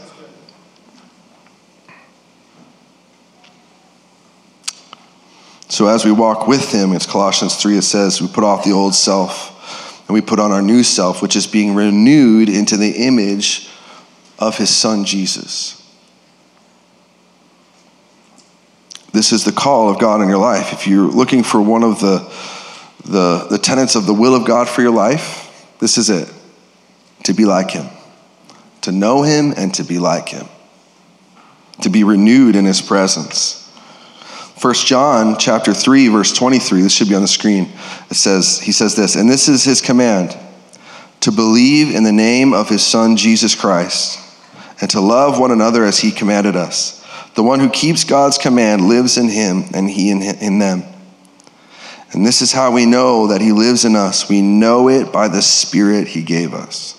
So 5.68 5.86
as 5.86 6.04
we 6.04 6.12
walk 6.12 6.46
with 6.46 6.70
him, 6.70 6.92
it's 6.92 7.06
Colossians 7.06 7.56
3, 7.56 7.78
it 7.78 7.82
says, 7.82 8.20
we 8.20 8.28
put 8.28 8.44
off 8.44 8.62
the 8.62 8.72
old 8.72 8.94
self 8.94 10.06
and 10.06 10.14
we 10.14 10.20
put 10.20 10.38
on 10.38 10.52
our 10.52 10.62
new 10.62 10.82
self, 10.82 11.22
which 11.22 11.34
is 11.34 11.46
being 11.46 11.74
renewed 11.74 12.48
into 12.48 12.76
the 12.76 13.06
image 13.06 13.68
of 14.38 14.58
his 14.58 14.68
son 14.68 15.04
Jesus. 15.04 15.81
This 19.12 19.32
is 19.32 19.44
the 19.44 19.52
call 19.52 19.90
of 19.90 19.98
God 19.98 20.22
in 20.22 20.28
your 20.28 20.38
life. 20.38 20.72
If 20.72 20.86
you're 20.86 21.06
looking 21.06 21.42
for 21.42 21.60
one 21.60 21.84
of 21.84 22.00
the, 22.00 22.18
the, 23.04 23.46
the 23.50 23.58
tenets 23.58 23.94
of 23.94 24.06
the 24.06 24.14
will 24.14 24.34
of 24.34 24.46
God 24.46 24.68
for 24.68 24.80
your 24.80 24.92
life, 24.92 25.76
this 25.78 25.98
is 25.98 26.08
it 26.08 26.32
to 27.24 27.34
be 27.34 27.44
like 27.44 27.70
him, 27.70 27.86
to 28.82 28.92
know 28.92 29.22
him 29.22 29.52
and 29.56 29.74
to 29.74 29.84
be 29.84 29.98
like 29.98 30.30
him, 30.30 30.46
to 31.82 31.90
be 31.90 32.04
renewed 32.04 32.56
in 32.56 32.64
his 32.64 32.80
presence. 32.80 33.58
1 34.60 34.74
John 34.74 35.36
chapter 35.38 35.74
3 35.74 36.06
verse 36.06 36.32
23 36.32 36.82
this 36.82 36.94
should 36.94 37.08
be 37.08 37.16
on 37.16 37.22
the 37.22 37.26
screen 37.26 37.68
it 38.10 38.14
says 38.14 38.60
he 38.60 38.70
says 38.70 38.94
this 38.94 39.16
and 39.16 39.28
this 39.28 39.48
is 39.48 39.64
his 39.64 39.80
command 39.80 40.38
to 41.18 41.32
believe 41.32 41.92
in 41.92 42.04
the 42.04 42.12
name 42.12 42.52
of 42.52 42.68
his 42.68 42.86
son 42.86 43.16
Jesus 43.16 43.56
Christ 43.56 44.20
and 44.80 44.88
to 44.90 45.00
love 45.00 45.40
one 45.40 45.50
another 45.50 45.84
as 45.84 45.98
he 45.98 46.12
commanded 46.12 46.54
us 46.54 47.01
the 47.34 47.42
one 47.42 47.60
who 47.60 47.70
keeps 47.70 48.04
God's 48.04 48.38
command 48.38 48.88
lives 48.88 49.16
in 49.16 49.28
him 49.28 49.64
and 49.74 49.88
he 49.88 50.10
in, 50.10 50.22
in 50.22 50.58
them 50.58 50.84
and 52.12 52.26
this 52.26 52.42
is 52.42 52.52
how 52.52 52.72
we 52.72 52.84
know 52.84 53.28
that 53.28 53.40
he 53.40 53.52
lives 53.52 53.84
in 53.84 53.96
us 53.96 54.28
we 54.28 54.42
know 54.42 54.88
it 54.88 55.12
by 55.12 55.28
the 55.28 55.42
spirit 55.42 56.08
he 56.08 56.22
gave 56.22 56.54
us 56.54 56.98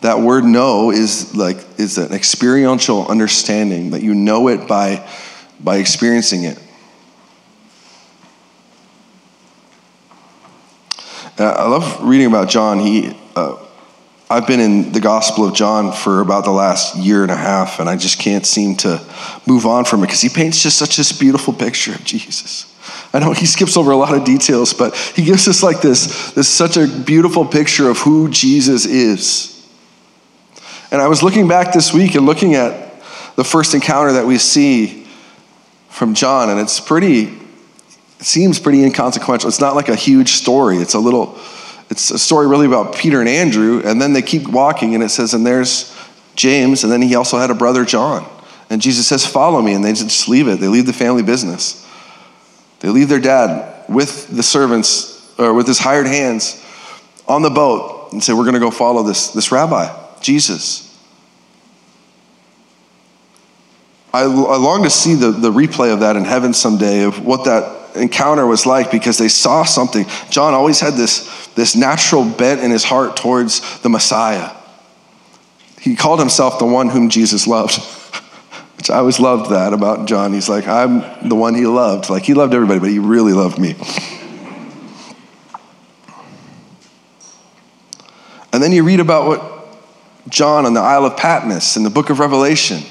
that 0.00 0.20
word 0.20 0.44
know 0.44 0.90
is 0.90 1.34
like 1.34 1.56
is 1.78 1.98
an 1.98 2.12
experiential 2.12 3.06
understanding 3.08 3.90
that 3.90 4.02
you 4.02 4.14
know 4.14 4.48
it 4.48 4.68
by 4.68 5.06
by 5.60 5.76
experiencing 5.76 6.44
it. 6.44 6.58
Uh, 11.38 11.44
I 11.44 11.68
love 11.68 12.02
reading 12.02 12.28
about 12.28 12.48
John. 12.48 12.78
He, 12.78 13.16
uh, 13.34 13.56
I've 14.28 14.48
been 14.48 14.58
in 14.58 14.90
the 14.90 14.98
Gospel 14.98 15.46
of 15.46 15.54
John 15.54 15.92
for 15.92 16.20
about 16.20 16.44
the 16.44 16.50
last 16.50 16.96
year 16.96 17.22
and 17.22 17.30
a 17.30 17.36
half, 17.36 17.78
and 17.78 17.88
I 17.88 17.96
just 17.96 18.18
can't 18.18 18.44
seem 18.44 18.74
to 18.78 19.00
move 19.46 19.66
on 19.66 19.84
from 19.84 20.00
it 20.00 20.06
because 20.06 20.20
he 20.20 20.28
paints 20.28 20.60
just 20.60 20.78
such 20.78 20.96
this 20.96 21.12
beautiful 21.12 21.52
picture 21.52 21.92
of 21.92 22.02
Jesus. 22.02 22.72
I 23.12 23.20
know 23.20 23.32
he 23.32 23.46
skips 23.46 23.76
over 23.76 23.92
a 23.92 23.96
lot 23.96 24.14
of 24.16 24.24
details, 24.24 24.74
but 24.74 24.96
he 24.96 25.22
gives 25.22 25.46
us 25.46 25.62
like 25.62 25.80
this, 25.80 26.32
this 26.32 26.48
such 26.48 26.76
a 26.76 26.88
beautiful 26.88 27.46
picture 27.46 27.88
of 27.88 27.98
who 27.98 28.28
Jesus 28.28 28.84
is. 28.84 29.52
And 30.90 31.00
I 31.00 31.06
was 31.06 31.22
looking 31.22 31.46
back 31.46 31.72
this 31.72 31.92
week 31.92 32.16
and 32.16 32.26
looking 32.26 32.56
at 32.56 33.00
the 33.36 33.44
first 33.44 33.74
encounter 33.74 34.14
that 34.14 34.26
we 34.26 34.38
see 34.38 35.06
from 35.88 36.14
John, 36.14 36.50
and 36.50 36.58
it's 36.58 36.80
pretty, 36.80 37.26
it 38.18 38.24
seems 38.26 38.58
pretty 38.58 38.82
inconsequential. 38.82 39.48
It's 39.48 39.60
not 39.60 39.76
like 39.76 39.88
a 39.88 39.94
huge 39.94 40.30
story. 40.30 40.78
It's 40.78 40.94
a 40.94 40.98
little, 40.98 41.38
it's 41.90 42.10
a 42.10 42.18
story 42.18 42.46
really 42.46 42.66
about 42.66 42.94
Peter 42.94 43.20
and 43.20 43.28
Andrew, 43.28 43.80
and 43.84 44.00
then 44.00 44.12
they 44.12 44.22
keep 44.22 44.48
walking, 44.48 44.94
and 44.94 45.02
it 45.02 45.10
says, 45.10 45.34
and 45.34 45.46
there's 45.46 45.96
James, 46.34 46.82
and 46.84 46.92
then 46.92 47.02
he 47.02 47.14
also 47.14 47.38
had 47.38 47.50
a 47.50 47.54
brother, 47.54 47.84
John. 47.84 48.28
And 48.68 48.82
Jesus 48.82 49.06
says, 49.06 49.24
Follow 49.24 49.62
me, 49.62 49.74
and 49.74 49.84
they 49.84 49.92
just 49.92 50.28
leave 50.28 50.48
it. 50.48 50.60
They 50.60 50.68
leave 50.68 50.86
the 50.86 50.92
family 50.92 51.22
business. 51.22 51.86
They 52.80 52.88
leave 52.88 53.08
their 53.08 53.20
dad 53.20 53.84
with 53.88 54.28
the 54.28 54.42
servants, 54.42 55.34
or 55.38 55.54
with 55.54 55.66
his 55.66 55.78
hired 55.78 56.06
hands 56.06 56.62
on 57.28 57.42
the 57.42 57.50
boat, 57.50 58.12
and 58.12 58.22
say, 58.22 58.32
We're 58.32 58.42
going 58.42 58.54
to 58.54 58.60
go 58.60 58.70
follow 58.70 59.02
this, 59.02 59.30
this 59.30 59.52
rabbi, 59.52 59.88
Jesus. 60.20 60.82
I, 64.12 64.22
I 64.22 64.56
long 64.56 64.82
to 64.84 64.90
see 64.90 65.14
the, 65.14 65.30
the 65.30 65.50
replay 65.50 65.92
of 65.92 66.00
that 66.00 66.16
in 66.16 66.24
heaven 66.24 66.54
someday 66.54 67.02
of 67.02 67.24
what 67.24 67.44
that 67.44 67.96
encounter 67.96 68.46
was 68.46 68.64
like 68.64 68.90
because 68.90 69.18
they 69.18 69.28
saw 69.28 69.64
something. 69.64 70.06
John 70.30 70.54
always 70.54 70.80
had 70.80 70.94
this, 70.94 71.45
this 71.56 71.74
natural 71.74 72.24
bent 72.24 72.60
in 72.60 72.70
his 72.70 72.84
heart 72.84 73.16
towards 73.16 73.80
the 73.80 73.88
Messiah. 73.88 74.54
He 75.80 75.96
called 75.96 76.20
himself 76.20 76.60
the 76.60 76.66
one 76.66 76.88
whom 76.88 77.08
Jesus 77.08 77.48
loved, 77.48 77.74
which 78.76 78.90
I 78.90 78.98
always 78.98 79.18
loved 79.18 79.50
that 79.50 79.72
about 79.72 80.06
John. 80.06 80.32
He's 80.32 80.48
like, 80.48 80.68
I'm 80.68 81.28
the 81.28 81.34
one 81.34 81.54
he 81.54 81.66
loved. 81.66 82.08
Like, 82.08 82.22
he 82.22 82.34
loved 82.34 82.54
everybody, 82.54 82.78
but 82.78 82.90
he 82.90 83.00
really 83.00 83.32
loved 83.32 83.58
me. 83.58 83.74
And 88.52 88.62
then 88.62 88.70
you 88.70 88.84
read 88.84 89.00
about 89.00 89.26
what 89.26 89.78
John 90.28 90.64
on 90.64 90.74
the 90.74 90.80
Isle 90.80 91.06
of 91.06 91.16
Patmos 91.16 91.76
in 91.76 91.82
the 91.82 91.90
book 91.90 92.10
of 92.10 92.20
Revelation 92.20 92.82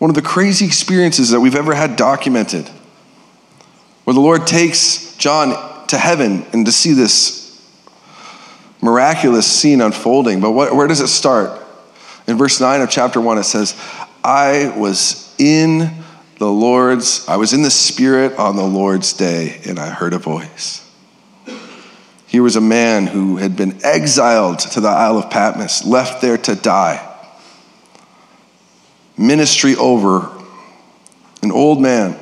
one 0.00 0.08
of 0.08 0.16
the 0.16 0.22
crazy 0.22 0.64
experiences 0.64 1.28
that 1.28 1.40
we've 1.40 1.54
ever 1.54 1.74
had 1.74 1.94
documented, 1.94 2.66
where 4.04 4.14
the 4.14 4.20
Lord 4.20 4.46
takes 4.46 5.14
John 5.16 5.50
to 5.90 5.98
heaven 5.98 6.44
and 6.52 6.66
to 6.66 6.72
see 6.72 6.92
this 6.92 7.38
miraculous 8.80 9.46
scene 9.46 9.80
unfolding. 9.80 10.40
But 10.40 10.52
what, 10.52 10.74
where 10.74 10.88
does 10.88 11.00
it 11.00 11.08
start? 11.08 11.60
In 12.26 12.36
verse 12.36 12.60
9 12.60 12.80
of 12.80 12.90
chapter 12.90 13.20
1, 13.20 13.38
it 13.38 13.44
says, 13.44 13.80
I 14.24 14.74
was 14.76 15.34
in 15.38 15.90
the 16.38 16.50
Lord's, 16.50 17.26
I 17.28 17.36
was 17.36 17.52
in 17.52 17.62
the 17.62 17.70
Spirit 17.70 18.38
on 18.38 18.56
the 18.56 18.62
Lord's 18.64 19.12
day, 19.12 19.60
and 19.66 19.78
I 19.78 19.90
heard 19.90 20.12
a 20.12 20.18
voice. 20.18 20.86
Here 22.26 22.42
was 22.42 22.56
a 22.56 22.60
man 22.60 23.06
who 23.06 23.36
had 23.36 23.56
been 23.56 23.80
exiled 23.84 24.60
to 24.60 24.80
the 24.80 24.88
Isle 24.88 25.18
of 25.18 25.30
Patmos, 25.30 25.84
left 25.84 26.22
there 26.22 26.38
to 26.38 26.54
die 26.54 27.06
ministry 29.20 29.76
over. 29.76 30.28
An 31.42 31.52
old 31.52 31.80
man, 31.80 32.18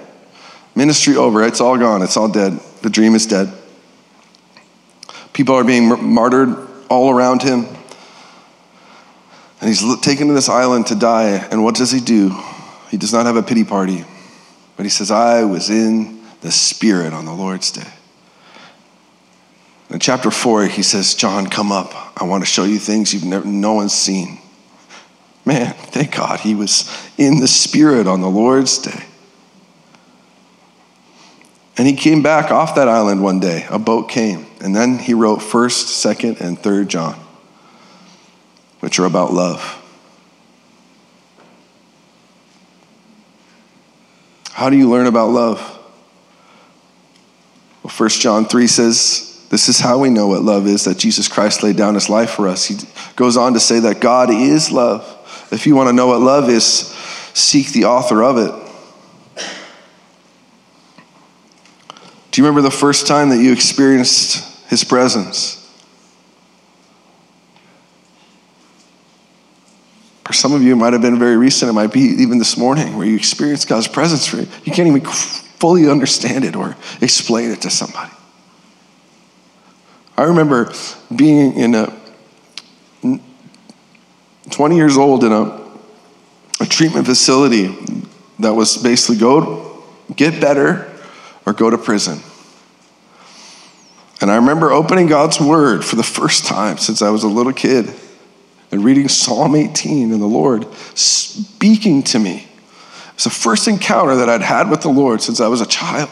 ministry 0.75 1.17
over. 1.17 1.43
It's 1.45 1.61
all 1.61 1.79
gone, 1.79 2.03
it's 2.03 2.17
all 2.17 2.29
dead. 2.29 2.59
The 2.83 2.91
dream 2.91 3.15
is 3.15 3.27
dead. 3.27 3.53
People 5.39 5.55
are 5.55 5.63
being 5.63 5.87
martyred 6.13 6.49
all 6.91 7.15
around 7.15 7.43
him. 7.43 7.65
And 9.61 9.69
he's 9.69 10.01
taken 10.01 10.27
to 10.27 10.35
this 10.35 10.49
island 10.49 10.89
to 10.89 10.97
die. 10.97 11.47
And 11.53 11.63
what 11.63 11.77
does 11.77 11.93
he 11.93 12.01
do? 12.01 12.37
He 12.91 12.97
does 12.97 13.13
not 13.13 13.25
have 13.25 13.37
a 13.37 13.43
pity 13.45 13.63
party, 13.63 14.05
but 14.77 14.83
he 14.83 14.91
says, 14.91 15.13
I 15.13 15.45
was 15.45 15.71
in 15.71 16.21
the 16.41 16.51
Spirit 16.51 17.13
on 17.13 17.25
the 17.25 17.33
Lord's 17.33 17.71
day. 17.71 17.87
In 19.91 20.01
chapter 20.01 20.33
4, 20.33 20.67
he 20.67 20.83
says, 20.83 21.15
John, 21.15 21.47
come 21.47 21.71
up. 21.71 22.21
I 22.21 22.25
want 22.25 22.43
to 22.43 22.51
show 22.51 22.65
you 22.65 22.81
things 22.81 23.15
you've 23.15 23.25
never, 23.25 23.47
no 23.47 23.75
one's 23.75 23.95
seen. 23.95 24.41
Man, 25.45 25.73
thank 25.73 26.17
God 26.17 26.41
he 26.41 26.57
was 26.57 26.93
in 27.17 27.39
the 27.39 27.47
Spirit 27.47 28.09
on 28.09 28.23
the 28.23 28.29
Lord's 28.29 28.77
day. 28.79 29.05
And 31.77 31.87
he 31.87 31.95
came 31.95 32.25
back 32.25 32.51
off 32.51 32.75
that 32.75 32.89
island 32.89 33.23
one 33.23 33.39
day. 33.39 33.69
A 33.71 33.79
boat 33.79 34.09
came. 34.09 34.48
And 34.61 34.75
then 34.75 34.99
he 34.99 35.15
wrote 35.15 35.39
1st, 35.41 36.37
2nd, 36.37 36.41
and 36.41 36.59
3rd 36.59 36.89
John, 36.89 37.15
which 38.81 38.99
are 38.99 39.05
about 39.05 39.33
love. 39.33 39.75
How 44.53 44.71
do 44.71 44.77
you 44.77 44.91
learn 44.91 45.07
about 45.07 45.31
love? 45.31 45.61
Well, 47.85 47.93
1 47.97 48.09
John 48.11 48.45
3 48.45 48.67
says, 48.67 49.47
This 49.51 49.69
is 49.69 49.79
how 49.79 49.99
we 49.99 50.11
know 50.11 50.27
what 50.27 50.43
love 50.43 50.67
is 50.67 50.85
that 50.85 50.99
Jesus 50.99 51.29
Christ 51.29 51.63
laid 51.63 51.77
down 51.77 51.95
his 51.95 52.09
life 52.09 52.31
for 52.31 52.49
us. 52.49 52.65
He 52.65 52.77
goes 53.15 53.37
on 53.37 53.55
to 53.55 53.61
say 53.61 53.79
that 53.81 54.01
God 54.01 54.31
is 54.31 54.73
love. 54.73 55.15
If 55.53 55.67
you 55.67 55.77
want 55.77 55.89
to 55.89 55.93
know 55.93 56.09
what 56.09 56.21
love 56.21 56.49
is, 56.51 56.65
seek 57.35 57.73
the 57.73 57.85
author 57.85 58.25
of 58.25 58.37
it. 58.39 58.68
Do 62.31 62.41
you 62.41 62.47
remember 62.47 62.63
the 62.63 62.71
first 62.71 63.07
time 63.07 63.31
that 63.31 63.39
you 63.39 63.53
experienced 63.53 64.69
his 64.69 64.85
presence? 64.85 65.55
For 70.25 70.35
some 70.35 70.53
of 70.53 70.63
you, 70.63 70.73
it 70.73 70.77
might 70.77 70.93
have 70.93 71.01
been 71.01 71.19
very 71.19 71.39
recent. 71.39 71.71
It 71.71 71.73
might 71.73 71.93
be 71.93 72.01
even 72.01 72.39
this 72.39 72.59
morning 72.59 72.97
where 72.99 73.07
you 73.07 73.17
experienced 73.17 73.67
God's 73.67 73.89
presence. 73.89 74.27
For 74.27 74.37
you. 74.37 74.49
you 74.65 74.73
can't 74.73 74.87
even 74.87 75.01
fully 75.01 75.89
understand 75.89 76.45
it 76.45 76.55
or 76.55 76.77
explain 77.01 77.51
it 77.51 77.63
to 77.63 77.71
somebody. 77.71 78.13
I 80.19 80.25
remember 80.25 80.73
being 81.15 81.55
in 81.55 81.75
a 81.75 81.97
20 84.51 84.77
years 84.77 84.97
old 84.97 85.25
in 85.25 85.33
a, 85.33 85.61
a 86.61 86.67
treatment 86.67 87.07
facility 87.07 87.75
that 88.41 88.53
was 88.53 88.77
basically 88.77 89.17
go 89.17 89.85
get 90.15 90.41
better 90.41 90.88
or 91.49 91.55
go 91.55 91.71
to 91.71 91.79
prison. 91.79 92.21
And 94.21 94.31
I 94.31 94.37
remember 94.37 94.71
opening 94.71 95.07
God's 95.07 95.41
word 95.41 95.83
for 95.83 95.97
the 95.97 96.03
first 96.03 96.45
time 96.45 96.77
since 96.77 97.01
I 97.01 97.09
was 97.09 97.23
a 97.23 97.29
little 97.29 97.55
kid 97.55 97.91
and 98.71 98.85
reading 98.85 99.09
Psalm 99.09 99.57
18 99.57 100.13
and 100.13 100.21
the 100.21 100.27
Lord 100.27 100.67
speaking 100.95 102.03
to 102.03 102.19
me. 102.19 102.47
It's 103.15 103.25
the 103.25 103.31
first 103.31 103.67
encounter 103.67 104.17
that 104.17 104.29
I'd 104.29 104.43
had 104.43 104.69
with 104.69 104.83
the 104.83 104.91
Lord 104.91 105.23
since 105.23 105.41
I 105.41 105.49
was 105.49 105.63
a 105.63 105.67
child. 105.67 106.11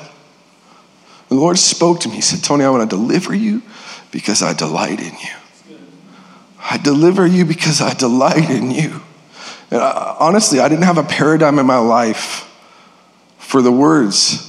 The 1.28 1.34
Lord 1.34 1.58
spoke 1.58 2.00
to 2.00 2.08
me. 2.08 2.14
He 2.14 2.20
said, 2.22 2.42
Tony, 2.42 2.64
I 2.64 2.70
want 2.70 2.88
to 2.88 2.96
deliver 2.96 3.34
you 3.34 3.60
because 4.12 4.42
I 4.42 4.54
delight 4.54 5.00
in 5.00 5.12
you. 5.12 5.76
I 6.58 6.78
deliver 6.78 7.26
you 7.26 7.44
because 7.44 7.82
I 7.82 7.92
delight 7.92 8.48
in 8.48 8.70
you. 8.70 9.02
And 9.70 9.82
I, 9.82 10.16
honestly, 10.18 10.60
I 10.60 10.68
didn't 10.70 10.84
have 10.84 10.96
a 10.96 11.04
paradigm 11.04 11.58
in 11.58 11.66
my 11.66 11.78
life 11.78 12.50
for 13.36 13.60
the 13.60 13.70
words 13.70 14.45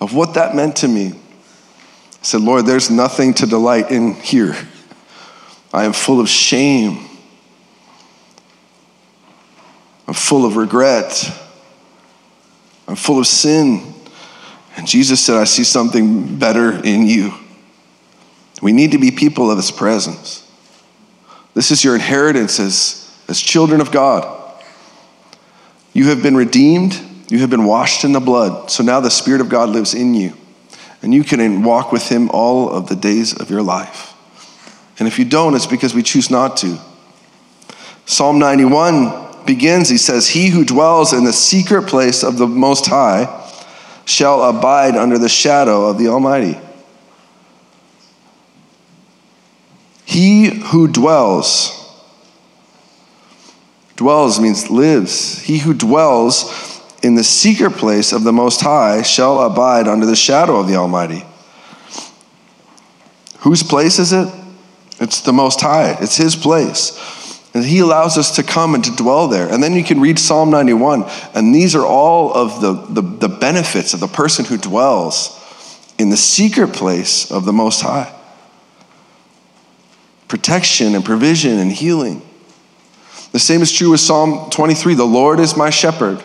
of 0.00 0.14
what 0.14 0.34
that 0.34 0.54
meant 0.54 0.76
to 0.76 0.88
me. 0.88 1.08
I 1.08 2.22
said, 2.22 2.40
Lord, 2.40 2.66
there's 2.66 2.90
nothing 2.90 3.34
to 3.34 3.46
delight 3.46 3.90
in 3.90 4.14
here. 4.14 4.56
I 5.72 5.84
am 5.84 5.92
full 5.92 6.20
of 6.20 6.28
shame. 6.28 7.06
I'm 10.08 10.14
full 10.14 10.44
of 10.44 10.56
regret. 10.56 11.30
I'm 12.88 12.96
full 12.96 13.18
of 13.18 13.26
sin. 13.26 13.94
And 14.76 14.86
Jesus 14.86 15.24
said, 15.24 15.36
I 15.36 15.44
see 15.44 15.64
something 15.64 16.36
better 16.36 16.72
in 16.84 17.06
you. 17.06 17.32
We 18.60 18.72
need 18.72 18.92
to 18.92 18.98
be 18.98 19.10
people 19.10 19.50
of 19.50 19.56
his 19.56 19.70
presence. 19.70 20.46
This 21.54 21.70
is 21.70 21.82
your 21.82 21.94
inheritance 21.94 22.60
as, 22.60 23.16
as 23.28 23.40
children 23.40 23.80
of 23.80 23.90
God. 23.90 24.36
You 25.92 26.08
have 26.08 26.22
been 26.22 26.36
redeemed, 26.36 27.00
you 27.30 27.38
have 27.38 27.50
been 27.50 27.64
washed 27.64 28.04
in 28.04 28.12
the 28.12 28.20
blood. 28.20 28.70
So 28.70 28.82
now 28.82 28.98
the 29.00 29.10
Spirit 29.10 29.40
of 29.40 29.48
God 29.48 29.68
lives 29.68 29.94
in 29.94 30.14
you. 30.14 30.34
And 31.00 31.14
you 31.14 31.24
can 31.24 31.62
walk 31.62 31.92
with 31.92 32.08
him 32.08 32.28
all 32.30 32.68
of 32.68 32.88
the 32.88 32.96
days 32.96 33.32
of 33.32 33.50
your 33.50 33.62
life. 33.62 34.14
And 34.98 35.08
if 35.08 35.18
you 35.18 35.24
don't, 35.24 35.54
it's 35.54 35.66
because 35.66 35.94
we 35.94 36.02
choose 36.02 36.30
not 36.30 36.56
to. 36.58 36.78
Psalm 38.04 38.38
91 38.38 39.44
begins, 39.46 39.88
he 39.88 39.96
says, 39.96 40.28
He 40.28 40.48
who 40.48 40.64
dwells 40.64 41.12
in 41.12 41.24
the 41.24 41.32
secret 41.32 41.86
place 41.86 42.24
of 42.24 42.36
the 42.36 42.46
Most 42.46 42.86
High 42.86 43.36
shall 44.04 44.42
abide 44.42 44.96
under 44.96 45.16
the 45.16 45.28
shadow 45.28 45.86
of 45.86 45.98
the 45.98 46.08
Almighty. 46.08 46.58
He 50.04 50.46
who 50.46 50.88
dwells, 50.88 51.76
dwells 53.94 54.40
means 54.40 54.68
lives. 54.68 55.40
He 55.40 55.58
who 55.58 55.72
dwells 55.72 56.69
in 57.02 57.14
the 57.14 57.24
secret 57.24 57.72
place 57.72 58.12
of 58.12 58.24
the 58.24 58.32
Most 58.32 58.60
High 58.60 59.02
shall 59.02 59.40
abide 59.40 59.88
under 59.88 60.06
the 60.06 60.16
shadow 60.16 60.58
of 60.58 60.68
the 60.68 60.76
Almighty. 60.76 61.24
Whose 63.40 63.62
place 63.62 63.98
is 63.98 64.12
it? 64.12 64.28
It's 65.00 65.20
the 65.20 65.32
Most 65.32 65.60
High, 65.60 65.96
it's 66.00 66.16
His 66.16 66.36
place. 66.36 66.96
And 67.54 67.64
He 67.64 67.78
allows 67.80 68.18
us 68.18 68.36
to 68.36 68.42
come 68.42 68.74
and 68.74 68.84
to 68.84 68.94
dwell 68.94 69.28
there. 69.28 69.48
And 69.52 69.62
then 69.62 69.74
you 69.74 69.82
can 69.82 70.00
read 70.00 70.18
Psalm 70.18 70.50
91, 70.50 71.04
and 71.34 71.54
these 71.54 71.74
are 71.74 71.84
all 71.84 72.32
of 72.32 72.60
the, 72.60 72.72
the, 73.00 73.02
the 73.02 73.28
benefits 73.28 73.94
of 73.94 74.00
the 74.00 74.06
person 74.06 74.44
who 74.44 74.56
dwells 74.56 75.36
in 75.98 76.10
the 76.10 76.16
secret 76.16 76.72
place 76.72 77.30
of 77.30 77.44
the 77.44 77.52
Most 77.52 77.80
High 77.80 78.14
protection 80.30 80.94
and 80.94 81.04
provision 81.04 81.58
and 81.58 81.72
healing. 81.72 82.22
The 83.32 83.40
same 83.40 83.62
is 83.62 83.72
true 83.72 83.90
with 83.90 84.00
Psalm 84.00 84.48
23 84.50 84.94
The 84.94 85.04
Lord 85.04 85.40
is 85.40 85.56
my 85.56 85.70
shepherd. 85.70 86.22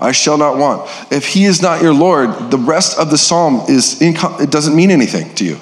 I 0.00 0.12
shall 0.12 0.38
not 0.38 0.56
want. 0.58 0.88
If 1.12 1.26
he 1.26 1.44
is 1.44 1.60
not 1.60 1.82
your 1.82 1.92
Lord, 1.92 2.50
the 2.50 2.58
rest 2.58 2.98
of 2.98 3.10
the 3.10 3.18
psalm 3.18 3.64
is 3.68 4.00
it 4.00 4.50
doesn't 4.50 4.76
mean 4.76 4.90
anything 4.90 5.34
to 5.36 5.44
you. 5.44 5.58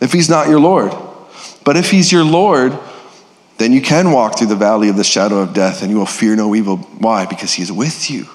If 0.00 0.12
he's 0.12 0.28
not 0.28 0.48
your 0.48 0.60
Lord. 0.60 0.92
But 1.64 1.76
if 1.76 1.90
he's 1.90 2.10
your 2.10 2.24
Lord, 2.24 2.76
then 3.58 3.72
you 3.72 3.82
can 3.82 4.10
walk 4.10 4.38
through 4.38 4.48
the 4.48 4.56
valley 4.56 4.88
of 4.88 4.96
the 4.96 5.04
shadow 5.04 5.38
of 5.38 5.52
death 5.52 5.82
and 5.82 5.90
you 5.90 5.98
will 5.98 6.06
fear 6.06 6.34
no 6.34 6.54
evil. 6.54 6.78
Why? 6.78 7.26
Because 7.26 7.52
he 7.52 7.62
is 7.62 7.70
with 7.70 8.10
you. 8.10 8.26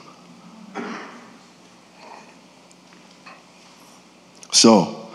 So, 4.51 5.09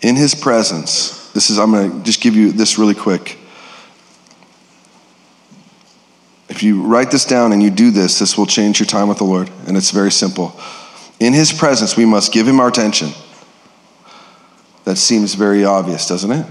in 0.00 0.16
his 0.16 0.34
presence, 0.34 1.30
this 1.32 1.50
is, 1.50 1.58
I'm 1.58 1.70
going 1.70 1.98
to 1.98 2.04
just 2.04 2.20
give 2.20 2.34
you 2.34 2.50
this 2.50 2.78
really 2.78 2.94
quick. 2.94 3.38
If 6.58 6.64
you 6.64 6.82
write 6.82 7.12
this 7.12 7.24
down 7.24 7.52
and 7.52 7.62
you 7.62 7.70
do 7.70 7.92
this, 7.92 8.18
this 8.18 8.36
will 8.36 8.44
change 8.44 8.80
your 8.80 8.86
time 8.88 9.06
with 9.06 9.18
the 9.18 9.24
Lord. 9.24 9.48
And 9.68 9.76
it's 9.76 9.92
very 9.92 10.10
simple. 10.10 10.58
In 11.20 11.32
His 11.32 11.52
presence, 11.52 11.96
we 11.96 12.04
must 12.04 12.32
give 12.32 12.48
Him 12.48 12.58
our 12.58 12.66
attention. 12.66 13.10
That 14.82 14.96
seems 14.96 15.34
very 15.34 15.64
obvious, 15.64 16.08
doesn't 16.08 16.32
it? 16.32 16.44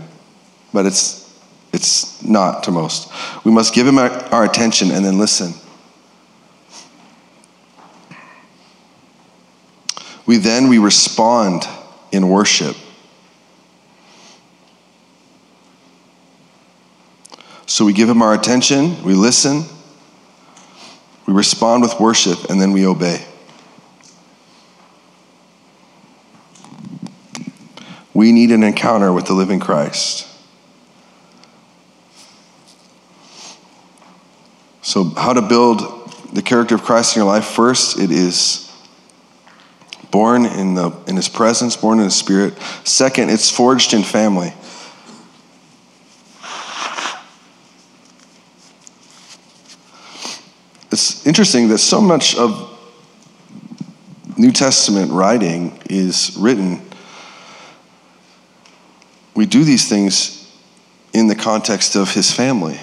But 0.71 0.85
it's, 0.85 1.37
it's 1.73 2.23
not 2.23 2.63
to 2.63 2.71
most. 2.71 3.11
We 3.43 3.51
must 3.51 3.73
give 3.73 3.85
Him 3.85 3.97
our, 3.97 4.09
our 4.33 4.45
attention 4.45 4.91
and 4.91 5.03
then 5.03 5.17
listen. 5.17 5.53
We 10.25 10.37
then 10.37 10.69
we 10.69 10.77
respond 10.77 11.67
in 12.13 12.29
worship. 12.29 12.77
So 17.65 17.83
we 17.83 17.91
give 17.91 18.07
him 18.07 18.21
our 18.21 18.33
attention, 18.33 19.03
we 19.03 19.13
listen, 19.13 19.65
we 21.27 21.33
respond 21.33 21.81
with 21.83 21.99
worship, 21.99 22.49
and 22.49 22.59
then 22.59 22.71
we 22.71 22.87
obey. 22.87 23.23
We 28.13 28.31
need 28.31 28.51
an 28.51 28.63
encounter 28.63 29.11
with 29.11 29.25
the 29.25 29.33
living 29.33 29.59
Christ. 29.59 30.25
So, 34.81 35.03
how 35.03 35.33
to 35.33 35.41
build 35.41 35.81
the 36.33 36.41
character 36.41 36.75
of 36.75 36.83
Christ 36.83 37.15
in 37.15 37.19
your 37.19 37.27
life? 37.27 37.45
First, 37.45 37.99
it 37.99 38.09
is 38.09 38.71
born 40.09 40.45
in, 40.45 40.75
the, 40.75 40.91
in 41.07 41.17
his 41.17 41.27
presence, 41.27 41.75
born 41.75 41.99
in 41.99 42.05
his 42.05 42.15
spirit. 42.15 42.57
Second, 42.85 43.31
it's 43.31 43.51
forged 43.51 43.93
in 43.93 44.01
family. 44.01 44.53
it's 50.97 51.16
interesting 51.27 51.67
that 51.67 51.79
so 51.79 51.99
much 51.99 52.37
of 52.37 52.73
New 54.37 54.51
Testament 54.51 55.11
writing 55.11 55.77
is 55.89 56.35
written. 56.39 56.81
We 59.35 59.45
do 59.45 59.65
these 59.65 59.89
things 59.89 60.49
in 61.13 61.27
the 61.27 61.35
context 61.35 61.95
of 61.95 62.13
his 62.13 62.31
family. 62.31 62.79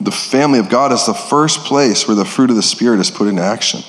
The 0.00 0.12
family 0.12 0.60
of 0.60 0.68
God 0.68 0.92
is 0.92 1.06
the 1.06 1.14
first 1.14 1.60
place 1.60 2.06
where 2.06 2.14
the 2.14 2.24
fruit 2.24 2.50
of 2.50 2.56
the 2.56 2.62
Spirit 2.62 3.00
is 3.00 3.10
put 3.10 3.26
into 3.26 3.42
action. 3.42 3.82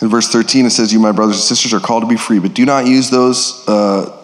In 0.00 0.08
verse 0.08 0.28
13, 0.28 0.66
it 0.66 0.70
says, 0.70 0.92
You, 0.92 1.00
my 1.00 1.12
brothers 1.12 1.36
and 1.36 1.44
sisters, 1.44 1.74
are 1.74 1.80
called 1.80 2.02
to 2.04 2.08
be 2.08 2.16
free, 2.16 2.38
but 2.38 2.54
do 2.54 2.64
not 2.64 2.86
use 2.86 3.10
those. 3.10 3.66
Uh, 3.66 4.19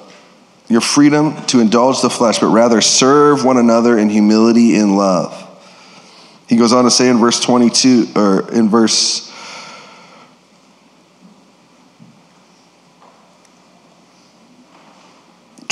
your 0.69 0.81
freedom 0.81 1.45
to 1.47 1.61
indulge 1.61 2.03
the 2.03 2.11
flesh, 2.11 2.39
but 2.39 2.49
rather 2.49 2.81
serve 2.81 3.45
one 3.45 3.57
another 3.57 3.99
in 3.99 4.09
humility 4.09 4.77
and 4.77 4.97
love. 4.97 5.43
He 6.49 6.57
goes 6.57 6.73
on 6.73 6.85
to 6.85 6.91
say 6.91 7.09
in 7.09 7.19
verse 7.19 7.41
22, 7.41 8.09
or 8.17 8.53
in 8.53 8.69
verse 8.69 9.27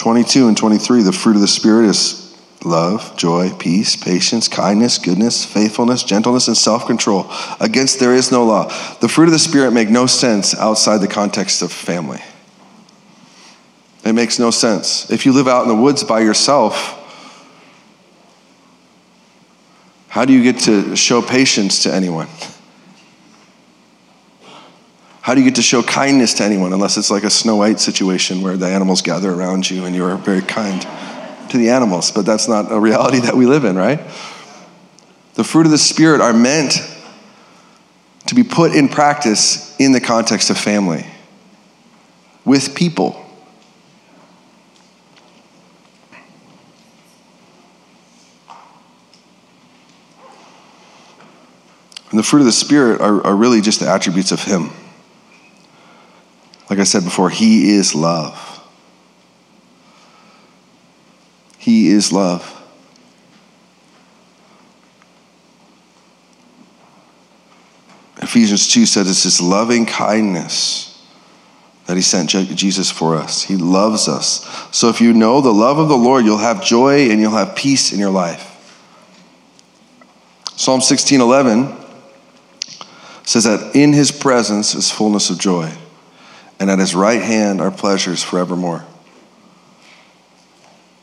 Twenty-two 0.04 0.48
and 0.48 0.54
twenty-three, 0.54 1.02
the 1.02 1.12
fruit 1.12 1.34
of 1.34 1.40
the 1.40 1.48
spirit 1.48 1.86
is 1.86 2.38
love, 2.62 3.16
joy, 3.16 3.50
peace, 3.58 3.96
patience, 3.96 4.48
kindness, 4.48 4.98
goodness, 4.98 5.46
faithfulness, 5.46 6.02
gentleness, 6.02 6.46
and 6.46 6.54
self-control. 6.54 7.26
Against 7.58 8.00
there 8.00 8.12
is 8.12 8.30
no 8.30 8.44
law. 8.44 8.68
The 9.00 9.08
fruit 9.08 9.28
of 9.28 9.32
the 9.32 9.38
spirit 9.38 9.72
make 9.72 9.88
no 9.88 10.04
sense 10.04 10.54
outside 10.54 10.98
the 10.98 11.08
context 11.08 11.62
of 11.62 11.72
family. 11.72 12.20
It 14.04 14.12
makes 14.12 14.38
no 14.38 14.50
sense. 14.50 15.10
If 15.10 15.24
you 15.24 15.32
live 15.32 15.48
out 15.48 15.62
in 15.62 15.68
the 15.68 15.74
woods 15.74 16.04
by 16.04 16.20
yourself, 16.20 17.00
how 20.08 20.24
do 20.24 20.32
you 20.32 20.42
get 20.42 20.60
to 20.64 20.94
show 20.94 21.22
patience 21.22 21.84
to 21.84 21.94
anyone? 21.94 22.28
How 25.22 25.34
do 25.34 25.40
you 25.40 25.46
get 25.46 25.54
to 25.54 25.62
show 25.62 25.82
kindness 25.82 26.34
to 26.34 26.44
anyone 26.44 26.74
unless 26.74 26.98
it's 26.98 27.10
like 27.10 27.24
a 27.24 27.30
Snow 27.30 27.56
White 27.56 27.80
situation 27.80 28.42
where 28.42 28.58
the 28.58 28.66
animals 28.66 29.00
gather 29.00 29.32
around 29.32 29.70
you 29.70 29.86
and 29.86 29.96
you 29.96 30.04
are 30.04 30.18
very 30.18 30.42
kind 30.42 30.82
to 31.48 31.56
the 31.56 31.70
animals? 31.70 32.10
But 32.10 32.26
that's 32.26 32.46
not 32.46 32.70
a 32.70 32.78
reality 32.78 33.20
that 33.20 33.34
we 33.34 33.46
live 33.46 33.64
in, 33.64 33.74
right? 33.74 34.00
The 35.32 35.44
fruit 35.44 35.64
of 35.64 35.72
the 35.72 35.78
Spirit 35.78 36.20
are 36.20 36.34
meant 36.34 36.74
to 38.26 38.34
be 38.34 38.44
put 38.44 38.74
in 38.74 38.88
practice 38.88 39.74
in 39.80 39.92
the 39.92 40.00
context 40.00 40.50
of 40.50 40.58
family 40.58 41.06
with 42.44 42.74
people. 42.74 43.23
And 52.14 52.18
the 52.20 52.22
fruit 52.22 52.38
of 52.38 52.46
the 52.46 52.52
Spirit 52.52 53.00
are, 53.00 53.26
are 53.26 53.34
really 53.34 53.60
just 53.60 53.80
the 53.80 53.88
attributes 53.88 54.30
of 54.30 54.40
Him. 54.40 54.70
Like 56.70 56.78
I 56.78 56.84
said 56.84 57.02
before, 57.02 57.28
He 57.28 57.74
is 57.74 57.92
love. 57.92 58.64
He 61.58 61.88
is 61.88 62.12
love. 62.12 62.48
Ephesians 68.22 68.68
2 68.68 68.86
says 68.86 69.10
it's 69.10 69.24
his 69.24 69.40
loving 69.40 69.84
kindness 69.84 71.04
that 71.86 71.96
he 71.96 72.02
sent 72.02 72.30
Jesus 72.30 72.92
for 72.92 73.16
us. 73.16 73.42
He 73.42 73.56
loves 73.56 74.06
us. 74.06 74.48
So 74.70 74.88
if 74.88 75.00
you 75.00 75.12
know 75.14 75.40
the 75.40 75.52
love 75.52 75.78
of 75.78 75.88
the 75.88 75.96
Lord, 75.96 76.24
you'll 76.24 76.38
have 76.38 76.64
joy 76.64 77.10
and 77.10 77.20
you'll 77.20 77.32
have 77.32 77.56
peace 77.56 77.92
in 77.92 77.98
your 77.98 78.10
life. 78.10 78.52
Psalm 80.54 80.80
16:11 83.24 83.26
says 83.26 83.44
that 83.44 83.76
in 83.76 83.92
his 83.92 84.12
presence 84.12 84.74
is 84.74 84.90
fullness 84.90 85.30
of 85.30 85.38
joy, 85.38 85.70
and 86.60 86.70
at 86.70 86.78
his 86.78 86.94
right 86.94 87.22
hand 87.22 87.60
are 87.60 87.70
pleasures 87.70 88.22
forevermore. 88.22 88.84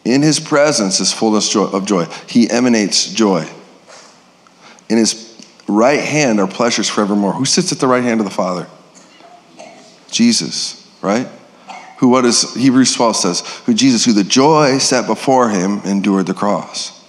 In 0.03 0.21
his 0.21 0.39
presence 0.39 0.99
is 0.99 1.13
fullness 1.13 1.53
of 1.55 1.85
joy. 1.85 2.05
He 2.27 2.49
emanates 2.49 3.11
joy. 3.13 3.47
In 4.89 4.97
his 4.97 5.27
right 5.67 5.99
hand 5.99 6.39
are 6.39 6.47
pleasures 6.47 6.89
forevermore. 6.89 7.33
Who 7.33 7.45
sits 7.45 7.71
at 7.71 7.79
the 7.79 7.87
right 7.87 8.03
hand 8.03 8.19
of 8.19 8.25
the 8.25 8.31
Father? 8.31 8.67
Jesus, 10.09 10.87
right? 11.01 11.27
Who, 11.99 12.09
what 12.09 12.21
does 12.21 12.55
Hebrews 12.55 12.93
12 12.95 13.15
says? 13.15 13.61
Who 13.65 13.73
Jesus, 13.75 14.03
who 14.03 14.11
the 14.11 14.23
joy 14.23 14.79
set 14.79 15.05
before 15.05 15.49
him, 15.49 15.81
endured 15.85 16.25
the 16.25 16.33
cross. 16.33 16.99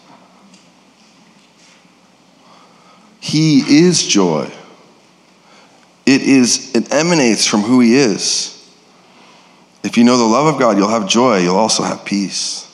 He 3.21 3.61
is 3.87 4.07
joy. 4.07 4.53
It 6.05 6.23
is, 6.23 6.75
it 6.75 6.93
emanates 6.93 7.47
from 7.47 7.61
who 7.61 7.81
he 7.81 7.97
is. 7.97 8.49
If 9.85 9.97
you 9.97 10.05
know 10.05 10.17
the 10.17 10.25
love 10.25 10.53
of 10.53 10.61
God, 10.61 10.77
you'll 10.77 10.89
have 10.89 11.09
joy, 11.09 11.39
you'll 11.39 11.57
also 11.57 11.83
have 11.83 12.05
peace. 12.05 12.69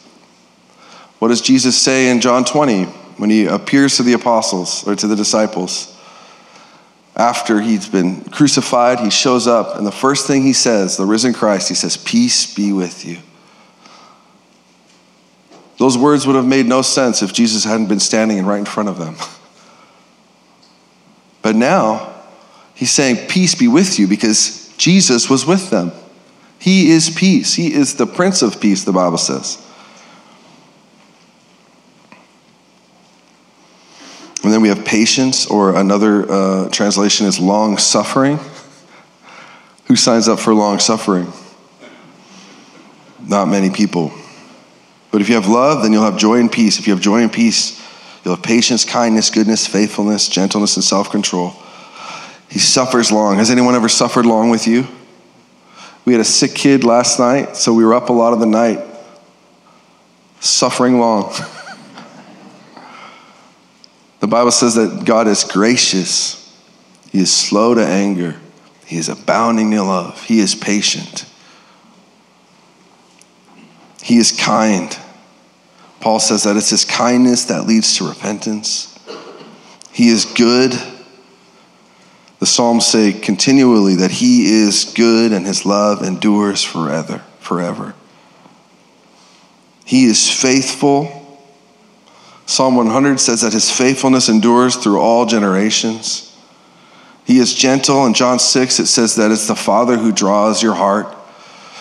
What 1.19 1.29
does 1.29 1.41
Jesus 1.41 1.81
say 1.81 2.11
in 2.11 2.21
John 2.21 2.45
20 2.45 2.85
when 3.17 3.31
he 3.31 3.47
appears 3.47 3.97
to 3.97 4.03
the 4.03 4.13
apostles 4.13 4.87
or 4.87 4.95
to 4.95 5.07
the 5.07 5.17
disciples? 5.17 5.95
After 7.17 7.61
he's 7.61 7.89
been 7.89 8.23
crucified, 8.27 9.01
he 9.01 9.11
shows 9.11 9.49
up, 9.49 9.77
and 9.77 9.87
the 9.87 9.93
first 9.93 10.27
thing 10.27 10.43
he 10.43 10.53
says, 10.53 10.97
the 10.97 11.05
risen 11.05 11.33
Christ, 11.33 11.69
he 11.69 11.75
says, 11.75 11.97
Peace 11.97 12.55
be 12.55 12.73
with 12.73 13.05
you. 13.05 13.19
Those 15.79 15.99
words 15.99 16.27
would 16.27 16.37
have 16.37 16.47
made 16.47 16.67
no 16.67 16.83
sense 16.83 17.23
if 17.23 17.33
Jesus 17.33 17.65
hadn't 17.65 17.87
been 17.87 18.01
standing 18.01 18.45
right 18.47 18.59
in 18.59 18.65
front 18.65 18.89
of 18.89 18.99
them. 18.99 19.17
But 21.43 21.57
now, 21.57 22.18
he's 22.79 22.93
saying, 22.93 23.29
Peace 23.29 23.55
be 23.55 23.69
with 23.69 23.99
you, 23.99 24.07
because 24.07 24.73
Jesus 24.79 25.29
was 25.29 25.45
with 25.45 25.71
them. 25.71 25.93
He 26.59 26.91
is 26.91 27.11
peace. 27.11 27.55
He 27.55 27.75
is 27.75 27.97
the 27.97 28.07
Prince 28.07 28.41
of 28.41 28.61
Peace, 28.61 28.85
the 28.85 28.93
Bible 28.93 29.19
says. 29.19 29.65
And 34.45 34.53
then 34.53 34.63
we 34.63 34.69
have 34.69 34.85
patience, 34.85 35.47
or 35.47 35.77
another 35.77 36.31
uh, 36.31 36.69
translation 36.71 37.27
is 37.27 37.39
long 37.39 37.77
suffering. 37.77 38.39
Who 39.87 39.97
signs 39.97 40.29
up 40.29 40.39
for 40.39 40.55
long 40.55 40.79
suffering? 40.79 41.33
Not 43.27 43.47
many 43.47 43.71
people. 43.71 44.13
But 45.11 45.21
if 45.21 45.29
you 45.29 45.35
have 45.35 45.49
love, 45.49 45.83
then 45.83 45.93
you'll 45.93 46.05
have 46.05 46.17
joy 46.17 46.39
and 46.39 46.51
peace. 46.51 46.79
If 46.79 46.87
you 46.87 46.93
have 46.93 47.03
joy 47.03 47.23
and 47.23 47.33
peace, 47.33 47.83
you'll 48.25 48.37
have 48.37 48.45
patience, 48.45 48.85
kindness, 48.85 49.31
goodness, 49.31 49.67
faithfulness, 49.67 50.29
gentleness, 50.29 50.77
and 50.77 50.85
self 50.85 51.11
control. 51.11 51.55
He 52.49 52.59
suffers 52.59 53.13
long. 53.13 53.37
Has 53.37 53.51
anyone 53.51 53.75
ever 53.75 53.89
suffered 53.89 54.27
long 54.27 54.51
with 54.51 54.67
you? 54.67 54.87
We 56.05 56.15
had 56.15 56.21
a 56.21 56.25
sick 56.25 56.55
kid 56.55 56.85
last 56.85 57.19
night, 57.19 57.57
so 57.57 57.75
we 57.75 57.85
were 57.85 57.95
up 57.95 58.09
a 58.09 58.15
lot 58.15 58.33
of 58.33 58.41
the 58.41 58.47
night, 58.47 58.81
suffering 60.41 60.99
long. 60.99 61.35
The 64.21 64.27
Bible 64.27 64.51
says 64.51 64.75
that 64.75 65.05
God 65.05 65.29
is 65.29 65.45
gracious, 65.45 66.53
He 67.13 67.21
is 67.21 67.33
slow 67.33 67.75
to 67.75 67.87
anger, 67.87 68.35
He 68.85 68.97
is 68.97 69.09
abounding 69.09 69.73
in 69.73 69.87
love, 69.87 70.25
He 70.25 70.41
is 70.41 70.57
patient, 70.57 71.25
He 74.03 74.17
is 74.17 74.33
kind. 74.33 74.99
Paul 76.01 76.19
says 76.19 76.43
that 76.43 76.57
it's 76.57 76.71
His 76.71 76.85
kindness 76.85 77.45
that 77.45 77.67
leads 77.69 77.97
to 77.99 78.09
repentance. 78.09 78.99
He 79.93 80.09
is 80.09 80.25
good. 80.25 80.73
The 82.39 82.47
Psalms 82.47 82.87
say 82.87 83.13
continually 83.13 83.97
that 83.97 84.11
He 84.11 84.63
is 84.63 84.93
good 84.95 85.33
and 85.33 85.47
His 85.47 85.67
love 85.67 86.03
endures 86.03 86.63
forever. 86.63 87.23
Forever. 87.41 87.95
He 89.85 90.05
is 90.05 90.31
faithful 90.31 91.19
Psalm 92.49 92.77
100 92.77 93.21
says 93.21 93.43
that 93.43 93.53
his 93.53 93.71
faithfulness 93.71 94.31
endures 94.31 94.75
through 94.75 94.99
all 94.99 95.27
generations. 95.27 96.35
He 97.27 97.37
is 97.41 97.53
gentle. 97.55 98.07
In 98.07 98.15
John 98.15 98.39
6, 98.39 98.81
it 98.81 98.87
says 98.87 99.17
that 99.17 99.31
it's 99.31 99.47
the 99.47 99.55
Father 99.55 99.99
who 99.99 100.13
draws 100.13 100.63
your 100.63 100.73
heart. 100.73 101.15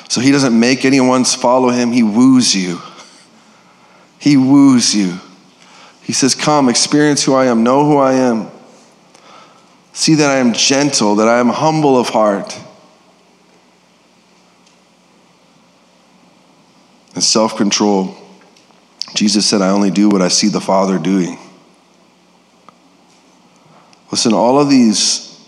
So 0.10 0.20
he 0.20 0.30
doesn't 0.30 0.60
make 0.60 0.84
anyone 0.84 1.24
follow 1.24 1.70
him, 1.70 1.94
he 1.94 2.04
woos 2.04 2.54
you. 2.54 2.82
He 4.20 4.36
woos 4.36 4.94
you. 4.94 5.20
He 6.02 6.12
says, 6.12 6.36
Come, 6.36 6.68
experience 6.68 7.24
who 7.24 7.34
I 7.34 7.46
am, 7.46 7.64
know 7.64 7.86
who 7.86 7.96
I 7.96 8.16
am. 8.16 8.52
See 9.98 10.14
that 10.14 10.30
I 10.30 10.36
am 10.36 10.54
gentle, 10.54 11.16
that 11.16 11.28
I 11.28 11.40
am 11.40 11.50
humble 11.50 11.98
of 11.98 12.10
heart. 12.10 12.56
And 17.16 17.24
self 17.24 17.58
control. 17.58 18.16
Jesus 19.16 19.48
said, 19.48 19.64
I 19.64 19.70
only 19.70 19.90
do 19.90 20.08
what 20.08 20.22
I 20.22 20.28
see 20.28 20.50
the 20.50 20.62
Father 20.62 21.00
doing. 21.00 21.40
Listen, 24.12 24.34
all 24.34 24.60
of 24.60 24.70
these 24.70 25.44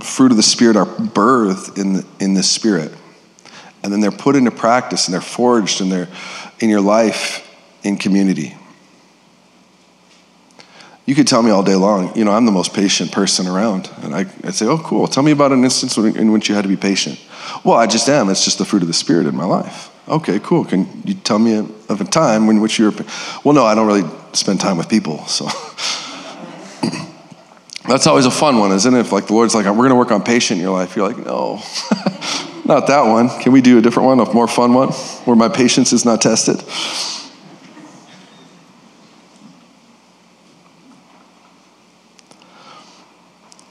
fruit 0.00 0.30
of 0.30 0.38
the 0.38 0.42
Spirit 0.42 0.74
are 0.74 0.86
birthed 0.86 1.76
in 1.76 1.92
the, 1.92 2.06
in 2.20 2.32
the 2.32 2.42
Spirit. 2.42 2.90
And 3.82 3.92
then 3.92 4.00
they're 4.00 4.10
put 4.10 4.34
into 4.34 4.50
practice 4.50 5.08
and 5.08 5.12
they're 5.12 5.20
forged 5.20 5.82
and 5.82 5.92
they're 5.92 6.08
in 6.58 6.70
your 6.70 6.80
life 6.80 7.46
in 7.82 7.98
community. 7.98 8.56
You 11.08 11.14
could 11.14 11.26
tell 11.26 11.42
me 11.42 11.50
all 11.50 11.62
day 11.62 11.74
long, 11.74 12.14
you 12.14 12.26
know, 12.26 12.32
I'm 12.32 12.44
the 12.44 12.52
most 12.52 12.74
patient 12.74 13.12
person 13.12 13.46
around. 13.46 13.90
And 14.02 14.14
I, 14.14 14.26
would 14.44 14.54
say, 14.54 14.66
oh, 14.66 14.76
cool. 14.76 15.06
Tell 15.06 15.22
me 15.22 15.32
about 15.32 15.52
an 15.52 15.64
instance 15.64 15.96
in 15.96 16.32
which 16.32 16.50
you 16.50 16.54
had 16.54 16.64
to 16.64 16.68
be 16.68 16.76
patient. 16.76 17.18
Well, 17.64 17.78
I 17.78 17.86
just 17.86 18.10
am. 18.10 18.28
It's 18.28 18.44
just 18.44 18.58
the 18.58 18.66
fruit 18.66 18.82
of 18.82 18.88
the 18.88 18.94
Spirit 18.94 19.26
in 19.26 19.34
my 19.34 19.46
life. 19.46 19.90
Okay, 20.06 20.38
cool. 20.38 20.66
Can 20.66 20.86
you 21.06 21.14
tell 21.14 21.38
me 21.38 21.56
of 21.56 22.02
a 22.02 22.04
time 22.04 22.46
in 22.50 22.60
which 22.60 22.78
you're. 22.78 22.92
Well, 23.42 23.54
no, 23.54 23.64
I 23.64 23.74
don't 23.74 23.86
really 23.86 24.06
spend 24.34 24.60
time 24.60 24.76
with 24.76 24.90
people, 24.90 25.26
so. 25.26 25.46
That's 27.88 28.06
always 28.06 28.26
a 28.26 28.30
fun 28.30 28.58
one, 28.58 28.72
isn't 28.72 28.94
it? 28.94 29.00
If 29.00 29.10
like 29.10 29.28
the 29.28 29.32
Lord's 29.32 29.54
like, 29.54 29.64
we're 29.64 29.76
going 29.76 29.88
to 29.88 29.96
work 29.96 30.10
on 30.10 30.22
patient 30.22 30.58
in 30.58 30.62
your 30.62 30.76
life, 30.76 30.94
you're 30.94 31.08
like, 31.08 31.24
no, 31.24 31.54
not 32.66 32.86
that 32.88 33.06
one. 33.06 33.30
Can 33.40 33.52
we 33.52 33.62
do 33.62 33.78
a 33.78 33.80
different 33.80 34.08
one, 34.08 34.20
a 34.20 34.30
more 34.34 34.46
fun 34.46 34.74
one, 34.74 34.90
where 35.24 35.36
my 35.36 35.48
patience 35.48 35.94
is 35.94 36.04
not 36.04 36.20
tested? 36.20 36.62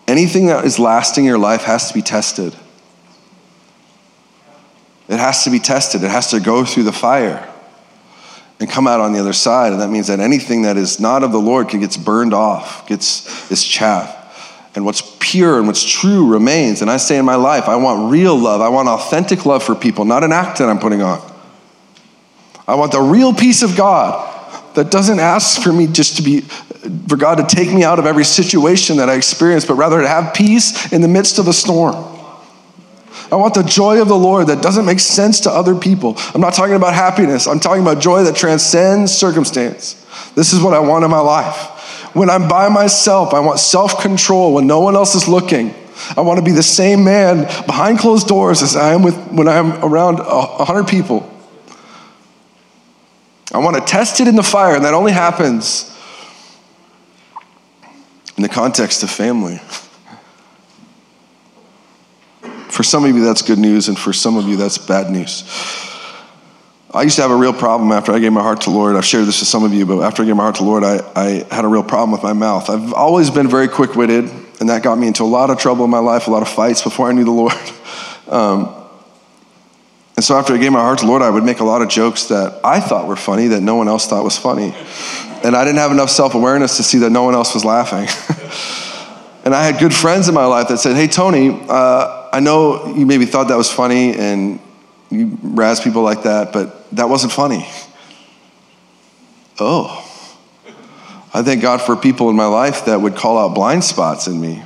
Anything 0.08 0.48
that 0.48 0.64
is 0.64 0.80
lasting 0.80 1.26
in 1.26 1.28
your 1.30 1.38
life 1.38 1.64
has 1.64 1.90
to 1.90 1.94
be 1.94 2.02
tested. 2.02 2.56
It 5.10 5.20
has 5.20 5.44
to 5.44 5.50
be 5.50 5.60
tested, 5.60 6.04
it 6.04 6.12
has 6.12 6.32
to 6.32 6.40
go 6.40 6.66
through 6.66 6.84
the 6.84 6.94
fire 6.94 7.54
and 8.60 8.70
come 8.70 8.88
out 8.88 9.00
on 9.00 9.14
the 9.14 9.20
other 9.20 9.34
side. 9.34 9.72
And 9.72 9.82
that 9.82 9.90
means 9.90 10.08
that 10.08 10.20
anything 10.20 10.64
that 10.64 10.78
is 10.78 11.00
not 11.00 11.24
of 11.24 11.32
the 11.32 11.40
Lord 11.40 11.70
gets 11.70 11.96
burned 11.96 12.34
off, 12.34 12.88
gets 12.88 13.48
this 13.50 13.64
chaff. 13.64 14.14
And 14.76 14.86
what's 14.86 15.16
pure 15.20 15.58
and 15.58 15.68
what's 15.68 15.84
true 15.84 16.28
remains. 16.28 16.82
And 16.82 16.92
I 16.92 16.98
say 16.98 17.18
in 17.18 17.26
my 17.26 17.36
life, 17.36 17.68
I 17.68 17.76
want 17.78 18.12
real 18.12 18.36
love. 18.38 18.62
I 18.62 18.70
want 18.70 18.88
authentic 18.88 19.46
love 19.46 19.64
for 19.64 19.76
people, 19.76 20.06
not 20.06 20.24
an 20.24 20.32
act 20.32 20.60
that 20.60 20.70
I'm 20.70 20.80
putting 20.80 21.02
on. 21.02 21.22
I 22.68 22.76
want 22.76 22.92
the 22.92 23.02
real 23.02 23.34
peace 23.34 23.64
of 23.64 23.76
God 23.76 24.27
that 24.78 24.92
doesn't 24.92 25.20
ask 25.20 25.62
for 25.62 25.74
me 25.74 25.88
just 25.88 26.18
to 26.18 26.22
be, 26.22 26.42
for 26.42 27.18
God 27.18 27.36
to 27.36 27.56
take 27.56 27.74
me 27.74 27.84
out 27.84 27.98
of 27.98 28.06
every 28.06 28.24
situation 28.24 28.98
that 28.98 29.10
I 29.10 29.16
experience, 29.16 29.66
but 29.66 29.74
rather 29.74 30.02
to 30.02 30.08
have 30.08 30.36
peace 30.36 30.94
in 30.94 31.02
the 31.02 31.08
midst 31.08 31.40
of 31.40 31.48
a 31.48 31.54
storm. 31.54 31.96
I 33.32 33.36
want 33.36 33.56
the 33.56 33.64
joy 33.64 34.00
of 34.02 34.08
the 34.08 34.16
Lord 34.16 34.48
that 34.48 34.62
doesn't 34.62 34.86
make 34.86 35.00
sense 35.00 35.42
to 35.42 35.52
other 35.52 35.74
people. 35.74 36.16
I'm 36.36 36.42
not 36.42 36.54
talking 36.54 36.76
about 36.76 36.94
happiness, 36.94 37.48
I'm 37.48 37.60
talking 37.60 37.82
about 37.82 38.00
joy 38.00 38.24
that 38.24 38.36
transcends 38.36 39.12
circumstance. 39.12 40.06
This 40.36 40.54
is 40.54 40.62
what 40.62 40.76
I 40.76 40.80
want 40.80 41.04
in 41.04 41.10
my 41.10 41.20
life. 41.20 42.16
When 42.16 42.30
I'm 42.30 42.48
by 42.48 42.70
myself, 42.70 43.34
I 43.34 43.40
want 43.40 43.60
self 43.60 44.00
control 44.00 44.54
when 44.54 44.68
no 44.68 44.80
one 44.80 44.96
else 44.96 45.16
is 45.16 45.28
looking. 45.28 45.74
I 46.16 46.22
want 46.22 46.38
to 46.38 46.46
be 46.46 46.52
the 46.52 46.62
same 46.62 47.04
man 47.04 47.46
behind 47.66 47.98
closed 47.98 48.28
doors 48.28 48.62
as 48.62 48.76
I 48.76 48.94
am 48.94 49.02
with, 49.02 49.18
when 49.32 49.48
I'm 49.48 49.84
around 49.84 50.20
100 50.20 50.88
people. 50.88 51.34
I 53.54 53.60
want 53.60 53.76
to 53.76 53.82
test 53.82 54.20
it 54.20 54.28
in 54.28 54.36
the 54.36 54.44
fire, 54.44 54.76
and 54.76 54.86
that 54.86 54.94
only 54.94 55.12
happens 55.12 55.96
in 58.36 58.44
the 58.44 58.50
context 58.50 59.04
of 59.04 59.10
family. 59.10 59.60
For 62.70 62.84
some 62.84 63.06
of 63.06 63.16
you, 63.16 63.24
that's 63.24 63.42
good 63.42 63.58
news, 63.58 63.88
and 63.88 63.98
for 63.98 64.14
some 64.14 64.38
of 64.38 64.48
you, 64.48 64.56
that's 64.58 64.78
bad 64.78 65.10
news. 65.10 65.44
I 66.94 67.04
used 67.04 67.16
to 67.18 67.22
have 67.22 67.32
a 67.32 67.36
real 67.36 67.54
problem 67.54 67.92
after 67.92 68.12
I 68.12 68.20
gave 68.20 68.32
my 68.32 68.42
heart 68.42 68.62
to 68.62 68.70
Lord. 68.70 68.96
I've 68.96 69.06
shared 69.06 69.26
this 69.26 69.40
with 69.40 69.50
some 69.50 69.64
of 69.64 69.74
you, 69.74 69.86
but 69.86 70.02
after 70.02 70.24
I 70.24 70.26
gave 70.26 70.36
my 70.36 70.44
heart 70.44 70.56
to 70.56 70.64
Lord, 70.64 70.84
I, 70.84 71.00
I 71.16 71.46
had 71.54 71.66
a 71.66 71.68
real 71.68 71.84
problem 71.84 72.12
with 72.12 72.24
my 72.24 72.34
mouth. 72.34 72.70
I've 72.70 72.94
always 72.94 73.30
been 73.30 73.48
very 73.50 73.68
quick 73.68 73.96
witted. 73.96 74.30
And 74.60 74.70
that 74.70 74.82
got 74.82 74.98
me 74.98 75.08
into 75.08 75.24
a 75.24 75.26
lot 75.26 75.50
of 75.50 75.60
trouble 75.60 75.86
in 75.86 75.92
my 75.92 76.00
life, 76.00 76.28
a 76.28 76.32
lot 76.32 76.42
of 76.42 76.50
fights 76.50 76.82
before 76.82 77.10
I 77.10 77.12
knew 77.12 77.24
the 77.24 77.32
Lord. 77.32 77.54
Um, 78.28 78.77
and 80.18 80.24
so 80.24 80.36
after 80.36 80.56
I 80.56 80.58
gave 80.58 80.72
my 80.72 80.80
heart 80.80 80.98
to 81.00 81.06
Lord, 81.06 81.22
I 81.22 81.30
would 81.30 81.44
make 81.44 81.60
a 81.60 81.64
lot 81.64 81.84
of 81.84 81.90
jokes 81.90 82.26
that 82.26 82.60
I 82.64 82.80
thought 82.80 83.08
were 83.08 83.16
funny 83.16 83.50
that 83.50 83.62
no 83.62 83.76
one 83.76 83.88
else 83.88 84.08
thought 84.08 84.24
was 84.24 84.36
funny. 84.36 84.74
And 85.44 85.56
I 85.56 85.64
didn't 85.64 85.78
have 85.78 85.92
enough 85.92 86.10
self 86.10 86.34
awareness 86.34 86.78
to 86.78 86.84
see 86.84 86.98
that 87.00 87.12
no 87.12 87.22
one 87.22 87.36
else 87.36 87.54
was 87.54 87.64
laughing. 87.64 88.10
and 89.46 89.54
I 89.54 89.64
had 89.64 89.80
good 89.80 89.94
friends 89.94 90.28
in 90.28 90.34
my 90.34 90.46
life 90.46 90.70
that 90.70 90.80
said, 90.80 90.96
Hey, 90.96 91.08
Tony, 91.08 91.52
uh, 91.70 92.30
I 92.34 92.40
know 92.40 92.96
you 92.96 93.06
maybe 93.06 93.28
thought 93.28 93.50
that 93.50 93.58
was 93.58 93.72
funny 93.72 94.16
and 94.16 94.60
you 95.12 95.38
razz 95.44 95.82
people 95.82 96.02
like 96.02 96.24
that, 96.24 96.52
but 96.52 96.90
that 96.96 97.10
wasn't 97.10 97.32
funny. 97.32 97.68
Oh. 99.60 100.04
I 101.32 101.44
thank 101.44 101.62
God 101.62 101.80
for 101.80 101.96
people 101.96 102.32
in 102.32 102.36
my 102.36 102.48
life 102.48 102.86
that 102.86 103.00
would 103.00 103.16
call 103.16 103.38
out 103.38 103.54
blind 103.54 103.84
spots 103.84 104.26
in 104.26 104.42
me. 104.42 104.64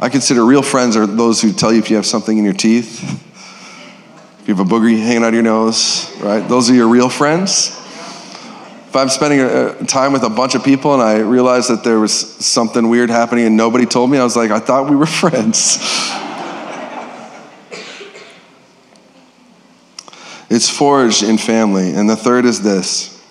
I 0.00 0.08
consider 0.08 0.44
real 0.44 0.62
friends 0.62 0.96
are 0.96 1.06
those 1.06 1.40
who 1.40 1.52
tell 1.52 1.72
you 1.72 1.78
if 1.78 1.88
you 1.88 1.94
have 1.94 2.06
something 2.06 2.36
in 2.36 2.42
your 2.42 2.54
teeth, 2.54 3.28
if 4.40 4.48
you 4.48 4.54
have 4.54 4.66
a 4.66 4.68
booger 4.68 4.98
hanging 4.98 5.22
out 5.22 5.28
of 5.28 5.34
your 5.34 5.42
nose, 5.42 6.10
right? 6.20 6.40
Those 6.48 6.70
are 6.70 6.74
your 6.74 6.88
real 6.88 7.10
friends. 7.10 7.76
If 8.88 8.96
I'm 8.96 9.10
spending 9.10 9.40
a, 9.40 9.84
time 9.84 10.12
with 10.12 10.22
a 10.22 10.30
bunch 10.30 10.54
of 10.54 10.64
people 10.64 10.94
and 10.94 11.02
I 11.02 11.18
realize 11.18 11.68
that 11.68 11.84
there 11.84 12.00
was 12.00 12.12
something 12.12 12.88
weird 12.88 13.10
happening 13.10 13.44
and 13.44 13.56
nobody 13.56 13.86
told 13.86 14.10
me, 14.10 14.18
I 14.18 14.24
was 14.24 14.36
like, 14.36 14.50
I 14.50 14.58
thought 14.58 14.90
we 14.90 14.96
were 14.96 15.06
friends. 15.22 15.78
it's 20.48 20.68
forged 20.68 21.22
in 21.22 21.38
family. 21.38 21.92
And 21.92 22.10
the 22.10 22.16
third 22.16 22.44
is 22.44 22.62
this 22.62 23.22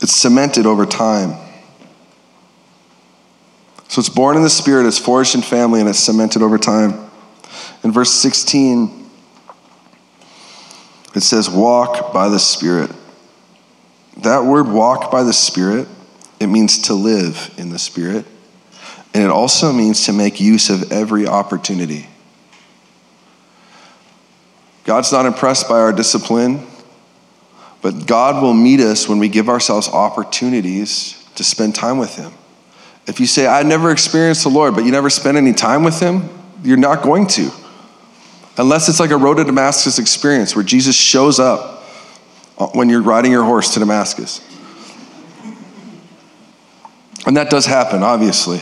it's 0.00 0.14
cemented 0.14 0.66
over 0.66 0.84
time. 0.84 1.36
So 3.88 4.00
it's 4.00 4.10
born 4.10 4.36
in 4.36 4.42
the 4.42 4.50
Spirit, 4.50 4.86
it's 4.86 4.98
forged 4.98 5.34
in 5.34 5.42
family, 5.42 5.80
and 5.80 5.88
it's 5.88 5.98
cemented 5.98 6.42
over 6.42 6.58
time. 6.58 7.07
In 7.84 7.92
verse 7.92 8.12
16, 8.12 9.10
it 11.14 11.20
says, 11.20 11.48
Walk 11.48 12.12
by 12.12 12.28
the 12.28 12.38
Spirit. 12.38 12.90
That 14.18 14.44
word, 14.44 14.68
walk 14.68 15.10
by 15.10 15.22
the 15.22 15.32
Spirit, 15.32 15.88
it 16.40 16.48
means 16.48 16.82
to 16.82 16.94
live 16.94 17.54
in 17.56 17.70
the 17.70 17.78
Spirit. 17.78 18.24
And 19.14 19.22
it 19.22 19.30
also 19.30 19.72
means 19.72 20.06
to 20.06 20.12
make 20.12 20.40
use 20.40 20.70
of 20.70 20.92
every 20.92 21.26
opportunity. 21.26 22.06
God's 24.84 25.12
not 25.12 25.26
impressed 25.26 25.68
by 25.68 25.80
our 25.80 25.92
discipline, 25.92 26.66
but 27.82 28.06
God 28.06 28.42
will 28.42 28.54
meet 28.54 28.80
us 28.80 29.08
when 29.08 29.18
we 29.18 29.28
give 29.28 29.48
ourselves 29.48 29.88
opportunities 29.88 31.24
to 31.36 31.44
spend 31.44 31.74
time 31.74 31.98
with 31.98 32.14
Him. 32.16 32.32
If 33.06 33.20
you 33.20 33.26
say, 33.26 33.46
I 33.46 33.62
never 33.62 33.90
experienced 33.90 34.42
the 34.42 34.50
Lord, 34.50 34.74
but 34.74 34.84
you 34.84 34.90
never 34.90 35.10
spend 35.10 35.36
any 35.36 35.52
time 35.52 35.84
with 35.84 36.00
Him, 36.00 36.28
you're 36.62 36.76
not 36.76 37.02
going 37.02 37.26
to. 37.28 37.50
Unless 38.58 38.88
it's 38.88 38.98
like 38.98 39.10
a 39.10 39.16
road 39.16 39.36
to 39.36 39.44
Damascus 39.44 39.98
experience 39.98 40.56
where 40.56 40.64
Jesus 40.64 40.96
shows 40.96 41.38
up 41.38 41.84
when 42.74 42.88
you're 42.88 43.02
riding 43.02 43.30
your 43.30 43.44
horse 43.44 43.74
to 43.74 43.80
Damascus. 43.80 44.44
And 47.24 47.36
that 47.36 47.50
does 47.50 47.66
happen, 47.66 48.02
obviously. 48.02 48.60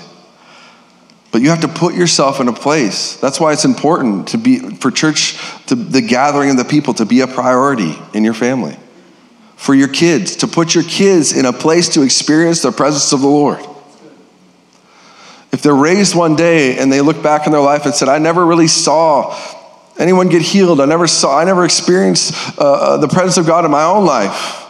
But 1.33 1.41
you 1.41 1.49
have 1.49 1.63
to 1.63 1.69
put 1.69 1.95
yourself 1.95 2.41
in 2.41 2.49
a 2.49 2.53
place. 2.53 3.17
That's 3.17 3.41
why 3.41 3.53
it's 3.53 3.65
important 3.65 4.29
to 4.29 4.39
be 4.39 4.59
for 4.77 4.91
church, 4.91 5.39
to 5.67 5.75
the 5.75 6.03
gathering 6.03 6.51
of 6.51 6.57
the 6.57 6.65
people 6.65 6.95
to 6.95 7.07
be 7.07 7.21
a 7.21 7.27
priority 7.27 7.95
in 8.13 8.23
your 8.23 8.35
family. 8.35 8.77
For 9.57 9.75
your 9.75 9.89
kids, 9.89 10.37
to 10.37 10.47
put 10.47 10.75
your 10.75 10.85
kids 10.85 11.35
in 11.35 11.47
a 11.47 11.53
place 11.53 11.89
to 11.91 12.03
experience 12.03 12.63
the 12.63 12.71
presence 12.71 13.13
of 13.13 13.23
the 13.23 13.29
Lord. 13.29 13.65
If 15.53 15.63
they're 15.63 15.75
raised 15.75 16.15
one 16.15 16.37
day 16.37 16.77
and 16.79 16.93
they 16.93 17.01
look 17.01 17.23
back 17.23 17.47
in 17.47 17.53
their 17.53 17.63
life 17.63 17.87
and 17.87 17.95
said, 17.95 18.09
I 18.09 18.19
never 18.19 18.45
really 18.45 18.69
saw 18.69 19.35
anyone 19.99 20.29
get 20.29 20.43
healed, 20.43 20.81
I 20.81 20.87
never 20.87 21.07
saw, 21.07 21.39
I 21.39 21.45
never 21.45 21.65
experienced 21.65 22.59
uh, 22.59 22.63
uh, 22.63 22.97
the 22.99 23.09
presence 23.09 23.37
of 23.37 23.47
God 23.47 23.65
in 23.65 23.71
my 23.71 23.85
own 23.85 24.05
life. 24.05 24.65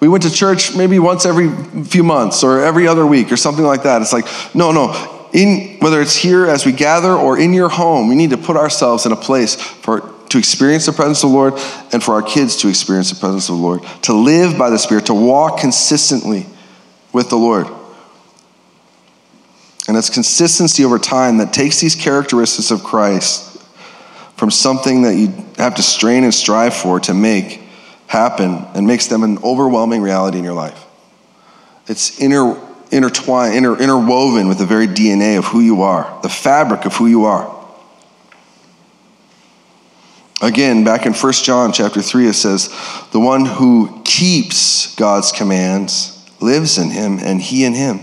We 0.00 0.08
went 0.08 0.24
to 0.24 0.32
church 0.32 0.74
maybe 0.74 0.98
once 0.98 1.24
every 1.24 1.50
few 1.84 2.02
months 2.02 2.42
or 2.42 2.60
every 2.60 2.88
other 2.88 3.06
week 3.06 3.30
or 3.30 3.36
something 3.36 3.64
like 3.64 3.84
that. 3.84 4.02
It's 4.02 4.12
like, 4.12 4.26
no, 4.54 4.72
no. 4.72 5.28
In, 5.32 5.78
whether 5.78 6.00
it's 6.00 6.16
here 6.16 6.46
as 6.46 6.66
we 6.66 6.72
gather 6.72 7.12
or 7.12 7.38
in 7.38 7.54
your 7.54 7.68
home, 7.68 8.08
we 8.08 8.16
need 8.16 8.30
to 8.30 8.36
put 8.36 8.56
ourselves 8.56 9.06
in 9.06 9.12
a 9.12 9.16
place 9.16 9.54
for 9.54 10.12
to 10.28 10.38
experience 10.38 10.86
the 10.86 10.92
presence 10.92 11.22
of 11.22 11.30
the 11.30 11.36
Lord 11.36 11.54
and 11.92 12.02
for 12.02 12.14
our 12.14 12.22
kids 12.22 12.56
to 12.58 12.68
experience 12.68 13.10
the 13.10 13.20
presence 13.20 13.48
of 13.50 13.56
the 13.56 13.62
Lord, 13.62 13.82
to 14.02 14.14
live 14.14 14.58
by 14.58 14.70
the 14.70 14.78
Spirit, 14.78 15.06
to 15.06 15.14
walk 15.14 15.60
consistently 15.60 16.46
with 17.12 17.28
the 17.28 17.36
Lord. 17.36 17.66
And 19.86 19.96
it's 19.96 20.08
consistency 20.08 20.84
over 20.84 20.98
time 20.98 21.38
that 21.38 21.52
takes 21.52 21.80
these 21.80 21.94
characteristics 21.94 22.70
of 22.70 22.82
Christ 22.82 23.51
from 24.42 24.50
something 24.50 25.02
that 25.02 25.14
you 25.14 25.28
have 25.56 25.76
to 25.76 25.84
strain 25.84 26.24
and 26.24 26.34
strive 26.34 26.74
for 26.74 26.98
to 26.98 27.14
make 27.14 27.62
happen 28.08 28.66
and 28.74 28.88
makes 28.88 29.06
them 29.06 29.22
an 29.22 29.38
overwhelming 29.44 30.02
reality 30.02 30.36
in 30.36 30.42
your 30.42 30.52
life. 30.52 30.84
It's 31.86 32.18
inter, 32.18 32.60
intertwined, 32.90 33.54
inter, 33.54 33.76
interwoven 33.76 34.48
with 34.48 34.58
the 34.58 34.66
very 34.66 34.88
DNA 34.88 35.38
of 35.38 35.44
who 35.44 35.60
you 35.60 35.82
are, 35.82 36.18
the 36.22 36.28
fabric 36.28 36.84
of 36.86 36.96
who 36.96 37.06
you 37.06 37.24
are. 37.26 37.56
Again, 40.42 40.82
back 40.82 41.06
in 41.06 41.12
1 41.12 41.32
John 41.34 41.72
chapter 41.72 42.02
3, 42.02 42.26
it 42.26 42.32
says, 42.32 42.66
The 43.12 43.20
one 43.20 43.44
who 43.44 44.02
keeps 44.04 44.92
God's 44.96 45.30
commands 45.30 46.28
lives 46.40 46.78
in 46.78 46.90
him, 46.90 47.20
and 47.20 47.40
he 47.40 47.64
in 47.64 47.74
him. 47.74 48.00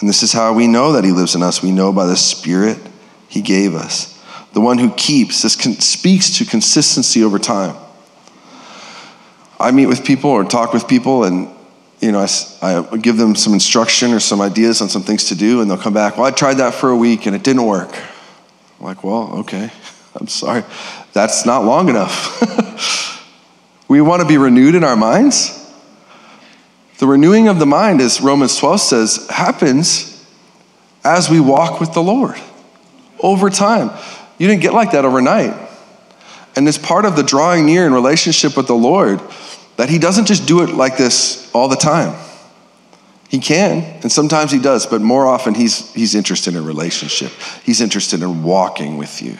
And 0.00 0.08
this 0.10 0.22
is 0.22 0.34
how 0.34 0.52
we 0.52 0.66
know 0.66 0.92
that 0.92 1.04
He 1.04 1.12
lives 1.12 1.34
in 1.34 1.42
us. 1.42 1.62
We 1.62 1.70
know 1.70 1.94
by 1.94 2.04
the 2.04 2.16
Spirit 2.16 2.76
He 3.28 3.40
gave 3.40 3.74
us. 3.74 4.11
The 4.52 4.60
one 4.60 4.78
who 4.78 4.90
keeps, 4.92 5.42
this 5.42 5.54
speaks 5.54 6.38
to 6.38 6.44
consistency 6.44 7.24
over 7.24 7.38
time. 7.38 7.76
I 9.58 9.70
meet 9.70 9.86
with 9.86 10.04
people 10.04 10.30
or 10.30 10.44
talk 10.44 10.72
with 10.72 10.88
people, 10.88 11.24
and 11.24 11.48
you 12.00 12.10
know, 12.10 12.26
I, 12.60 12.84
I 12.90 12.96
give 12.96 13.16
them 13.16 13.36
some 13.36 13.54
instruction 13.54 14.12
or 14.12 14.18
some 14.18 14.40
ideas 14.40 14.82
on 14.82 14.88
some 14.88 15.02
things 15.02 15.26
to 15.26 15.36
do, 15.36 15.60
and 15.60 15.70
they'll 15.70 15.78
come 15.78 15.94
back. 15.94 16.16
Well, 16.16 16.26
I 16.26 16.32
tried 16.32 16.54
that 16.54 16.74
for 16.74 16.90
a 16.90 16.96
week 16.96 17.26
and 17.26 17.36
it 17.36 17.44
didn't 17.44 17.64
work. 17.64 17.94
I'm 18.80 18.86
like, 18.86 19.04
well, 19.04 19.38
okay, 19.40 19.70
I'm 20.16 20.26
sorry. 20.26 20.64
That's 21.12 21.46
not 21.46 21.64
long 21.64 21.88
enough. 21.88 22.42
we 23.88 24.00
want 24.00 24.20
to 24.20 24.26
be 24.26 24.36
renewed 24.36 24.74
in 24.74 24.82
our 24.82 24.96
minds. 24.96 25.58
The 26.98 27.06
renewing 27.06 27.46
of 27.46 27.60
the 27.60 27.66
mind, 27.66 28.00
as 28.00 28.20
Romans 28.20 28.56
12 28.56 28.80
says, 28.80 29.26
happens 29.30 30.26
as 31.04 31.30
we 31.30 31.38
walk 31.38 31.80
with 31.80 31.94
the 31.94 32.02
Lord 32.02 32.36
over 33.20 33.48
time. 33.48 33.90
You 34.38 34.48
didn't 34.48 34.62
get 34.62 34.72
like 34.72 34.92
that 34.92 35.04
overnight. 35.04 35.70
And 36.56 36.68
it's 36.68 36.78
part 36.78 37.04
of 37.04 37.16
the 37.16 37.22
drawing 37.22 37.66
near 37.66 37.86
in 37.86 37.94
relationship 37.94 38.56
with 38.56 38.66
the 38.66 38.74
Lord 38.74 39.20
that 39.76 39.88
He 39.88 39.98
doesn't 39.98 40.26
just 40.26 40.46
do 40.46 40.62
it 40.62 40.70
like 40.70 40.96
this 40.96 41.50
all 41.54 41.68
the 41.68 41.76
time. 41.76 42.14
He 43.28 43.38
can, 43.38 43.82
and 44.02 44.12
sometimes 44.12 44.52
He 44.52 44.58
does, 44.58 44.86
but 44.86 45.00
more 45.00 45.26
often 45.26 45.54
He's, 45.54 45.92
he's 45.94 46.14
interested 46.14 46.54
in 46.54 46.64
relationship. 46.64 47.32
He's 47.62 47.80
interested 47.80 48.22
in 48.22 48.42
walking 48.42 48.98
with 48.98 49.22
you. 49.22 49.38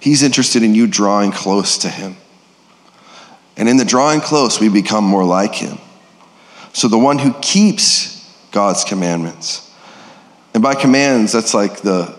He's 0.00 0.22
interested 0.22 0.62
in 0.62 0.74
you 0.74 0.86
drawing 0.86 1.32
close 1.32 1.78
to 1.78 1.88
Him. 1.88 2.16
And 3.56 3.68
in 3.68 3.78
the 3.78 3.84
drawing 3.84 4.20
close, 4.20 4.60
we 4.60 4.68
become 4.68 5.04
more 5.04 5.24
like 5.24 5.54
Him. 5.54 5.78
So 6.72 6.88
the 6.88 6.98
one 6.98 7.18
who 7.18 7.34
keeps 7.40 8.18
God's 8.52 8.84
commandments. 8.84 9.64
And 10.54 10.62
by 10.62 10.74
commands, 10.74 11.32
that's 11.32 11.54
like 11.54 11.80
the, 11.80 12.17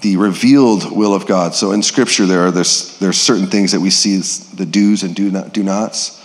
the 0.00 0.16
revealed 0.16 0.94
will 0.94 1.14
of 1.14 1.26
God. 1.26 1.54
So 1.54 1.72
in 1.72 1.82
Scripture, 1.82 2.26
there 2.26 2.46
are 2.46 2.50
there's, 2.50 2.98
there's 2.98 3.18
certain 3.18 3.46
things 3.46 3.72
that 3.72 3.80
we 3.80 3.90
see 3.90 4.16
as 4.16 4.50
the 4.50 4.66
do's 4.66 5.02
and 5.02 5.14
do 5.14 5.30
not 5.30 5.52
do 5.52 5.62
nots. 5.62 6.20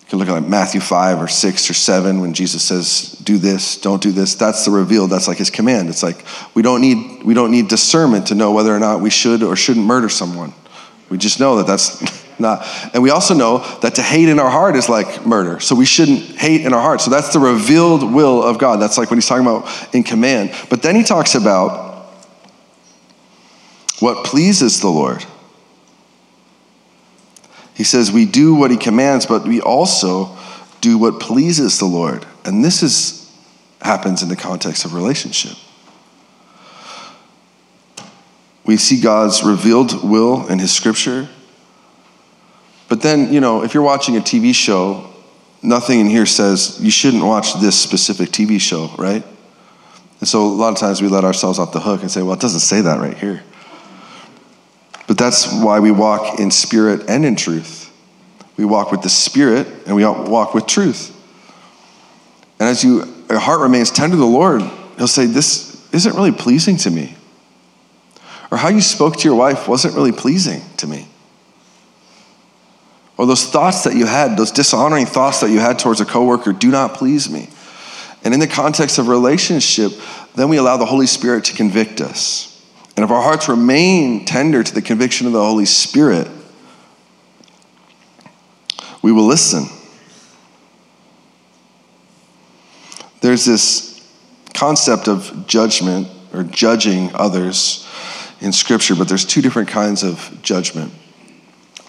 You 0.00 0.06
can 0.10 0.18
look 0.18 0.28
at 0.28 0.32
like 0.32 0.48
Matthew 0.48 0.80
5 0.80 1.22
or 1.22 1.28
6 1.28 1.70
or 1.70 1.74
7 1.74 2.20
when 2.20 2.34
Jesus 2.34 2.62
says, 2.62 3.12
do 3.24 3.38
this, 3.38 3.80
don't 3.80 4.02
do 4.02 4.12
this. 4.12 4.34
That's 4.34 4.64
the 4.64 4.70
revealed, 4.70 5.10
that's 5.10 5.28
like 5.28 5.38
his 5.38 5.50
command. 5.50 5.88
It's 5.88 6.02
like 6.02 6.24
we 6.54 6.62
don't 6.62 6.80
need 6.80 7.22
we 7.24 7.34
don't 7.34 7.50
need 7.50 7.68
discernment 7.68 8.26
to 8.28 8.34
know 8.34 8.52
whether 8.52 8.74
or 8.74 8.80
not 8.80 9.00
we 9.00 9.10
should 9.10 9.42
or 9.42 9.56
shouldn't 9.56 9.86
murder 9.86 10.08
someone. 10.08 10.52
We 11.08 11.18
just 11.18 11.40
know 11.40 11.56
that 11.56 11.66
that's 11.66 12.00
not. 12.38 12.66
And 12.92 13.02
we 13.02 13.10
also 13.10 13.34
know 13.34 13.58
that 13.80 13.96
to 13.96 14.02
hate 14.02 14.28
in 14.28 14.38
our 14.38 14.50
heart 14.50 14.76
is 14.76 14.88
like 14.88 15.26
murder. 15.26 15.60
So 15.60 15.74
we 15.74 15.84
shouldn't 15.84 16.20
hate 16.20 16.62
in 16.62 16.72
our 16.72 16.80
heart. 16.80 17.00
So 17.00 17.10
that's 17.10 17.32
the 17.32 17.38
revealed 17.38 18.12
will 18.12 18.42
of 18.42 18.58
God. 18.58 18.80
That's 18.80 18.98
like 18.98 19.10
what 19.10 19.16
he's 19.16 19.26
talking 19.26 19.46
about 19.46 19.94
in 19.94 20.02
command. 20.02 20.52
But 20.70 20.82
then 20.82 20.96
he 20.96 21.02
talks 21.02 21.34
about 21.34 22.06
what 24.00 24.24
pleases 24.24 24.80
the 24.80 24.88
Lord. 24.88 25.24
He 27.74 27.84
says 27.84 28.12
we 28.12 28.26
do 28.26 28.54
what 28.54 28.70
he 28.70 28.76
commands, 28.76 29.26
but 29.26 29.44
we 29.44 29.60
also 29.60 30.36
do 30.80 30.98
what 30.98 31.20
pleases 31.20 31.78
the 31.78 31.86
Lord. 31.86 32.24
And 32.44 32.64
this 32.64 32.82
is 32.82 33.24
happens 33.80 34.22
in 34.22 34.28
the 34.28 34.36
context 34.36 34.84
of 34.84 34.94
relationship. 34.94 35.56
We 38.64 38.78
see 38.78 39.00
God's 39.00 39.42
revealed 39.42 40.02
will 40.08 40.46
in 40.48 40.58
his 40.58 40.72
scripture 40.72 41.28
then, 43.04 43.30
you 43.30 43.40
know, 43.40 43.62
if 43.62 43.74
you're 43.74 43.82
watching 43.82 44.16
a 44.16 44.20
TV 44.20 44.54
show, 44.54 45.10
nothing 45.62 46.00
in 46.00 46.06
here 46.06 46.24
says 46.24 46.78
you 46.80 46.90
shouldn't 46.90 47.22
watch 47.22 47.52
this 47.60 47.78
specific 47.78 48.30
TV 48.30 48.58
show, 48.58 48.90
right? 48.96 49.22
And 50.20 50.28
so 50.28 50.46
a 50.46 50.48
lot 50.48 50.72
of 50.72 50.78
times 50.78 51.02
we 51.02 51.08
let 51.08 51.22
ourselves 51.22 51.58
off 51.58 51.70
the 51.72 51.80
hook 51.80 52.00
and 52.00 52.10
say, 52.10 52.22
well, 52.22 52.32
it 52.32 52.40
doesn't 52.40 52.60
say 52.60 52.80
that 52.80 52.98
right 53.00 53.14
here. 53.14 53.42
But 55.06 55.18
that's 55.18 55.52
why 55.52 55.80
we 55.80 55.90
walk 55.90 56.40
in 56.40 56.50
spirit 56.50 57.04
and 57.06 57.26
in 57.26 57.36
truth. 57.36 57.92
We 58.56 58.64
walk 58.64 58.90
with 58.90 59.02
the 59.02 59.10
spirit 59.10 59.66
and 59.86 59.94
we 59.94 60.06
walk 60.06 60.54
with 60.54 60.66
truth. 60.66 61.14
And 62.58 62.70
as 62.70 62.82
you, 62.82 63.04
your 63.28 63.38
heart 63.38 63.60
remains 63.60 63.90
tender 63.90 64.16
to 64.16 64.20
the 64.20 64.24
Lord, 64.24 64.62
He'll 64.96 65.08
say, 65.08 65.26
This 65.26 65.86
isn't 65.92 66.14
really 66.14 66.32
pleasing 66.32 66.78
to 66.78 66.90
me. 66.90 67.16
Or 68.50 68.56
how 68.56 68.68
you 68.68 68.80
spoke 68.80 69.16
to 69.18 69.28
your 69.28 69.36
wife 69.36 69.68
wasn't 69.68 69.94
really 69.94 70.12
pleasing 70.12 70.62
to 70.78 70.86
me. 70.86 71.08
Or 73.16 73.26
those 73.26 73.46
thoughts 73.46 73.84
that 73.84 73.94
you 73.94 74.06
had, 74.06 74.36
those 74.36 74.50
dishonoring 74.50 75.06
thoughts 75.06 75.40
that 75.40 75.50
you 75.50 75.60
had 75.60 75.78
towards 75.78 76.00
a 76.00 76.04
coworker, 76.04 76.52
do 76.52 76.70
not 76.70 76.94
please 76.94 77.30
me. 77.30 77.48
And 78.24 78.34
in 78.34 78.40
the 78.40 78.48
context 78.48 78.98
of 78.98 79.08
relationship, 79.08 79.92
then 80.34 80.48
we 80.48 80.56
allow 80.56 80.76
the 80.76 80.86
Holy 80.86 81.06
Spirit 81.06 81.44
to 81.44 81.54
convict 81.54 82.00
us. 82.00 82.50
And 82.96 83.04
if 83.04 83.10
our 83.10 83.22
hearts 83.22 83.48
remain 83.48 84.24
tender 84.24 84.62
to 84.62 84.74
the 84.74 84.82
conviction 84.82 85.26
of 85.26 85.32
the 85.32 85.44
Holy 85.44 85.66
Spirit, 85.66 86.28
we 89.02 89.12
will 89.12 89.26
listen. 89.26 89.66
There's 93.20 93.44
this 93.44 94.08
concept 94.54 95.08
of 95.08 95.46
judgment 95.46 96.08
or 96.32 96.42
judging 96.42 97.10
others 97.14 97.86
in 98.40 98.52
Scripture, 98.52 98.94
but 98.94 99.08
there's 99.08 99.24
two 99.24 99.42
different 99.42 99.68
kinds 99.68 100.02
of 100.02 100.38
judgment. 100.42 100.92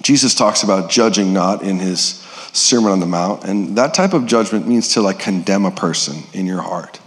Jesus 0.06 0.36
talks 0.36 0.62
about 0.62 0.92
judging 0.92 1.34
not 1.34 1.64
in 1.64 1.80
his 1.80 2.24
Sermon 2.54 2.92
on 2.92 3.00
the 3.00 3.08
Mount, 3.08 3.44
and 3.44 3.76
that 3.80 3.96
type 3.96 4.14
of 4.14 4.28
judgment 4.28 4.68
means 4.68 4.94
to 4.94 5.02
like 5.02 5.18
condemn 5.18 5.66
a 5.66 5.72
person 5.72 6.22
in 6.32 6.46
your 6.46 6.62
heart. 6.62 7.00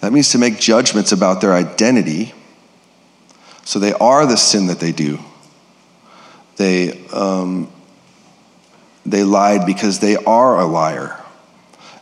That 0.00 0.12
means 0.12 0.30
to 0.32 0.38
make 0.38 0.60
judgments 0.60 1.12
about 1.12 1.40
their 1.40 1.54
identity. 1.54 2.34
So 3.64 3.78
they 3.78 3.94
are 3.94 4.26
the 4.26 4.36
sin 4.36 4.66
that 4.66 4.78
they 4.78 4.92
do. 4.92 5.18
They, 6.58 7.02
um, 7.14 7.72
they 9.06 9.24
lied 9.24 9.64
because 9.64 9.98
they 9.98 10.16
are 10.16 10.60
a 10.60 10.66
liar. 10.66 11.18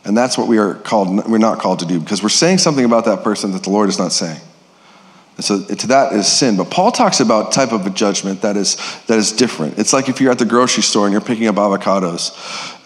And 0.03 0.15
that's 0.15 0.37
what 0.37 0.49
we 0.49 0.57
are 0.57 0.73
called, 0.73 1.25
we're 1.25 1.37
not 1.37 1.59
called 1.59 1.79
to 1.79 1.85
do 1.85 2.01
because 2.01 2.21
we're 2.21 2.27
saying 2.27 2.57
something 2.57 2.83
about 2.83 3.05
that 3.05 3.23
person 3.23 3.53
that 3.53 3.63
the 3.63 3.69
Lord 3.69 3.87
is 3.87 3.97
not 3.97 4.11
saying. 4.11 4.41
So 5.39 5.63
to 5.63 5.87
that 5.87 6.13
is 6.13 6.27
sin. 6.27 6.55
But 6.55 6.69
Paul 6.71 6.91
talks 6.91 7.19
about 7.19 7.51
type 7.51 7.73
of 7.73 7.85
a 7.85 7.89
judgment 7.89 8.41
that 8.41 8.55
is, 8.55 8.77
that 9.07 9.17
is 9.17 9.33
different. 9.33 9.77
It's 9.77 9.91
like 9.91 10.07
if 10.07 10.21
you're 10.21 10.31
at 10.31 10.39
the 10.39 10.45
grocery 10.45 10.83
store 10.83 11.05
and 11.05 11.11
you're 11.11 11.21
picking 11.21 11.47
up 11.47 11.55
avocados 11.55 12.31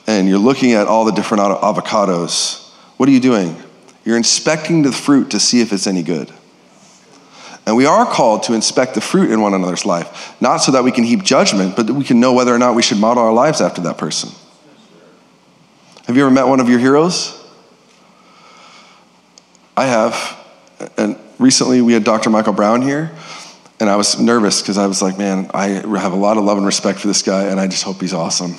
and 0.07 0.27
you're 0.27 0.39
looking 0.39 0.73
at 0.73 0.87
all 0.87 1.05
the 1.05 1.11
different 1.11 1.43
avocados. 1.43 2.67
What 2.97 3.07
are 3.07 3.11
you 3.11 3.19
doing? 3.19 3.55
You're 4.03 4.17
inspecting 4.17 4.81
the 4.81 4.91
fruit 4.91 5.29
to 5.31 5.39
see 5.39 5.61
if 5.61 5.71
it's 5.71 5.85
any 5.85 6.01
good. 6.01 6.31
And 7.67 7.77
we 7.77 7.85
are 7.85 8.03
called 8.03 8.41
to 8.43 8.53
inspect 8.53 8.95
the 8.95 9.01
fruit 9.01 9.29
in 9.29 9.41
one 9.41 9.53
another's 9.53 9.85
life, 9.85 10.35
not 10.41 10.57
so 10.57 10.71
that 10.71 10.83
we 10.83 10.91
can 10.91 11.03
heap 11.03 11.21
judgment, 11.21 11.75
but 11.75 11.85
that 11.85 11.93
we 11.93 12.03
can 12.03 12.19
know 12.19 12.33
whether 12.33 12.53
or 12.53 12.57
not 12.57 12.73
we 12.73 12.81
should 12.81 12.97
model 12.97 13.21
our 13.21 13.31
lives 13.31 13.61
after 13.61 13.81
that 13.81 13.99
person. 13.99 14.31
Have 16.07 16.17
you 16.17 16.23
ever 16.23 16.31
met 16.31 16.47
one 16.47 16.59
of 16.59 16.67
your 16.67 16.79
heroes? 16.79 17.39
I 19.77 19.85
have. 19.85 20.35
And 20.97 21.18
recently 21.39 21.81
we 21.81 21.93
had 21.93 22.03
Dr. 22.03 22.29
Michael 22.29 22.53
Brown 22.53 22.81
here, 22.81 23.11
and 23.79 23.89
I 23.89 23.95
was 23.95 24.19
nervous 24.19 24.61
because 24.61 24.77
I 24.77 24.85
was 24.87 25.01
like, 25.01 25.17
man, 25.17 25.49
I 25.53 25.67
have 25.67 26.13
a 26.13 26.17
lot 26.17 26.37
of 26.37 26.43
love 26.43 26.57
and 26.57 26.65
respect 26.65 26.99
for 26.99 27.07
this 27.07 27.21
guy, 27.21 27.45
and 27.45 27.59
I 27.59 27.67
just 27.67 27.83
hope 27.83 28.01
he's 28.01 28.13
awesome. 28.13 28.55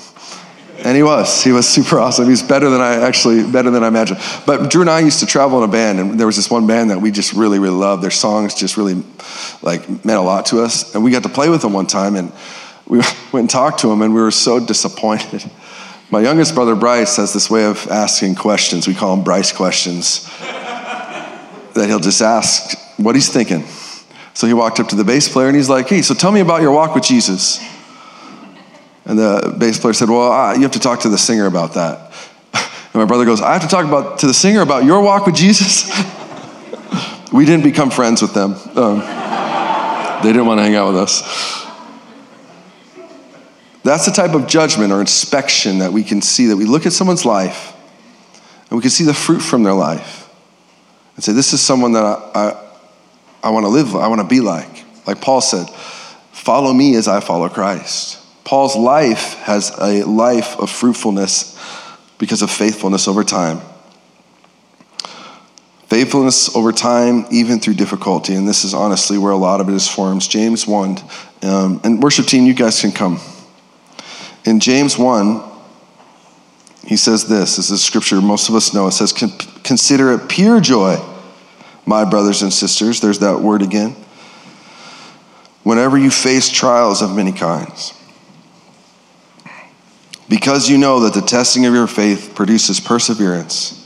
And 0.82 0.96
he 0.96 1.02
was. 1.02 1.44
He 1.44 1.52
was 1.52 1.68
super 1.68 2.00
awesome. 2.00 2.26
He's 2.26 2.42
better 2.42 2.70
than 2.70 2.80
I 2.80 3.06
actually, 3.06 3.50
better 3.50 3.70
than 3.70 3.84
I 3.84 3.88
imagined. 3.88 4.18
But 4.46 4.70
Drew 4.70 4.80
and 4.80 4.88
I 4.88 5.00
used 5.00 5.20
to 5.20 5.26
travel 5.26 5.62
in 5.62 5.68
a 5.68 5.72
band, 5.72 6.00
and 6.00 6.18
there 6.18 6.26
was 6.26 6.36
this 6.36 6.50
one 6.50 6.66
band 6.66 6.90
that 6.90 7.00
we 7.00 7.10
just 7.10 7.34
really, 7.34 7.58
really 7.58 7.76
loved. 7.76 8.02
Their 8.02 8.10
songs 8.10 8.54
just 8.54 8.78
really, 8.78 9.02
like, 9.60 9.86
meant 10.06 10.18
a 10.18 10.22
lot 10.22 10.46
to 10.46 10.62
us. 10.62 10.94
And 10.94 11.04
we 11.04 11.10
got 11.10 11.22
to 11.24 11.28
play 11.28 11.50
with 11.50 11.60
them 11.60 11.74
one 11.74 11.86
time, 11.86 12.16
and 12.16 12.32
we 12.86 12.98
went 13.32 13.42
and 13.42 13.50
talked 13.50 13.80
to 13.80 13.88
them, 13.88 14.00
and 14.00 14.14
we 14.14 14.22
were 14.22 14.30
so 14.30 14.64
disappointed. 14.64 15.44
My 16.10 16.20
youngest 16.20 16.56
brother, 16.56 16.74
Bryce, 16.74 17.18
has 17.18 17.32
this 17.32 17.48
way 17.48 17.66
of 17.66 17.86
asking 17.88 18.34
questions. 18.34 18.88
We 18.88 18.94
call 18.94 19.14
them 19.14 19.22
Bryce 19.22 19.52
questions. 19.52 20.28
That 21.74 21.88
he'll 21.88 22.00
just 22.00 22.22
ask 22.22 22.78
what 22.98 23.14
he's 23.14 23.28
thinking. 23.28 23.64
So 24.34 24.46
he 24.46 24.54
walked 24.54 24.80
up 24.80 24.88
to 24.88 24.96
the 24.96 25.04
bass 25.04 25.28
player 25.28 25.48
and 25.48 25.56
he's 25.56 25.68
like, 25.68 25.88
hey, 25.88 26.02
so 26.02 26.14
tell 26.14 26.32
me 26.32 26.40
about 26.40 26.62
your 26.62 26.72
walk 26.72 26.94
with 26.94 27.04
Jesus. 27.04 27.60
And 29.04 29.18
the 29.18 29.54
bass 29.58 29.78
player 29.78 29.92
said, 29.92 30.08
well, 30.08 30.32
uh, 30.32 30.54
you 30.54 30.62
have 30.62 30.72
to 30.72 30.80
talk 30.80 31.00
to 31.00 31.08
the 31.08 31.18
singer 31.18 31.46
about 31.46 31.74
that. 31.74 32.12
And 32.52 32.94
my 32.94 33.04
brother 33.04 33.24
goes, 33.24 33.40
I 33.40 33.52
have 33.52 33.62
to 33.62 33.68
talk 33.68 33.86
about, 33.86 34.18
to 34.20 34.26
the 34.26 34.34
singer 34.34 34.62
about 34.62 34.84
your 34.84 35.00
walk 35.02 35.26
with 35.26 35.36
Jesus? 35.36 35.90
we 37.32 37.44
didn't 37.44 37.64
become 37.64 37.90
friends 37.90 38.20
with 38.22 38.34
them. 38.34 38.54
Um, 38.76 39.00
they 40.22 40.32
didn't 40.32 40.46
want 40.46 40.58
to 40.58 40.62
hang 40.62 40.74
out 40.74 40.88
with 40.88 40.96
us. 40.96 41.66
That's 43.82 44.04
the 44.04 44.12
type 44.12 44.34
of 44.34 44.46
judgment 44.46 44.92
or 44.92 45.00
inspection 45.00 45.78
that 45.78 45.92
we 45.92 46.04
can 46.04 46.20
see, 46.20 46.46
that 46.46 46.56
we 46.56 46.66
look 46.66 46.84
at 46.84 46.92
someone's 46.92 47.24
life 47.24 47.74
and 48.68 48.76
we 48.76 48.82
can 48.82 48.90
see 48.90 49.04
the 49.04 49.14
fruit 49.14 49.40
from 49.40 49.62
their 49.62 49.72
life 49.72 50.19
and 51.20 51.24
say, 51.26 51.32
This 51.34 51.52
is 51.52 51.60
someone 51.60 51.92
that 51.92 52.02
I, 52.02 52.30
I, 52.34 52.70
I 53.42 53.50
want 53.50 53.64
to 53.64 53.68
live, 53.68 53.94
I 53.94 54.08
want 54.08 54.22
to 54.22 54.26
be 54.26 54.40
like. 54.40 54.86
Like 55.06 55.20
Paul 55.20 55.42
said, 55.42 55.68
Follow 56.32 56.72
me 56.72 56.96
as 56.96 57.08
I 57.08 57.20
follow 57.20 57.50
Christ. 57.50 58.18
Paul's 58.42 58.74
life 58.74 59.34
has 59.40 59.70
a 59.78 60.02
life 60.04 60.58
of 60.58 60.70
fruitfulness 60.70 61.58
because 62.16 62.40
of 62.40 62.50
faithfulness 62.50 63.06
over 63.06 63.22
time. 63.22 63.60
Faithfulness 65.88 66.56
over 66.56 66.72
time, 66.72 67.26
even 67.30 67.60
through 67.60 67.74
difficulty. 67.74 68.34
And 68.34 68.48
this 68.48 68.64
is 68.64 68.72
honestly 68.72 69.18
where 69.18 69.32
a 69.32 69.36
lot 69.36 69.60
of 69.60 69.68
it 69.68 69.74
is 69.74 69.86
formed. 69.86 70.22
James 70.22 70.66
1. 70.66 70.96
Um, 71.42 71.82
and 71.84 72.02
worship 72.02 72.24
team, 72.24 72.46
you 72.46 72.54
guys 72.54 72.80
can 72.80 72.92
come. 72.92 73.20
In 74.46 74.58
James 74.58 74.96
1, 74.96 75.42
he 76.86 76.96
says 76.96 77.28
this 77.28 77.56
this 77.56 77.70
is 77.70 77.84
scripture 77.84 78.22
most 78.22 78.48
of 78.48 78.54
us 78.54 78.72
know. 78.72 78.86
It 78.86 78.92
says, 78.92 79.12
Consider 79.12 80.12
it 80.12 80.28
pure 80.28 80.60
joy, 80.60 80.96
my 81.90 82.04
brothers 82.04 82.40
and 82.42 82.52
sisters. 82.52 83.00
There's 83.00 83.18
that 83.18 83.40
word 83.40 83.62
again. 83.62 83.96
Whenever 85.64 85.98
you 85.98 86.08
face 86.08 86.48
trials 86.48 87.02
of 87.02 87.14
many 87.14 87.32
kinds, 87.32 87.92
because 90.28 90.70
you 90.70 90.78
know 90.78 91.00
that 91.00 91.14
the 91.14 91.20
testing 91.20 91.66
of 91.66 91.74
your 91.74 91.88
faith 91.88 92.32
produces 92.36 92.78
perseverance. 92.78 93.76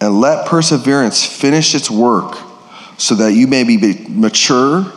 And 0.00 0.20
let 0.20 0.46
perseverance 0.46 1.24
finish 1.24 1.74
its 1.74 1.90
work 1.90 2.36
so 2.98 3.14
that 3.14 3.32
you 3.32 3.46
may 3.46 3.62
be 3.64 4.04
mature 4.08 4.92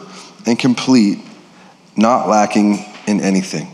and 0.45 0.57
complete, 0.57 1.20
not 1.95 2.28
lacking 2.28 2.84
in 3.07 3.22
anything. 3.22 3.68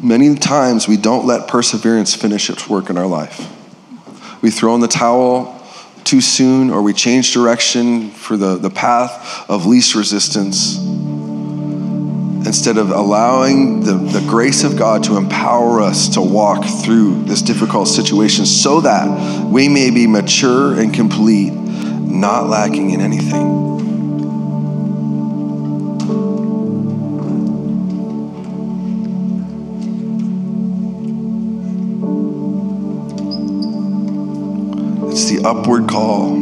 Many 0.00 0.34
times 0.34 0.88
we 0.88 0.96
don't 0.96 1.24
let 1.24 1.46
perseverance 1.46 2.14
finish 2.14 2.50
its 2.50 2.68
work 2.68 2.90
in 2.90 2.98
our 2.98 3.06
life. 3.06 3.61
We 4.42 4.50
throw 4.50 4.74
in 4.74 4.80
the 4.80 4.88
towel 4.88 5.58
too 6.04 6.20
soon, 6.20 6.70
or 6.70 6.82
we 6.82 6.92
change 6.92 7.32
direction 7.32 8.10
for 8.10 8.36
the, 8.36 8.56
the 8.56 8.70
path 8.70 9.48
of 9.48 9.66
least 9.66 9.94
resistance 9.94 10.76
instead 12.44 12.76
of 12.76 12.90
allowing 12.90 13.80
the, 13.80 13.94
the 13.94 14.20
grace 14.28 14.64
of 14.64 14.76
God 14.76 15.04
to 15.04 15.16
empower 15.16 15.80
us 15.80 16.08
to 16.14 16.20
walk 16.20 16.64
through 16.64 17.22
this 17.24 17.40
difficult 17.40 17.86
situation 17.86 18.44
so 18.44 18.80
that 18.80 19.46
we 19.46 19.68
may 19.68 19.90
be 19.90 20.08
mature 20.08 20.78
and 20.78 20.92
complete, 20.92 21.52
not 21.52 22.48
lacking 22.48 22.90
in 22.90 23.00
anything. 23.00 23.71
Upward 35.44 35.88
call. 35.88 36.34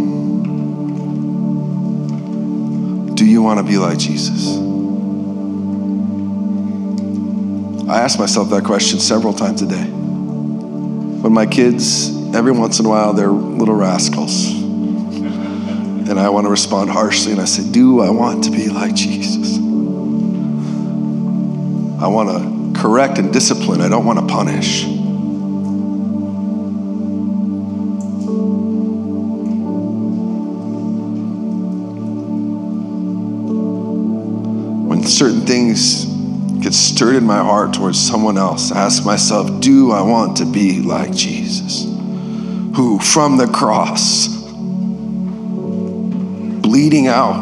Do 3.15 3.25
you 3.25 3.43
want 3.43 3.59
to 3.59 3.65
be 3.65 3.79
like 3.79 3.99
Jesus? 3.99 4.57
I 7.89 8.01
ask 8.01 8.19
myself 8.19 8.51
that 8.51 8.65
question 8.65 9.01
several 9.01 9.33
times 9.33 9.63
a 9.63 9.67
day. 9.67 9.85
When 9.85 11.33
my 11.33 11.47
kids, 11.47 12.11
every 12.35 12.53
once 12.53 12.79
in 12.79 12.87
a 12.87 12.89
while, 12.89 13.15
they're 13.15 13.29
little 13.29 13.75
rascals. 13.75 14.49
And 14.51 16.19
I 16.19 16.29
want 16.29 16.47
to 16.47 16.51
respond 16.51 16.91
harshly, 16.91 17.33
and 17.33 17.41
I 17.41 17.47
say, 17.47 17.71
Do 17.71 18.01
I 18.01 18.11
want 18.11 18.45
to 18.45 18.51
be 18.51 18.69
like 18.69 18.95
Jesus? 18.95 19.57
I 22.01 22.07
want 22.07 22.31
to 22.31 22.81
correct 22.81 23.19
and 23.19 23.33
discipline, 23.33 23.81
I 23.81 23.89
don't 23.89 24.05
want 24.05 24.19
to 24.19 24.27
punish. 24.27 25.00
Certain 35.21 35.43
things 35.43 36.07
get 36.63 36.73
stirred 36.73 37.15
in 37.15 37.25
my 37.25 37.41
heart 37.41 37.75
towards 37.75 38.01
someone 38.01 38.39
else, 38.39 38.73
I 38.73 38.87
ask 38.87 39.05
myself, 39.05 39.61
do 39.61 39.93
I 39.93 40.01
want 40.01 40.39
to 40.39 40.47
be 40.47 40.81
like 40.81 41.13
Jesus? 41.13 41.85
Who, 42.75 42.99
from 42.99 43.37
the 43.37 43.47
cross, 43.47 44.29
bleeding 46.63 47.09
out, 47.09 47.35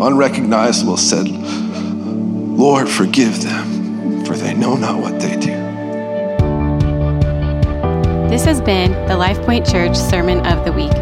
unrecognizable, 0.00 0.96
said, 0.96 1.26
Lord, 1.26 2.88
forgive 2.88 3.42
them, 3.42 4.24
for 4.24 4.36
they 4.36 4.54
know 4.54 4.76
not 4.76 5.00
what 5.00 5.18
they 5.18 5.34
do. 5.34 5.56
This 8.30 8.44
has 8.44 8.60
been 8.60 8.92
the 9.08 9.14
LifePoint 9.14 9.68
Church 9.68 9.96
Sermon 9.96 10.46
of 10.46 10.64
the 10.64 10.70
Week. 10.70 10.92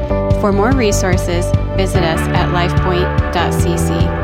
For 0.41 0.51
more 0.51 0.73
resources, 0.73 1.45
visit 1.77 2.03
us 2.03 2.21
at 2.21 2.49
lifepoint.cc. 2.55 4.22